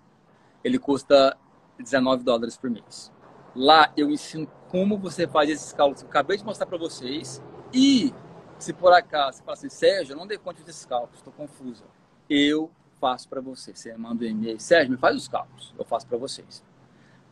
ele 0.63 0.79
custa 0.79 1.37
19 1.77 2.23
dólares 2.23 2.57
por 2.57 2.67
mês. 2.67 3.11
Lá 3.55 3.93
eu 3.95 4.09
ensino 4.09 4.49
como 4.69 4.97
você 4.97 5.27
faz 5.27 5.51
esses 5.51 5.71
cálculos 5.71 6.01
que 6.01 6.07
eu 6.07 6.09
acabei 6.09 6.35
de 6.35 6.43
mostrar 6.43 6.65
para 6.65 6.79
vocês. 6.79 7.43
E 7.71 8.11
se 8.57 8.73
por 8.73 8.91
acaso 8.91 9.37
você 9.37 9.43
fala 9.43 9.53
assim, 9.53 9.69
Sérgio, 9.69 10.13
eu 10.13 10.17
não 10.17 10.25
dei 10.25 10.39
conta 10.39 10.63
desses 10.63 10.83
cálculos, 10.83 11.17
estou 11.17 11.31
confusa. 11.31 11.83
Eu 12.27 12.71
faço 13.03 13.27
para 13.27 13.41
você. 13.41 13.75
Você 13.75 13.93
manda 13.97 14.23
um 14.23 14.27
e-mail, 14.27 14.57
Sérgio, 14.57 14.91
me 14.91 14.97
faz 14.97 15.17
os 15.17 15.27
cálculos. 15.27 15.73
Eu 15.77 15.83
faço 15.83 16.07
para 16.07 16.17
vocês. 16.17 16.63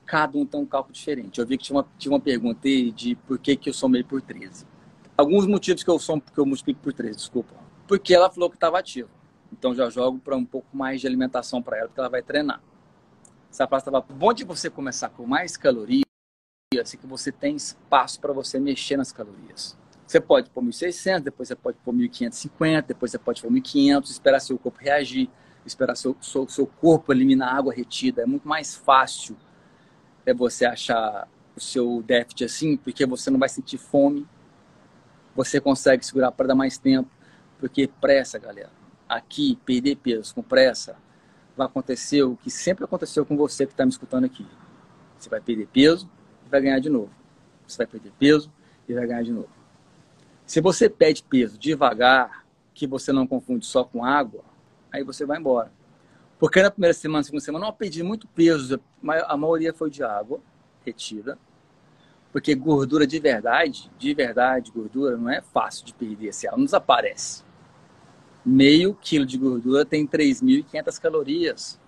Cada 0.06 0.38
um 0.38 0.46
tem 0.46 0.60
um 0.60 0.66
cálculo 0.66 0.94
diferente. 0.94 1.40
Eu 1.40 1.48
vi 1.48 1.58
que 1.58 1.64
tinha 1.64 1.78
uma, 1.78 1.88
tinha 1.98 2.12
uma 2.12 2.20
pergunta 2.20 2.68
aí 2.68 2.92
de 2.92 3.16
por 3.16 3.40
que, 3.40 3.56
que 3.56 3.70
eu 3.70 3.74
somei 3.74 4.04
por 4.04 4.22
13. 4.22 4.68
Alguns 5.16 5.48
motivos 5.48 5.82
que 5.82 5.90
eu 5.90 5.98
somo 5.98 6.22
que 6.22 6.38
eu 6.38 6.46
multiplico 6.46 6.82
por 6.82 6.92
13, 6.92 7.16
desculpa. 7.16 7.56
Porque 7.88 8.14
ela 8.14 8.30
falou 8.30 8.50
que 8.50 8.58
estava 8.58 8.80
ativa. 8.80 9.10
Então 9.54 9.74
já 9.74 9.90
jogo 9.90 10.20
para 10.20 10.36
um 10.36 10.44
pouco 10.44 10.76
mais 10.76 11.00
de 11.00 11.08
alimentação 11.08 11.62
para 11.62 11.78
ela, 11.78 11.88
porque 11.88 12.02
ela 12.02 12.10
vai 12.10 12.22
treinar. 12.22 12.62
Essa 13.50 13.66
frase 13.66 13.84
estava 13.84 14.02
bom 14.02 14.34
de 14.34 14.44
você 14.44 14.70
começar 14.70 15.08
com 15.10 15.26
mais 15.26 15.56
calorias 15.56 16.04
assim 16.82 16.98
que 16.98 17.08
você 17.08 17.32
tem 17.32 17.56
espaço 17.56 18.20
para 18.20 18.34
você 18.34 18.60
mexer 18.60 18.98
nas 18.98 19.12
calorias. 19.12 19.78
Você 20.08 20.20
pode 20.20 20.50
pôr 20.50 20.64
1.600, 20.64 21.20
depois 21.20 21.48
você 21.48 21.56
pode 21.56 21.78
pôr 21.78 21.94
1.550, 21.94 22.86
depois 22.88 23.12
você 23.12 23.18
pode 23.18 23.42
pôr 23.42 23.52
1.500, 23.52 24.10
esperar 24.10 24.40
seu 24.40 24.58
corpo 24.58 24.80
reagir, 24.82 25.30
esperar 25.66 25.96
seu, 25.96 26.16
seu, 26.22 26.48
seu 26.48 26.66
corpo 26.66 27.12
eliminar 27.12 27.56
água 27.56 27.74
retida. 27.74 28.24
É 28.24 28.26
muito 28.26 28.48
mais 28.48 28.76
fácil 28.76 29.38
é 30.26 30.34
você 30.34 30.66
achar 30.66 31.28
o 31.56 31.60
seu 31.60 32.02
déficit 32.04 32.46
assim, 32.46 32.78
porque 32.78 33.06
você 33.06 33.30
não 33.30 33.40
vai 33.40 33.50
sentir 33.50 33.78
fome, 33.78 34.28
você 35.36 35.60
consegue 35.60 36.06
segurar 36.06 36.32
para 36.32 36.48
dar 36.48 36.56
mais 36.56 36.78
tempo, 36.78 37.10
porque 37.60 37.88
pressa, 37.88 38.38
galera. 38.38 38.72
Aqui, 39.08 39.58
perder 39.66 39.98
peso 39.98 40.34
com 40.34 40.42
pressa, 40.42 40.96
vai 41.56 41.68
acontecer 41.68 42.24
o 42.24 42.38
que 42.38 42.50
sempre 42.50 42.86
aconteceu 42.86 43.26
com 43.26 43.36
você 43.36 43.66
que 43.66 43.74
está 43.74 43.86
me 43.86 43.92
escutando 43.92 44.26
aqui. 44.26 44.46
Você 45.18 45.30
vai 45.30 45.42
perder 45.42 45.68
peso, 45.68 46.10
vai 46.50 46.62
ganhar 46.62 46.80
de 46.80 46.90
novo. 46.90 47.12
Você 47.68 47.78
vai 47.78 47.88
perder 47.88 48.12
peso 48.18 48.52
e 48.88 48.94
vai 48.94 49.06
ganhar 49.06 49.24
de 49.24 49.32
novo. 49.32 49.50
Se 50.46 50.60
você 50.62 50.90
perde 50.90 51.24
peso 51.24 51.58
devagar, 51.58 52.46
que 52.74 52.88
você 52.88 53.12
não 53.12 53.28
confunde 53.28 53.66
só 53.66 53.84
com 53.84 54.04
água, 54.04 54.44
aí 54.92 55.04
você 55.04 55.26
vai 55.26 55.40
embora. 55.40 55.72
Porque 56.40 56.62
na 56.62 56.72
primeira 56.72 56.94
semana, 56.94 57.24
segunda 57.24 57.44
semana, 57.44 57.68
eu 57.68 57.74
perdi 57.74 58.02
muito 58.02 58.28
peso, 58.28 58.80
a 59.28 59.38
maioria 59.38 59.74
foi 59.74 59.92
de 59.92 60.04
água 60.04 60.40
retida. 60.84 61.38
Porque 62.32 62.56
gordura 62.56 63.06
de 63.06 63.20
verdade, 63.20 63.92
de 63.98 64.14
verdade, 64.14 64.72
gordura 64.72 65.18
não 65.18 65.30
é 65.30 65.42
fácil 65.42 65.86
de 65.86 65.94
perder, 65.94 66.34
se 66.34 66.48
ela 66.48 66.58
não 66.58 66.66
desaparece. 66.66 67.44
Meio 68.44 68.96
quilo 68.96 69.26
de 69.26 69.38
gordura 69.38 69.86
tem 69.86 70.08
3.500 70.08 71.00
calorias. 71.00 71.80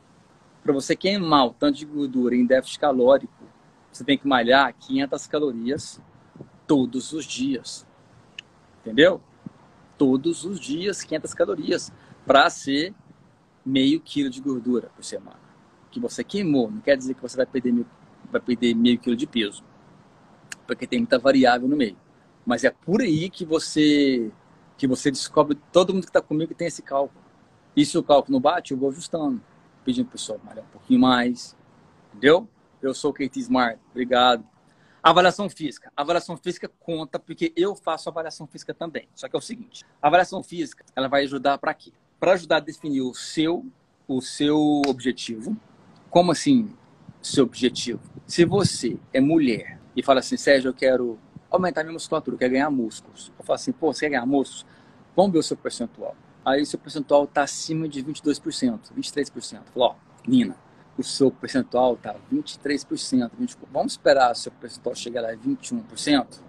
Para 0.61 0.73
você 0.73 0.95
queimar 0.95 1.47
o 1.47 1.53
tanto 1.53 1.79
de 1.79 1.85
gordura 1.85 2.35
em 2.35 2.45
déficit 2.45 2.79
calórico, 2.79 3.43
você 3.91 4.03
tem 4.03 4.17
que 4.17 4.27
malhar 4.27 4.73
500 4.73 5.27
calorias 5.27 6.01
todos 6.67 7.11
os 7.11 7.25
dias. 7.25 7.87
Entendeu? 8.81 9.21
Todos 9.97 10.45
os 10.45 10.59
dias, 10.59 11.03
500 11.03 11.33
calorias 11.33 11.91
para 12.25 12.49
ser 12.49 12.93
meio 13.65 13.99
quilo 13.99 14.29
de 14.29 14.41
gordura 14.41 14.89
por 14.95 15.03
semana. 15.03 15.39
Que 15.91 15.99
você 15.99 16.23
queimou. 16.23 16.69
Não 16.69 16.81
quer 16.81 16.97
dizer 16.97 17.13
que 17.13 17.21
você 17.21 17.37
vai 17.37 17.45
perder 17.45 17.71
meio, 17.71 17.87
vai 18.31 18.41
perder 18.41 18.73
meio 18.75 18.97
quilo 18.97 19.15
de 19.15 19.27
peso. 19.27 19.63
Porque 20.65 20.87
tem 20.87 20.99
muita 20.99 21.19
variável 21.19 21.67
no 21.67 21.75
meio. 21.75 21.97
Mas 22.45 22.63
é 22.63 22.71
por 22.71 23.01
aí 23.01 23.29
que 23.29 23.45
você 23.45 24.31
que 24.75 24.87
você 24.87 25.11
descobre, 25.11 25.57
todo 25.71 25.93
mundo 25.93 26.03
que 26.03 26.09
está 26.09 26.21
comigo 26.21 26.53
tem 26.53 26.67
esse 26.67 26.81
cálculo. 26.81 27.23
E 27.75 27.85
se 27.85 27.97
o 27.97 28.03
cálculo 28.03 28.33
não 28.33 28.41
bate, 28.41 28.71
eu 28.71 28.77
vou 28.77 28.89
ajustando. 28.89 29.41
Pedindo 29.85 30.05
para 30.05 30.15
o 30.15 30.17
pessoal 30.17 30.39
malhar 30.43 30.63
um 30.65 30.67
pouquinho 30.67 30.99
mais. 30.99 31.55
Entendeu? 32.09 32.49
Eu 32.81 32.93
sou 32.93 33.11
o 33.11 33.13
Kate 33.13 33.39
Smart. 33.39 33.79
Obrigado. 33.91 34.45
Avaliação 35.01 35.49
física. 35.49 35.91
Avaliação 35.95 36.37
física 36.37 36.69
conta 36.79 37.19
porque 37.19 37.53
eu 37.55 37.75
faço 37.75 38.09
avaliação 38.09 38.47
física 38.47 38.73
também. 38.73 39.07
Só 39.13 39.27
que 39.27 39.35
é 39.35 39.39
o 39.39 39.41
seguinte: 39.41 39.85
avaliação 40.01 40.41
física 40.41 40.83
ela 40.95 41.07
vai 41.07 41.23
ajudar 41.23 41.57
para 41.57 41.73
quê? 41.73 41.91
Para 42.23 42.35
ajudar 42.35 42.55
a 42.55 42.59
definir 42.61 43.01
o 43.01 43.13
seu 43.13 43.65
o 44.07 44.21
seu 44.21 44.81
objetivo. 44.87 45.57
Como 46.09 46.31
assim, 46.31 46.73
seu 47.21 47.43
objetivo? 47.43 47.99
Se 48.25 48.45
você 48.45 48.97
é 49.11 49.19
mulher 49.19 49.77
e 49.93 50.01
fala 50.01 50.21
assim, 50.21 50.37
Sérgio, 50.37 50.69
eu 50.69 50.73
quero 50.73 51.19
aumentar 51.51 51.83
minha 51.83 51.91
musculatura, 51.91 52.37
quer 52.37 52.47
ganhar 52.47 52.69
músculos. 52.69 53.29
Eu 53.37 53.43
falo 53.43 53.55
assim, 53.55 53.73
pô, 53.73 53.93
você 53.93 54.05
quer 54.05 54.11
ganhar 54.11 54.25
músculos? 54.25 54.65
Vamos 55.13 55.33
ver 55.33 55.39
o 55.39 55.43
seu 55.43 55.57
percentual. 55.57 56.15
Aí 56.45 56.61
o 56.61 56.65
seu 56.65 56.79
percentual 56.79 57.25
está 57.25 57.43
acima 57.43 57.89
de 57.89 58.01
22%, 58.01 58.79
23%. 58.97 59.61
Falou, 59.73 59.89
ó, 59.89 59.95
Nina, 60.25 60.55
o 60.97 61.03
seu 61.03 61.29
percentual 61.29 61.95
está 61.95 62.15
23%. 62.31 63.31
20, 63.37 63.57
vamos 63.69 63.93
esperar 63.93 64.31
o 64.31 64.35
seu 64.35 64.53
percentual 64.53 64.95
chegar 64.95 65.19
lá 65.19 65.31
a 65.31 65.35
21%? 65.35 66.39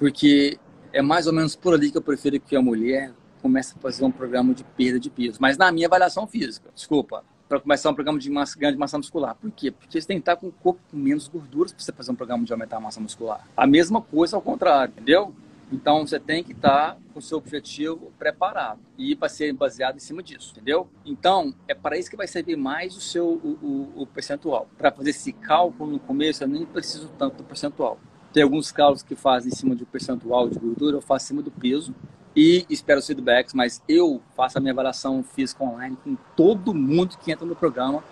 Porque 0.00 0.58
é 0.92 1.00
mais 1.00 1.28
ou 1.28 1.32
menos 1.32 1.54
por 1.54 1.74
ali 1.74 1.92
que 1.92 1.98
eu 1.98 2.02
prefiro 2.02 2.40
que 2.40 2.56
a 2.56 2.60
mulher 2.60 3.14
comece 3.42 3.74
a 3.76 3.80
fazer 3.80 4.04
um 4.04 4.10
programa 4.10 4.54
de 4.54 4.62
perda 4.62 5.00
de 5.00 5.10
peso. 5.10 5.38
Mas 5.40 5.58
na 5.58 5.70
minha 5.72 5.88
avaliação 5.88 6.26
física, 6.26 6.70
desculpa, 6.74 7.24
para 7.48 7.60
começar 7.60 7.90
um 7.90 7.94
programa 7.94 8.18
de 8.18 8.30
massa, 8.30 8.58
ganho 8.58 8.72
de 8.72 8.78
massa 8.78 8.96
muscular. 8.96 9.34
Por 9.34 9.50
quê? 9.50 9.70
Porque 9.70 10.00
você 10.00 10.06
tem 10.06 10.16
que 10.16 10.22
estar 10.22 10.36
com 10.36 10.46
o 10.46 10.52
corpo 10.52 10.80
com 10.90 10.96
menos 10.96 11.28
gorduras 11.28 11.72
para 11.72 11.84
você 11.84 11.92
fazer 11.92 12.10
um 12.12 12.14
programa 12.14 12.44
de 12.44 12.52
aumentar 12.52 12.78
a 12.78 12.80
massa 12.80 12.98
muscular. 12.98 13.46
A 13.54 13.66
mesma 13.66 14.00
coisa 14.00 14.36
ao 14.36 14.40
contrário, 14.40 14.92
entendeu? 14.92 15.34
Então 15.70 16.06
você 16.06 16.20
tem 16.20 16.44
que 16.44 16.52
estar 16.52 16.98
com 17.12 17.18
o 17.18 17.22
seu 17.22 17.38
objetivo 17.38 18.12
preparado 18.18 18.80
e 18.96 19.16
para 19.16 19.28
ser 19.28 19.52
baseado 19.54 19.96
em 19.96 20.00
cima 20.00 20.22
disso, 20.22 20.52
entendeu? 20.52 20.88
Então 21.04 21.54
é 21.66 21.74
para 21.74 21.98
isso 21.98 22.10
que 22.10 22.16
vai 22.16 22.26
servir 22.26 22.56
mais 22.56 22.94
o 22.94 23.00
seu 23.00 23.26
o, 23.26 23.58
o, 23.96 24.02
o 24.02 24.06
percentual. 24.06 24.68
Para 24.76 24.92
fazer 24.92 25.10
esse 25.10 25.32
cálculo 25.32 25.92
no 25.92 25.98
começo 25.98 26.44
eu 26.44 26.48
nem 26.48 26.66
preciso 26.66 27.08
tanto 27.18 27.38
do 27.38 27.44
percentual. 27.44 27.98
Tem 28.32 28.42
alguns 28.42 28.70
cálculos 28.70 29.02
que 29.02 29.14
fazem 29.14 29.50
em 29.50 29.54
cima 29.54 29.74
do 29.74 29.84
percentual 29.86 30.48
de 30.48 30.58
gordura, 30.58 30.96
eu 30.96 31.02
faço 31.02 31.26
em 31.26 31.28
cima 31.28 31.42
do 31.42 31.50
peso 31.50 31.94
e 32.34 32.64
espero 32.70 32.98
os 32.98 33.06
feedbacks, 33.06 33.52
mas 33.52 33.82
eu 33.88 34.22
faço 34.34 34.58
a 34.58 34.60
minha 34.60 34.72
avaliação 34.72 35.22
física 35.22 35.62
online 35.62 35.96
com 36.02 36.16
todo 36.36 36.74
mundo 36.74 37.16
que 37.18 37.30
entra 37.30 37.44
no 37.44 37.54
programa, 37.54 38.02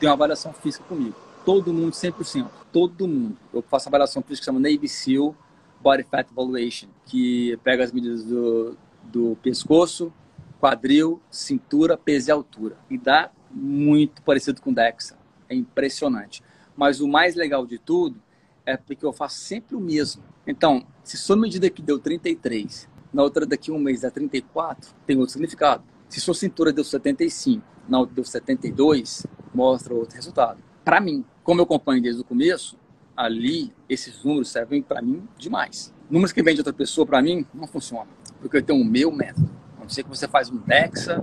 tem 0.00 0.08
uma 0.08 0.14
avaliação 0.14 0.52
física 0.52 0.84
comigo. 0.84 1.14
Todo 1.44 1.72
mundo, 1.72 1.92
100%. 1.92 2.48
Todo 2.72 3.06
mundo. 3.06 3.36
Eu 3.52 3.62
faço 3.62 3.88
a 3.88 3.90
avaliação 3.90 4.22
física 4.22 4.40
que 4.40 4.44
chama 4.44 4.60
Navy 4.60 4.88
SEAL, 4.88 5.34
Body 5.80 6.02
Fat 6.02 6.28
Evaluation, 6.30 6.88
que 7.06 7.56
pega 7.62 7.84
as 7.84 7.92
medidas 7.92 8.24
do, 8.24 8.76
do 9.04 9.36
pescoço, 9.42 10.12
quadril, 10.60 11.20
cintura, 11.30 11.96
peso 11.96 12.30
e 12.30 12.32
altura. 12.32 12.76
E 12.90 12.98
dá 12.98 13.30
muito 13.50 14.22
parecido 14.22 14.60
com 14.60 14.70
o 14.70 14.74
DEXA. 14.74 15.16
É 15.48 15.54
impressionante. 15.54 16.42
Mas 16.76 17.00
o 17.00 17.08
mais 17.08 17.34
legal 17.34 17.66
de 17.66 17.78
tudo 17.78 18.20
é 18.66 18.76
porque 18.76 19.04
eu 19.04 19.12
faço 19.12 19.38
sempre 19.38 19.74
o 19.74 19.80
mesmo. 19.80 20.22
Então, 20.46 20.84
se 21.02 21.16
sua 21.16 21.36
medida 21.36 21.70
que 21.70 21.80
deu 21.80 21.98
33, 21.98 22.88
na 23.12 23.22
outra 23.22 23.46
daqui 23.46 23.70
um 23.70 23.78
mês 23.78 24.02
dá 24.02 24.10
34, 24.10 24.94
tem 25.06 25.16
outro 25.16 25.32
significado. 25.32 25.82
Se 26.08 26.20
sua 26.20 26.34
cintura 26.34 26.72
deu 26.72 26.84
75, 26.84 27.62
na 27.88 27.98
outra 28.00 28.14
deu 28.14 28.24
72, 28.24 29.26
mostra 29.54 29.94
outro 29.94 30.16
resultado. 30.16 30.62
Para 30.84 31.00
mim, 31.00 31.24
como 31.42 31.60
eu 31.60 31.64
acompanho 31.64 32.02
desde 32.02 32.20
o 32.20 32.24
começo, 32.24 32.78
ali 33.16 33.72
esses 33.88 34.22
números 34.22 34.48
servem 34.48 34.80
para 34.80 35.02
mim 35.02 35.26
demais. 35.36 35.92
Números 36.08 36.32
que 36.32 36.42
vem 36.42 36.54
de 36.54 36.60
outra 36.60 36.72
pessoa 36.72 37.06
para 37.06 37.20
mim 37.20 37.44
não 37.52 37.66
funcionam, 37.66 38.08
porque 38.40 38.56
eu 38.56 38.62
tenho 38.62 38.80
o 38.80 38.84
meu 38.84 39.10
método. 39.10 39.50
A 39.76 39.80
não 39.82 39.88
ser 39.88 40.04
que 40.04 40.08
você 40.08 40.28
faz 40.28 40.50
um 40.50 40.56
Dexa 40.58 41.22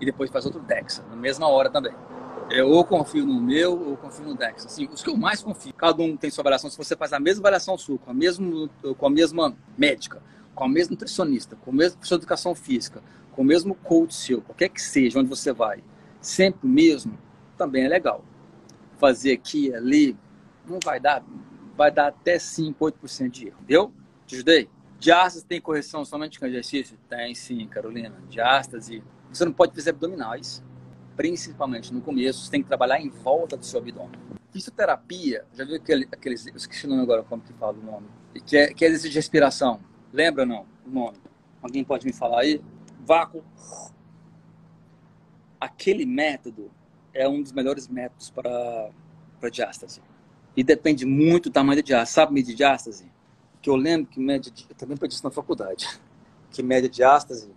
e 0.00 0.04
depois 0.04 0.30
faz 0.30 0.44
outro 0.44 0.60
Dexa, 0.60 1.02
na 1.08 1.16
mesma 1.16 1.48
hora 1.48 1.70
também. 1.70 1.94
Eu 2.50 2.68
ou 2.70 2.84
confio 2.84 3.26
no 3.26 3.40
meu 3.40 3.78
ou 3.90 3.96
confio 3.96 4.24
no 4.24 4.34
Dexa. 4.34 4.66
Assim, 4.66 4.88
os 4.92 5.02
que 5.02 5.10
eu 5.10 5.16
mais 5.16 5.42
confio, 5.42 5.72
cada 5.74 6.02
um 6.02 6.16
tem 6.16 6.30
sua 6.30 6.42
avaliação. 6.42 6.70
Se 6.70 6.76
você 6.76 6.96
faz 6.96 7.12
a 7.12 7.20
mesma 7.20 7.42
avaliação 7.42 7.76
sua, 7.76 7.98
com 7.98 8.10
a, 8.10 8.14
mesmo, 8.14 8.68
com 8.96 9.06
a 9.06 9.10
mesma 9.10 9.54
médica, 9.76 10.22
com 10.58 10.64
a 10.64 10.68
mesma 10.68 10.90
nutricionista, 10.90 11.54
com 11.54 11.70
o 11.70 11.74
mesmo 11.74 11.98
professor 11.98 12.16
de 12.16 12.24
educação 12.24 12.52
física, 12.52 13.00
com 13.30 13.42
o 13.42 13.44
mesmo 13.44 13.76
coach 13.76 14.12
seu, 14.12 14.42
qualquer 14.42 14.68
que 14.68 14.82
seja, 14.82 15.20
onde 15.20 15.28
você 15.28 15.52
vai, 15.52 15.84
sempre 16.20 16.66
o 16.66 16.68
mesmo, 16.68 17.16
também 17.56 17.84
é 17.84 17.88
legal. 17.88 18.24
Fazer 18.96 19.30
aqui, 19.30 19.72
ali, 19.72 20.16
não 20.68 20.80
vai 20.84 20.98
dar, 20.98 21.24
vai 21.76 21.92
dar 21.92 22.08
até 22.08 22.40
5, 22.40 22.84
8% 22.84 23.28
de 23.28 23.46
erro. 23.46 23.56
Entendeu? 23.60 23.92
Te 24.26 24.34
ajudei? 24.34 24.68
Diástase 24.98 25.46
tem 25.46 25.60
correção 25.60 26.04
somente 26.04 26.40
com 26.40 26.46
exercício? 26.46 26.98
Tem 27.08 27.32
sim, 27.36 27.64
Carolina. 27.68 28.16
Diástase. 28.28 29.04
Você 29.32 29.44
não 29.44 29.52
pode 29.52 29.76
fazer 29.76 29.90
abdominais, 29.90 30.60
principalmente 31.14 31.94
no 31.94 32.00
começo, 32.00 32.44
você 32.44 32.50
tem 32.50 32.62
que 32.62 32.66
trabalhar 32.66 33.00
em 33.00 33.10
volta 33.10 33.56
do 33.56 33.64
seu 33.64 33.78
abdômen. 33.78 34.18
Fisioterapia, 34.50 35.44
já 35.54 35.64
viu 35.64 35.76
aquele, 35.76 36.08
aqueles, 36.10 36.48
eu 36.48 36.56
esqueci 36.56 36.84
o 36.84 36.88
nome 36.88 37.02
agora, 37.02 37.22
como 37.22 37.42
que 37.42 37.52
fala 37.52 37.78
o 37.78 37.84
nome, 37.84 38.08
que 38.44 38.56
é, 38.56 38.74
que 38.74 38.84
é 38.84 38.88
exercício 38.88 39.10
de 39.10 39.16
respiração. 39.16 39.80
Lembra 40.12 40.46
não 40.46 40.66
o 40.86 40.90
nome? 40.90 41.18
Alguém 41.62 41.84
pode 41.84 42.06
me 42.06 42.12
falar 42.12 42.40
aí? 42.40 42.62
Vácuo. 43.00 43.44
Aquele 45.60 46.06
método 46.06 46.70
é 47.12 47.28
um 47.28 47.42
dos 47.42 47.52
melhores 47.52 47.88
métodos 47.88 48.30
para, 48.30 48.90
para 49.40 49.50
diástase. 49.50 50.00
E 50.56 50.62
depende 50.62 51.04
muito 51.04 51.48
do 51.48 51.52
tamanho 51.52 51.76
da 51.76 51.86
diástase. 51.86 52.12
Sabe 52.12 52.32
medir 52.32 52.54
diástase? 52.54 53.10
Que 53.60 53.68
eu 53.68 53.76
lembro 53.76 54.10
que 54.10 54.20
média 54.20 54.50
de... 54.50 54.66
Eu 54.68 54.74
também 54.76 54.94
aprendi 54.94 55.14
isso 55.14 55.24
na 55.24 55.30
faculdade. 55.30 55.86
Que 56.50 56.62
média 56.62 56.88
diástase 56.88 57.52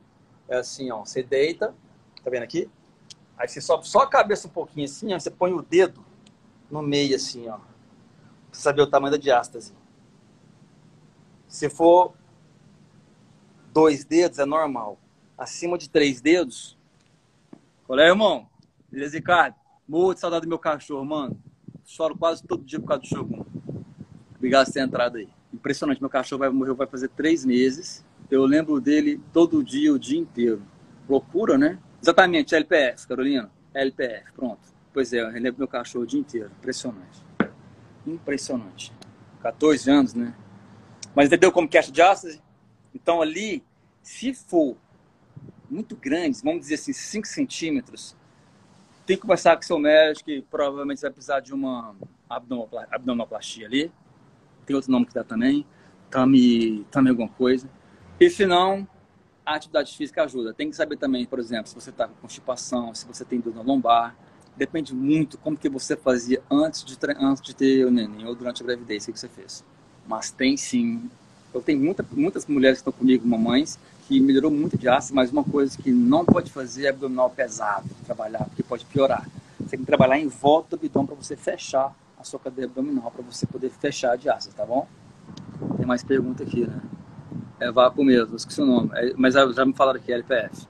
é 0.50 0.58
assim, 0.58 0.92
ó. 0.92 1.06
Você 1.06 1.24
deita, 1.24 1.74
tá 2.22 2.30
vendo 2.30 2.44
aqui? 2.44 2.70
Aí 3.38 3.48
você 3.48 3.62
sobe 3.62 3.88
só 3.88 4.00
a 4.00 4.08
cabeça 4.08 4.50
um 4.50 4.52
pouquinho 4.52 4.84
assim, 4.84 5.14
ó. 5.14 5.20
Você 5.20 5.32
põe 5.32 5.54
o 5.54 5.62
dedo 5.62 6.04
no 6.70 6.82
meio 6.82 7.16
assim, 7.16 7.48
ó. 7.48 7.56
Pra 7.56 8.60
saber 8.60 8.82
o 8.82 8.88
tamanho 8.88 9.14
da 9.14 9.18
diástase. 9.18 9.74
Se 11.48 11.70
for 11.70 12.14
dois 13.74 14.06
dedos, 14.06 14.40
é 14.40 14.46
normal. 14.46 15.00
Acima 15.38 15.78
de 15.78 15.90
três 15.90 16.22
dedos... 16.22 16.78
Olha 17.88 18.04
aí, 18.04 18.10
irmão. 18.10 18.48
Beleza, 18.90 19.18
Ricardo? 19.18 19.56
Muito 19.88 20.20
saudade 20.20 20.46
do 20.46 20.50
meu 20.50 20.60
cachorro, 20.60 21.04
mano 21.04 21.38
choro 21.92 22.18
quase 22.18 22.44
todo 22.44 22.64
dia 22.64 22.80
por 22.80 22.88
causa 22.88 23.02
do 23.02 23.08
Shogun. 23.08 23.46
Obrigado 24.36 24.66
por 24.66 24.74
ter 24.74 24.80
entrado 24.80 25.18
aí. 25.18 25.28
Impressionante, 25.54 26.00
meu 26.00 26.10
cachorro 26.10 26.40
vai 26.40 26.50
morrer, 26.50 26.74
vai 26.74 26.88
fazer 26.88 27.10
três 27.10 27.44
meses. 27.44 28.04
Eu 28.30 28.46
lembro 28.46 28.80
dele 28.80 29.20
todo 29.34 29.64
dia, 29.64 29.94
o 29.94 30.00
dia 30.00 30.20
inteiro. 30.20 30.62
Loucura, 31.10 31.58
né? 31.58 31.78
Exatamente, 32.02 32.56
LPF, 32.56 33.08
Carolina. 33.08 33.52
LPF, 33.74 34.32
pronto. 34.34 34.60
Pois 34.94 35.12
é, 35.12 35.22
eu 35.22 35.30
lembro 35.32 35.60
meu 35.60 35.68
cachorro 35.68 36.06
o 36.06 36.08
dia 36.08 36.20
inteiro. 36.20 36.50
Impressionante. 36.60 37.24
Impressionante. 38.08 38.94
14 39.42 39.92
anos, 39.92 40.14
né? 40.14 40.34
Mas 41.14 41.28
entendeu 41.28 41.52
como 41.52 41.68
que 41.68 41.78
é 41.78 41.82
a 41.82 41.84
diástase? 41.84 42.42
Então 42.94 43.22
ali, 43.22 43.64
se 44.02 44.34
for 44.34 44.78
muito 45.70 45.96
grande, 45.96 46.40
vamos 46.44 46.62
dizer 46.62 46.76
assim, 46.76 46.94
5 46.94 47.28
centímetros, 47.28 48.16
tem 49.06 49.16
que 49.16 49.22
conversar 49.22 49.56
com 49.56 49.62
seu 49.64 49.80
médico, 49.80 50.26
que 50.26 50.42
provavelmente 50.44 51.02
vai 51.02 51.12
precisar 51.12 51.40
de 51.40 51.54
uma 51.54 51.96
abdominoplastia 52.30 53.68
ali. 53.68 53.92
Tem 54.66 54.76
outro 54.76 54.92
nome 54.92 55.06
que 55.06 55.14
dá 55.14 55.24
também. 55.24 55.66
Tame, 56.10 56.86
tame 56.92 57.10
alguma 57.10 57.30
coisa. 57.30 57.70
E 58.20 58.30
se 58.30 58.46
não, 58.46 58.88
a 59.46 59.56
atividade 59.56 59.96
física 59.96 60.24
ajuda. 60.24 60.54
Tem 60.54 60.70
que 60.70 60.76
saber 60.76 60.98
também, 60.98 61.26
por 61.26 61.40
exemplo, 61.40 61.68
se 61.68 61.76
você 61.76 61.90
está 61.90 62.08
com 62.08 62.14
constipação, 62.16 62.94
se 62.94 63.06
você 63.06 63.26
tem 63.26 63.40
dor 63.40 63.56
na 63.56 63.62
lombar. 63.62 64.16
Depende 64.56 64.94
muito 64.94 65.38
como 65.38 65.58
que 65.58 65.70
você 65.70 65.96
fazia 65.96 66.42
antes 66.50 66.84
de, 66.84 66.98
antes 67.18 67.42
de 67.42 67.56
ter 67.56 67.86
o 67.86 67.92
neném 67.92 68.26
ou 68.26 68.36
durante 68.36 68.62
a 68.62 68.66
gravidez, 68.66 69.08
o 69.08 69.14
que 69.14 69.20
você 69.20 69.30
fez. 69.30 69.64
Mas 70.06 70.30
tem 70.30 70.58
sim. 70.58 71.10
Eu 71.54 71.62
tenho 71.62 71.80
muita, 71.80 72.06
muitas 72.12 72.46
mulheres 72.46 72.78
que 72.78 72.90
estão 72.90 72.94
comigo, 72.94 73.28
mamães, 73.28 73.78
que 74.08 74.20
melhorou 74.20 74.50
muito 74.50 74.78
de 74.78 74.88
ácido, 74.88 75.16
mas 75.16 75.32
uma 75.32 75.44
coisa 75.44 75.78
que 75.78 75.92
não 75.92 76.26
pode 76.26 76.52
fazer 76.52 76.86
é 76.86 76.90
abdominal 76.90 77.30
pesado, 77.30 77.90
trabalhar, 78.06 78.46
porque 78.46 78.64
pode 78.64 78.86
piorar. 78.86 79.28
Você 79.60 79.72
tem 79.72 79.80
que 79.80 79.86
trabalhar 79.86 80.20
em 80.20 80.28
volta 80.28 80.78
do 80.78 80.86
abdômen 80.86 81.08
para 81.08 81.16
você 81.16 81.36
fechar 81.36 81.96
a 82.18 82.24
sua 82.24 82.40
cadeia 82.40 82.68
abdominal, 82.68 83.12
para 83.12 83.24
você 83.24 83.46
poder 83.46 83.70
fechar 83.70 84.18
de 84.18 84.30
ácido, 84.30 84.56
tá 84.56 84.66
bom? 84.66 84.88
Tem 85.78 85.86
mais 85.86 86.04
pergunta 86.04 86.44
aqui, 86.44 86.66
né? 86.66 86.82
É 87.60 87.72
vácuo 87.72 88.04
mesmo, 88.04 88.36
esqueci 88.36 88.62
o 88.62 88.66
nome, 88.66 88.90
é, 88.94 89.14
mas 89.16 89.34
já 89.34 89.66
me 89.66 89.74
falaram 89.74 90.00
aqui, 90.00 90.12
LPF. 90.12 90.68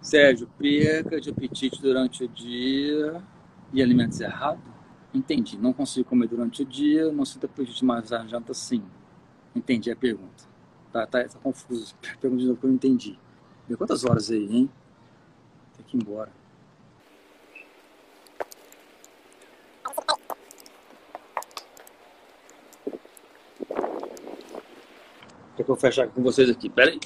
Sérgio, 0.00 0.48
perca 0.58 1.20
de 1.20 1.30
apetite 1.30 1.80
durante 1.82 2.24
o 2.24 2.28
dia 2.28 3.22
e 3.72 3.82
alimentos 3.82 4.20
errados? 4.20 4.62
Entendi, 5.12 5.58
não 5.58 5.72
consigo 5.72 6.08
comer 6.08 6.28
durante 6.28 6.62
o 6.62 6.64
dia, 6.64 7.10
não 7.10 7.24
sinto 7.24 7.46
apetite 7.46 7.84
mais 7.84 8.12
à 8.12 8.24
janta 8.26 8.54
sim. 8.54 8.82
Entendi 9.58 9.90
a 9.90 9.96
pergunta. 9.96 10.44
Tá, 10.92 11.04
tá, 11.04 11.24
tá 11.24 11.38
confuso. 11.40 11.94
Pergunta 12.20 12.40
de 12.40 12.46
novo 12.46 12.60
que 12.60 12.64
eu 12.64 12.68
não 12.68 12.76
entendi. 12.76 13.18
Deu 13.66 13.76
quantas 13.76 14.04
horas 14.04 14.30
aí, 14.30 14.44
hein? 14.44 14.70
Tem 15.76 15.84
que 15.84 15.96
ir 15.96 16.00
embora. 16.00 16.30
Quer 25.56 25.64
que 25.64 25.70
eu 25.70 25.76
fechar 25.76 26.08
com 26.08 26.22
vocês 26.22 26.48
aqui? 26.48 26.70
Pera 26.70 26.92
aí. 26.92 27.00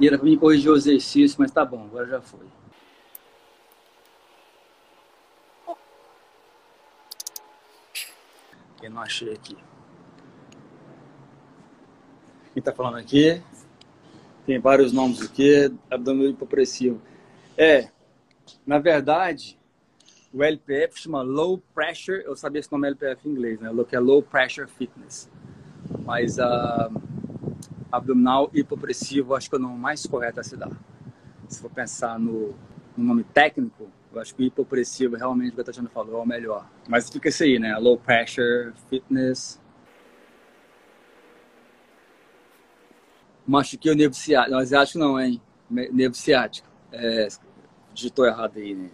E 0.00 0.06
era 0.06 0.18
pra 0.18 0.24
mim 0.24 0.36
corrigir 0.36 0.70
o 0.70 0.76
exercício, 0.76 1.36
mas 1.38 1.50
tá 1.50 1.64
bom, 1.64 1.84
agora 1.84 2.06
já 2.06 2.20
foi. 2.20 2.46
Não 8.98 9.02
achei 9.02 9.32
aqui. 9.32 9.56
Quem 12.52 12.60
está 12.60 12.72
falando 12.72 12.96
aqui? 12.96 13.40
Tem 14.44 14.58
vários 14.58 14.92
nomes 14.92 15.22
aqui. 15.22 15.72
Abdômen 15.90 16.30
hipopressivo. 16.30 17.00
É, 17.56 17.90
na 18.66 18.78
verdade, 18.78 19.56
O 20.32 20.42
LPF 20.42 21.00
chama 21.00 21.22
Low 21.22 21.58
Pressure, 21.74 22.22
eu 22.24 22.36
sabia 22.36 22.60
esse 22.60 22.70
nome 22.70 22.86
é 22.86 22.90
LPF 22.90 23.26
em 23.26 23.32
inglês, 23.32 23.60
né? 23.60 23.70
Que 23.88 23.96
é 23.96 23.98
Low 23.98 24.22
Pressure 24.22 24.68
Fitness. 24.68 25.30
Mas 26.04 26.36
uh, 26.36 26.92
abdominal 27.90 28.50
hipopressivo, 28.52 29.34
acho 29.34 29.48
que 29.48 29.56
é 29.56 29.58
o 29.58 29.62
nome 29.62 29.78
mais 29.78 30.04
correto 30.06 30.40
a 30.40 30.42
se 30.42 30.54
dar. 30.54 30.70
Se 31.48 31.62
for 31.62 31.70
pensar 31.70 32.18
no, 32.18 32.54
no 32.94 33.04
nome 33.04 33.24
técnico, 33.24 33.88
eu 34.12 34.20
acho 34.20 34.34
que 34.34 34.42
o 34.42 34.46
hipopressivo 34.46 35.16
realmente, 35.16 35.52
o 35.52 35.54
que 35.54 35.60
a 35.60 35.64
Tatiana 35.64 35.88
falou, 35.88 36.20
é 36.20 36.22
o 36.22 36.26
melhor. 36.26 36.68
Mas 36.88 37.10
fica 37.10 37.28
isso 37.28 37.42
aí, 37.42 37.58
né? 37.58 37.76
Low 37.76 37.98
Pressure 37.98 38.72
Fitness. 38.88 39.60
Machuquei 43.46 43.92
o 43.92 43.94
nervo 43.94 44.14
ciático. 44.14 44.52
Não, 44.52 44.58
asiático 44.58 44.98
não, 44.98 45.20
hein? 45.20 45.40
Nervo 45.70 46.14
ciático. 46.14 46.68
É, 46.90 47.28
digitou 47.92 48.26
errado 48.26 48.58
aí, 48.58 48.74
né? 48.74 48.90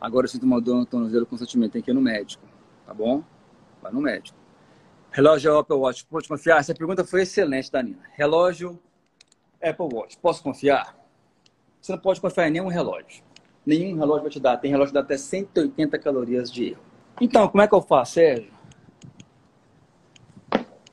Agora 0.00 0.26
eu 0.26 0.28
sinto 0.28 0.44
uma 0.44 0.60
dor 0.60 0.76
no 0.76 0.86
tornozelo 0.86 1.24
constantemente. 1.24 1.72
Tem 1.72 1.82
que 1.82 1.90
ir 1.90 1.94
no 1.94 2.00
médico, 2.00 2.44
tá 2.86 2.92
bom? 2.92 3.24
Vai 3.80 3.92
no 3.92 4.00
médico. 4.00 4.38
Relógio 5.10 5.58
Apple 5.58 5.76
Watch. 5.76 6.04
Pode 6.06 6.28
confiar? 6.28 6.58
Essa 6.58 6.74
pergunta 6.74 7.04
foi 7.04 7.22
excelente, 7.22 7.70
Danina. 7.70 8.02
Relógio 8.12 8.78
Apple 9.62 9.88
Watch. 9.92 10.18
Posso 10.18 10.42
confiar? 10.42 10.96
Você 11.80 11.92
não 11.92 11.98
pode 11.98 12.20
confiar 12.20 12.48
em 12.48 12.50
nenhum 12.50 12.68
relógio. 12.68 13.22
Nenhum 13.66 13.96
relógio 13.96 14.22
vai 14.22 14.30
te 14.30 14.40
dar. 14.40 14.56
Tem 14.56 14.70
relógio 14.70 14.90
que 14.90 14.94
dá 14.94 15.00
até 15.00 15.16
180 15.16 15.98
calorias 15.98 16.50
de 16.50 16.70
erro. 16.70 16.82
Então, 17.20 17.48
como 17.48 17.62
é 17.62 17.68
que 17.68 17.74
eu 17.74 17.80
faço, 17.80 18.14
Sérgio? 18.14 18.52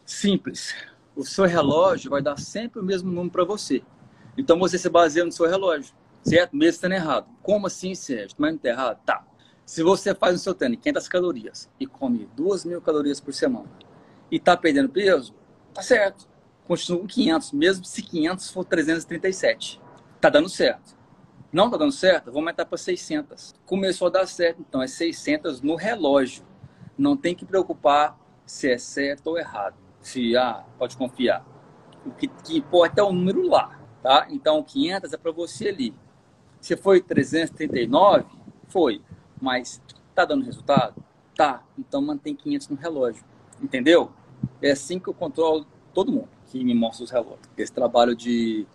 Simples. 0.05 0.75
O 1.15 1.23
seu 1.23 1.45
relógio 1.45 2.09
vai 2.09 2.21
dar 2.21 2.37
sempre 2.37 2.79
o 2.79 2.83
mesmo 2.83 3.09
número 3.11 3.31
para 3.31 3.43
você. 3.43 3.81
Então 4.37 4.57
você 4.57 4.77
se 4.77 4.89
baseia 4.89 5.25
no 5.25 5.31
seu 5.31 5.47
relógio, 5.47 5.93
certo? 6.23 6.55
Mesmo 6.55 6.75
estando 6.75 6.93
errado. 6.93 7.27
Como 7.41 7.67
assim, 7.67 7.93
Sérgio? 7.93 8.35
Mas 8.37 8.51
não 8.51 8.57
está 8.57 8.69
errado? 8.69 8.99
Tá. 9.05 9.25
Se 9.65 9.83
você 9.83 10.15
faz 10.15 10.33
no 10.33 10.39
seu 10.39 10.53
treino 10.53 10.77
500 10.77 11.07
calorias 11.07 11.69
e 11.79 11.85
come 11.85 12.29
2 12.35 12.65
mil 12.65 12.81
calorias 12.81 13.19
por 13.19 13.33
semana, 13.33 13.69
e 14.31 14.37
está 14.37 14.55
perdendo 14.55 14.89
peso, 14.89 15.33
tá 15.73 15.81
certo. 15.81 16.27
Continua 16.65 17.01
com 17.01 17.07
500, 17.07 17.51
mesmo 17.51 17.85
se 17.85 18.01
500 18.01 18.51
for 18.51 18.63
337. 18.63 19.81
Tá 20.19 20.29
dando 20.29 20.47
certo. 20.47 20.95
Não 21.51 21.69
tá 21.69 21.77
dando 21.77 21.91
certo? 21.91 22.31
Vou 22.31 22.39
aumentar 22.39 22.65
para 22.65 22.77
600. 22.77 23.53
Começou 23.65 24.07
a 24.07 24.11
dar 24.11 24.25
certo, 24.25 24.61
então 24.61 24.81
é 24.81 24.87
600 24.87 25.61
no 25.61 25.75
relógio. 25.75 26.43
Não 26.97 27.17
tem 27.17 27.35
que 27.35 27.45
preocupar 27.45 28.17
se 28.45 28.71
é 28.71 28.77
certo 28.77 29.27
ou 29.27 29.37
errado. 29.37 29.75
Se, 30.01 30.35
ah, 30.37 30.63
pode 30.77 30.95
confiar. 30.95 31.45
O 32.05 32.11
que, 32.11 32.27
que 32.27 32.57
importa 32.57 33.01
é 33.01 33.03
o 33.03 33.11
número 33.11 33.47
lá, 33.47 33.79
tá? 34.01 34.27
Então 34.29 34.63
500 34.63 35.13
é 35.13 35.17
para 35.17 35.31
você 35.31 35.69
ali. 35.69 35.93
Se 36.59 36.77
foi 36.77 37.01
339, 37.01 38.25
foi. 38.67 39.01
Mas 39.39 39.81
tá 40.15 40.23
dando 40.23 40.45
resultado? 40.45 41.03
Tá. 41.35 41.63
Então 41.77 42.01
mantém 42.01 42.35
500 42.35 42.69
no 42.69 42.75
relógio. 42.77 43.23
Entendeu? 43.61 44.11
É 44.61 44.71
assim 44.71 44.99
que 44.99 45.07
eu 45.07 45.13
controlo 45.13 45.65
todo 45.93 46.11
mundo 46.11 46.29
que 46.47 46.63
me 46.63 46.73
mostra 46.73 47.03
os 47.03 47.11
relógios. 47.11 47.49
Esse 47.57 47.71
trabalho 47.71 48.15
de, 48.15 48.67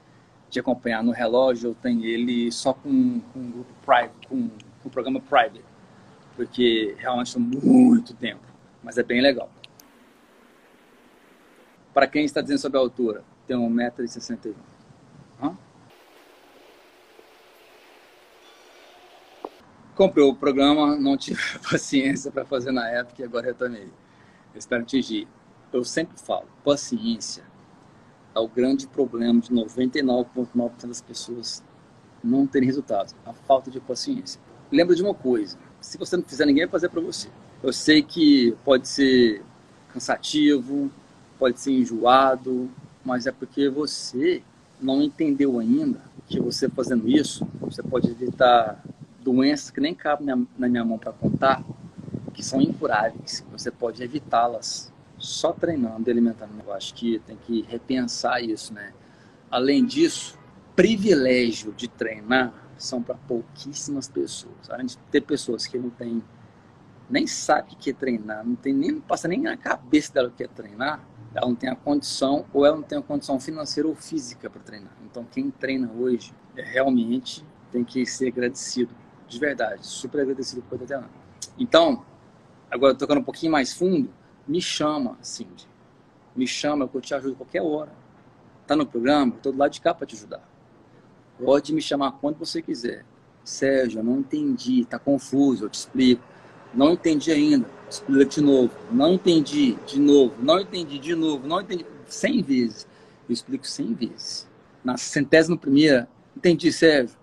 de 0.48 0.60
acompanhar 0.60 1.02
no 1.02 1.12
relógio, 1.12 1.70
eu 1.70 1.74
tenho 1.74 2.04
ele 2.04 2.50
só 2.52 2.72
com, 2.72 3.20
com 3.32 3.38
um 3.38 3.50
grupo 3.50 3.72
private, 3.84 4.26
com, 4.28 4.48
com 4.48 4.88
o 4.88 4.90
programa 4.90 5.20
private, 5.20 5.64
porque 6.34 6.94
realmente 6.98 7.36
é 7.36 7.40
muito 7.40 8.14
tempo, 8.14 8.42
mas 8.82 8.98
é 8.98 9.02
bem 9.02 9.20
legal. 9.20 9.50
Para 11.92 12.06
quem 12.06 12.24
está 12.24 12.40
dizendo 12.40 12.58
sobre 12.58 12.78
a 12.78 12.80
altura, 12.80 13.24
tem 13.46 13.56
1,61m. 13.56 14.54
Hã? 15.42 15.56
Comprei 19.94 20.24
o 20.24 20.34
programa, 20.34 20.96
não 20.96 21.16
tive 21.16 21.40
paciência 21.70 22.30
para 22.30 22.44
fazer 22.44 22.70
na 22.70 22.88
época 22.88 23.22
e 23.22 23.24
agora 23.24 23.46
retornei. 23.46 23.90
Eu 24.52 24.58
espero 24.58 24.82
atingir 24.82 25.26
eu 25.72 25.84
sempre 25.84 26.18
falo, 26.18 26.46
paciência 26.64 27.44
o 28.40 28.48
grande 28.48 28.86
problema 28.86 29.40
de 29.40 29.50
99,9% 29.50 30.86
das 30.86 31.00
pessoas 31.00 31.62
não 32.22 32.46
terem 32.46 32.66
resultados, 32.66 33.14
a 33.24 33.32
falta 33.32 33.70
de 33.70 33.80
paciência. 33.80 34.40
Lembra 34.70 34.94
de 34.94 35.02
uma 35.02 35.14
coisa, 35.14 35.56
se 35.80 35.96
você 35.96 36.16
não 36.16 36.24
fizer, 36.24 36.44
ninguém 36.46 36.64
vai 36.64 36.72
fazer 36.72 36.88
para 36.88 37.00
você. 37.00 37.28
Eu 37.62 37.72
sei 37.72 38.02
que 38.02 38.56
pode 38.64 38.88
ser 38.88 39.42
cansativo, 39.92 40.90
pode 41.38 41.60
ser 41.60 41.72
enjoado, 41.72 42.68
mas 43.04 43.26
é 43.26 43.32
porque 43.32 43.68
você 43.68 44.42
não 44.80 45.00
entendeu 45.02 45.58
ainda 45.58 46.00
que 46.26 46.40
você 46.40 46.68
fazendo 46.68 47.08
isso, 47.08 47.46
você 47.60 47.82
pode 47.82 48.10
evitar 48.10 48.82
doenças 49.22 49.70
que 49.70 49.80
nem 49.80 49.94
cabem 49.94 50.46
na 50.58 50.68
minha 50.68 50.84
mão 50.84 50.98
para 50.98 51.12
contar, 51.12 51.64
que 52.34 52.44
são 52.44 52.60
incuráveis. 52.60 53.44
Você 53.52 53.70
pode 53.70 54.02
evitá-las 54.02 54.92
só 55.18 55.52
treinando 55.52 56.10
alimentando. 56.10 56.52
Eu 56.64 56.72
acho 56.72 56.94
que 56.94 57.18
tem 57.20 57.36
que 57.36 57.62
repensar 57.62 58.42
isso, 58.42 58.72
né? 58.72 58.92
Além 59.50 59.84
disso, 59.84 60.38
privilégio 60.74 61.72
de 61.72 61.88
treinar 61.88 62.52
são 62.76 63.02
para 63.02 63.14
pouquíssimas 63.14 64.08
pessoas. 64.08 64.68
Além 64.68 64.86
de 64.86 64.98
ter 65.10 65.22
pessoas 65.22 65.66
que 65.66 65.78
não 65.78 65.90
têm, 65.90 66.22
nem 67.08 67.26
sabe 67.26 67.72
o 67.72 67.76
que 67.76 67.90
é 67.90 67.92
treinar, 67.92 68.44
não 68.44 68.56
tem 68.56 68.74
nem 68.74 69.00
passa 69.00 69.28
nem 69.28 69.40
na 69.40 69.56
cabeça 69.56 70.12
dela 70.12 70.28
o 70.28 70.32
que 70.32 70.42
é 70.42 70.48
treinar, 70.48 71.00
ela 71.34 71.46
não 71.46 71.54
tem 71.54 71.70
a 71.70 71.76
condição 71.76 72.44
ou 72.52 72.66
ela 72.66 72.76
não 72.76 72.82
tem 72.82 72.98
a 72.98 73.02
condição 73.02 73.38
financeira 73.38 73.88
ou 73.88 73.94
física 73.94 74.50
para 74.50 74.60
treinar. 74.60 74.92
Então 75.04 75.24
quem 75.24 75.50
treina 75.50 75.90
hoje 75.92 76.34
é, 76.56 76.62
realmente 76.62 77.44
tem 77.70 77.84
que 77.84 78.04
ser 78.06 78.28
agradecido, 78.28 78.94
de 79.28 79.38
verdade, 79.38 79.86
super 79.86 80.20
agradecido 80.20 80.62
por 80.62 80.74
estar 80.74 80.86
treinando. 80.86 81.12
Então, 81.58 82.04
agora 82.70 82.94
tocando 82.94 83.20
um 83.20 83.24
pouquinho 83.24 83.52
mais 83.52 83.72
fundo, 83.72 84.10
me 84.46 84.60
chama, 84.60 85.16
Cindy. 85.22 85.68
Me 86.34 86.46
chama, 86.46 86.88
eu 86.92 87.00
te 87.00 87.14
ajudo 87.14 87.34
qualquer 87.34 87.62
hora. 87.62 87.92
Tá 88.66 88.76
no 88.76 88.86
programa? 88.86 89.34
Estou 89.36 89.52
do 89.52 89.58
lado 89.58 89.72
de 89.72 89.80
cá 89.80 89.94
para 89.94 90.06
te 90.06 90.14
ajudar. 90.14 90.42
Pode 91.42 91.72
me 91.72 91.80
chamar 91.80 92.12
quando 92.12 92.36
você 92.36 92.60
quiser. 92.62 93.04
Sérgio, 93.44 94.00
eu 94.00 94.04
não 94.04 94.18
entendi, 94.18 94.84
tá 94.84 94.98
confuso, 94.98 95.64
eu 95.64 95.68
te 95.68 95.74
explico. 95.74 96.22
Não 96.74 96.92
entendi 96.92 97.30
ainda, 97.30 97.66
explica 97.88 98.24
de 98.26 98.40
novo. 98.40 98.70
Não 98.90 99.14
entendi, 99.14 99.78
de 99.86 100.00
novo. 100.00 100.34
Não 100.42 100.60
entendi, 100.60 100.98
de 100.98 101.14
novo. 101.14 101.46
Não 101.46 101.60
entendi, 101.60 101.86
cem 102.06 102.42
vezes. 102.42 102.86
Eu 103.28 103.32
explico 103.32 103.66
cem 103.66 103.94
vezes. 103.94 104.48
Na 104.84 104.96
centésima 104.96 105.56
primeira, 105.56 106.08
entendi, 106.36 106.72
Sérgio. 106.72 107.16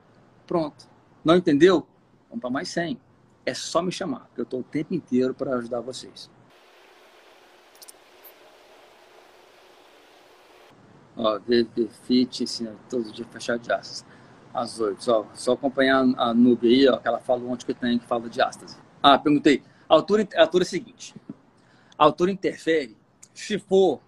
Pronto. 0.47 0.88
Não 1.24 1.36
entendeu? 1.36 1.86
Vamos 2.30 2.41
para 2.41 2.49
mais 2.49 2.69
cem. 2.69 2.99
É 3.45 3.53
só 3.53 3.82
me 3.82 3.91
chamar, 3.91 4.30
que 4.34 4.41
eu 4.41 4.43
estou 4.43 4.61
o 4.61 4.63
tempo 4.63 4.93
inteiro 4.93 5.34
para 5.34 5.55
ajudar 5.57 5.82
vocês. 5.82 6.30
Ó, 11.16 11.39
VP 11.39 11.89
Fit, 12.03 12.43
ensina 12.43 12.76
todo 12.89 13.11
dia 13.11 13.26
fechar 13.26 13.57
de 13.57 13.72
astas. 13.72 14.05
Às 14.53 14.80
oito. 14.80 15.03
Só, 15.03 15.28
só 15.34 15.53
acompanhar 15.53 16.03
a 16.18 16.34
Nube 16.34 16.68
aí, 16.68 16.88
ó, 16.88 16.97
que 16.97 17.07
ela 17.07 17.20
falou 17.20 17.49
onde 17.49 17.66
que 17.66 17.74
tem 17.74 17.99
que 17.99 18.05
fala 18.05 18.30
de 18.30 18.41
astas. 18.41 18.78
Ah, 19.01 19.18
perguntei. 19.18 19.64
A 19.88 19.93
altura, 19.95 20.28
altura 20.38 20.64
é 20.64 20.68
a 20.68 20.70
seguinte. 20.70 21.16
A 21.97 22.03
altura 22.05 22.32
interfere 22.32 22.97
se 23.34 23.57
for, 23.57 23.99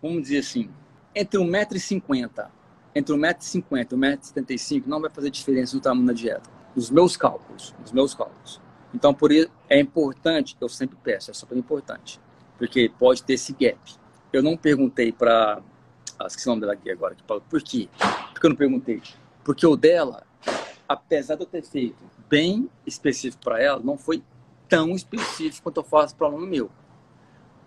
vamos 0.00 0.22
dizer 0.22 0.38
assim, 0.38 0.70
entre 1.14 1.38
1,50m, 1.38 2.48
entre 2.94 3.14
1,50m 3.14 3.92
e 3.92 3.96
1,75m, 3.96 4.86
não 4.86 5.00
vai 5.00 5.10
fazer 5.10 5.30
diferença 5.30 5.76
no 5.76 5.82
tamanho 5.82 6.06
da 6.06 6.12
dieta. 6.12 6.50
Nos 6.74 6.90
meus 6.90 7.16
cálculos, 7.16 7.74
nos 7.80 7.92
meus 7.92 8.14
cálculos. 8.14 8.60
Então, 8.94 9.12
por 9.12 9.30
isso, 9.30 9.50
é 9.68 9.78
importante, 9.78 10.56
eu 10.60 10.68
sempre 10.68 10.96
peço, 11.02 11.30
é 11.30 11.34
super 11.34 11.56
importante, 11.56 12.20
porque 12.58 12.90
pode 12.98 13.22
ter 13.22 13.34
esse 13.34 13.52
gap. 13.52 13.78
Eu 14.32 14.42
não 14.42 14.56
perguntei 14.56 15.12
para 15.12 15.62
ah, 16.22 16.26
esqueci 16.26 16.46
o 16.46 16.50
nome 16.50 16.60
dela 16.60 16.72
aqui 16.74 16.90
agora. 16.90 17.16
Por 17.26 17.62
quê? 17.62 17.88
Porque 18.32 18.46
eu 18.46 18.50
não 18.50 18.56
perguntei. 18.56 19.02
Porque 19.44 19.66
o 19.66 19.76
dela, 19.76 20.24
apesar 20.88 21.34
de 21.34 21.42
eu 21.42 21.46
ter 21.46 21.62
feito 21.62 21.96
bem 22.28 22.70
específico 22.86 23.42
para 23.42 23.60
ela, 23.60 23.80
não 23.80 23.98
foi 23.98 24.22
tão 24.68 24.90
específico 24.90 25.64
quanto 25.64 25.78
eu 25.78 25.84
faço 25.84 26.14
para 26.14 26.28
o 26.28 26.30
aluno 26.30 26.46
meu. 26.46 26.70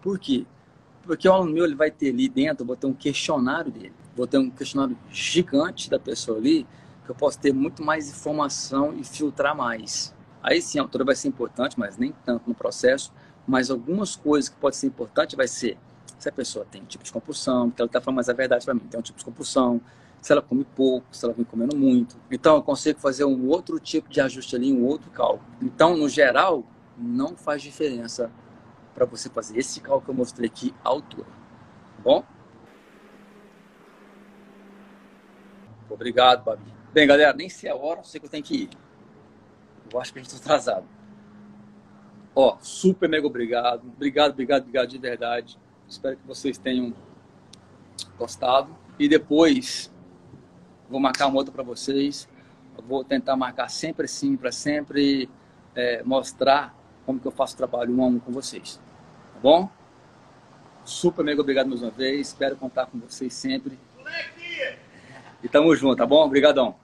Por 0.02 0.18
quê? 0.18 0.46
Porque 1.04 1.28
o 1.28 1.34
aluno 1.34 1.52
meu 1.52 1.66
ele 1.66 1.76
vai 1.76 1.92
ter 1.92 2.10
ali 2.10 2.30
dentro, 2.30 2.66
vou 2.66 2.76
ter 2.76 2.88
um 2.88 2.94
questionário 2.94 3.72
dele. 3.72 3.94
Vou 4.16 4.26
ter 4.26 4.38
um 4.38 4.50
questionário 4.50 4.98
gigante 5.12 5.90
da 5.90 6.00
pessoa 6.00 6.38
ali, 6.38 6.66
que 7.04 7.12
eu 7.12 7.16
posso 7.16 7.40
ter 7.40 7.54
muito 7.54 7.84
mais 7.84 8.10
informação 8.10 8.98
e 8.98 9.04
filtrar 9.04 9.56
mais. 9.56 10.16
Aí 10.42 10.62
sim, 10.62 10.80
a 10.80 10.84
altura 10.84 11.04
vai 11.04 11.16
ser 11.16 11.28
importante, 11.28 11.78
mas 11.78 11.98
nem 11.98 12.14
tanto 12.24 12.48
no 12.48 12.56
processo. 12.56 13.12
Mas 13.46 13.70
algumas 13.70 14.16
coisas 14.16 14.50
que 14.50 14.56
podem 14.56 14.80
ser 14.80 14.88
importantes 14.88 15.36
vai 15.36 15.48
ser 15.48 15.78
se 16.18 16.30
a 16.30 16.32
pessoa 16.32 16.66
tem 16.70 16.82
um 16.82 16.86
tipo 16.86 17.04
de 17.04 17.12
compulsão, 17.12 17.70
porque 17.70 17.82
ela 17.82 17.88
está 17.88 18.02
falando 18.02 18.16
mais 18.16 18.30
a 18.30 18.34
verdade 18.34 18.66
para 18.66 18.74
mim, 18.74 18.82
tem 18.82 19.00
um 19.00 19.04
tipo 19.04 19.20
de 19.20 19.26
compulsão, 19.26 19.82
se 20.22 20.32
ela 20.32 20.42
come 20.42 20.64
pouco, 20.64 21.06
se 21.12 21.24
ela 21.24 21.34
vem 21.34 21.46
comendo 21.46 21.76
muito. 21.76 22.18
Então, 22.32 22.56
eu 22.56 22.64
consigo 22.64 23.00
fazer 23.00 23.26
um 23.26 23.48
outro 23.48 23.80
tipo 23.80 24.10
de 24.10 24.20
ajuste 24.20 24.56
ali, 24.56 24.74
um 24.74 24.84
outro 24.84 25.12
cálculo. 25.12 25.46
Então, 25.62 25.96
no 25.96 26.10
geral, 26.10 26.64
não 26.98 27.36
faz 27.36 27.62
diferença 27.62 28.32
para 28.96 29.06
você 29.06 29.30
fazer 29.30 29.58
esse 29.60 29.80
cálculo 29.82 30.02
que 30.04 30.10
eu 30.10 30.16
mostrei 30.16 30.48
aqui, 30.48 30.74
a 30.84 30.90
altura. 30.90 31.28
Tá 31.28 32.04
bom? 32.04 32.24
Obrigado, 35.90 36.44
Babi. 36.44 36.74
Bem, 36.92 37.06
galera, 37.06 37.34
nem 37.34 37.48
sei 37.48 37.70
a 37.70 37.76
hora, 37.76 38.04
sei 38.04 38.20
que 38.20 38.26
eu 38.26 38.30
tenho 38.32 38.44
que 38.44 38.64
ir. 38.64 38.70
Eu 39.94 40.00
acho 40.00 40.12
que 40.12 40.20
a 40.20 40.22
gente 40.24 40.34
está 40.34 40.44
atrasado. 40.44 40.86
Ó, 42.34 42.58
super 42.62 43.08
mega 43.08 43.28
obrigado. 43.28 43.88
Obrigado, 43.96 44.32
obrigado, 44.32 44.62
obrigado 44.64 44.88
de 44.88 44.98
verdade. 44.98 45.60
Espero 45.88 46.18
que 46.18 46.28
vocês 46.28 46.58
tenham 46.58 46.94
gostado. 48.18 48.76
E 48.98 49.08
depois 49.08 49.92
vou 50.90 51.00
marcar 51.00 51.28
uma 51.28 51.38
outra 51.38 51.54
para 51.54 51.64
vocês. 51.64 52.28
Eu 52.78 52.84
vou 52.84 53.04
tentar 53.04 53.36
marcar 53.36 53.70
sempre 53.70 54.06
assim, 54.06 54.36
para 54.36 54.52
sempre 54.52 55.30
é, 55.76 56.04
mostrar 56.04 56.76
como 57.06 57.20
que 57.20 57.28
eu 57.28 57.32
faço 57.32 57.56
trabalho 57.56 57.96
um 57.96 58.04
a 58.04 58.08
um 58.08 58.20
com 58.20 58.32
vocês. 58.32 58.80
Tá 59.34 59.40
bom? 59.40 59.70
Super 60.84 61.24
mega 61.24 61.42
obrigado 61.42 61.68
mais 61.68 61.82
uma 61.82 61.92
vez. 61.92 62.28
Espero 62.28 62.56
contar 62.56 62.86
com 62.88 63.00
vocês 63.00 63.34
sempre. 63.34 63.80
E 65.44 65.48
tamo 65.48 65.76
junto, 65.76 65.96
tá 65.96 66.06
bom? 66.06 66.26
Obrigadão. 66.26 66.76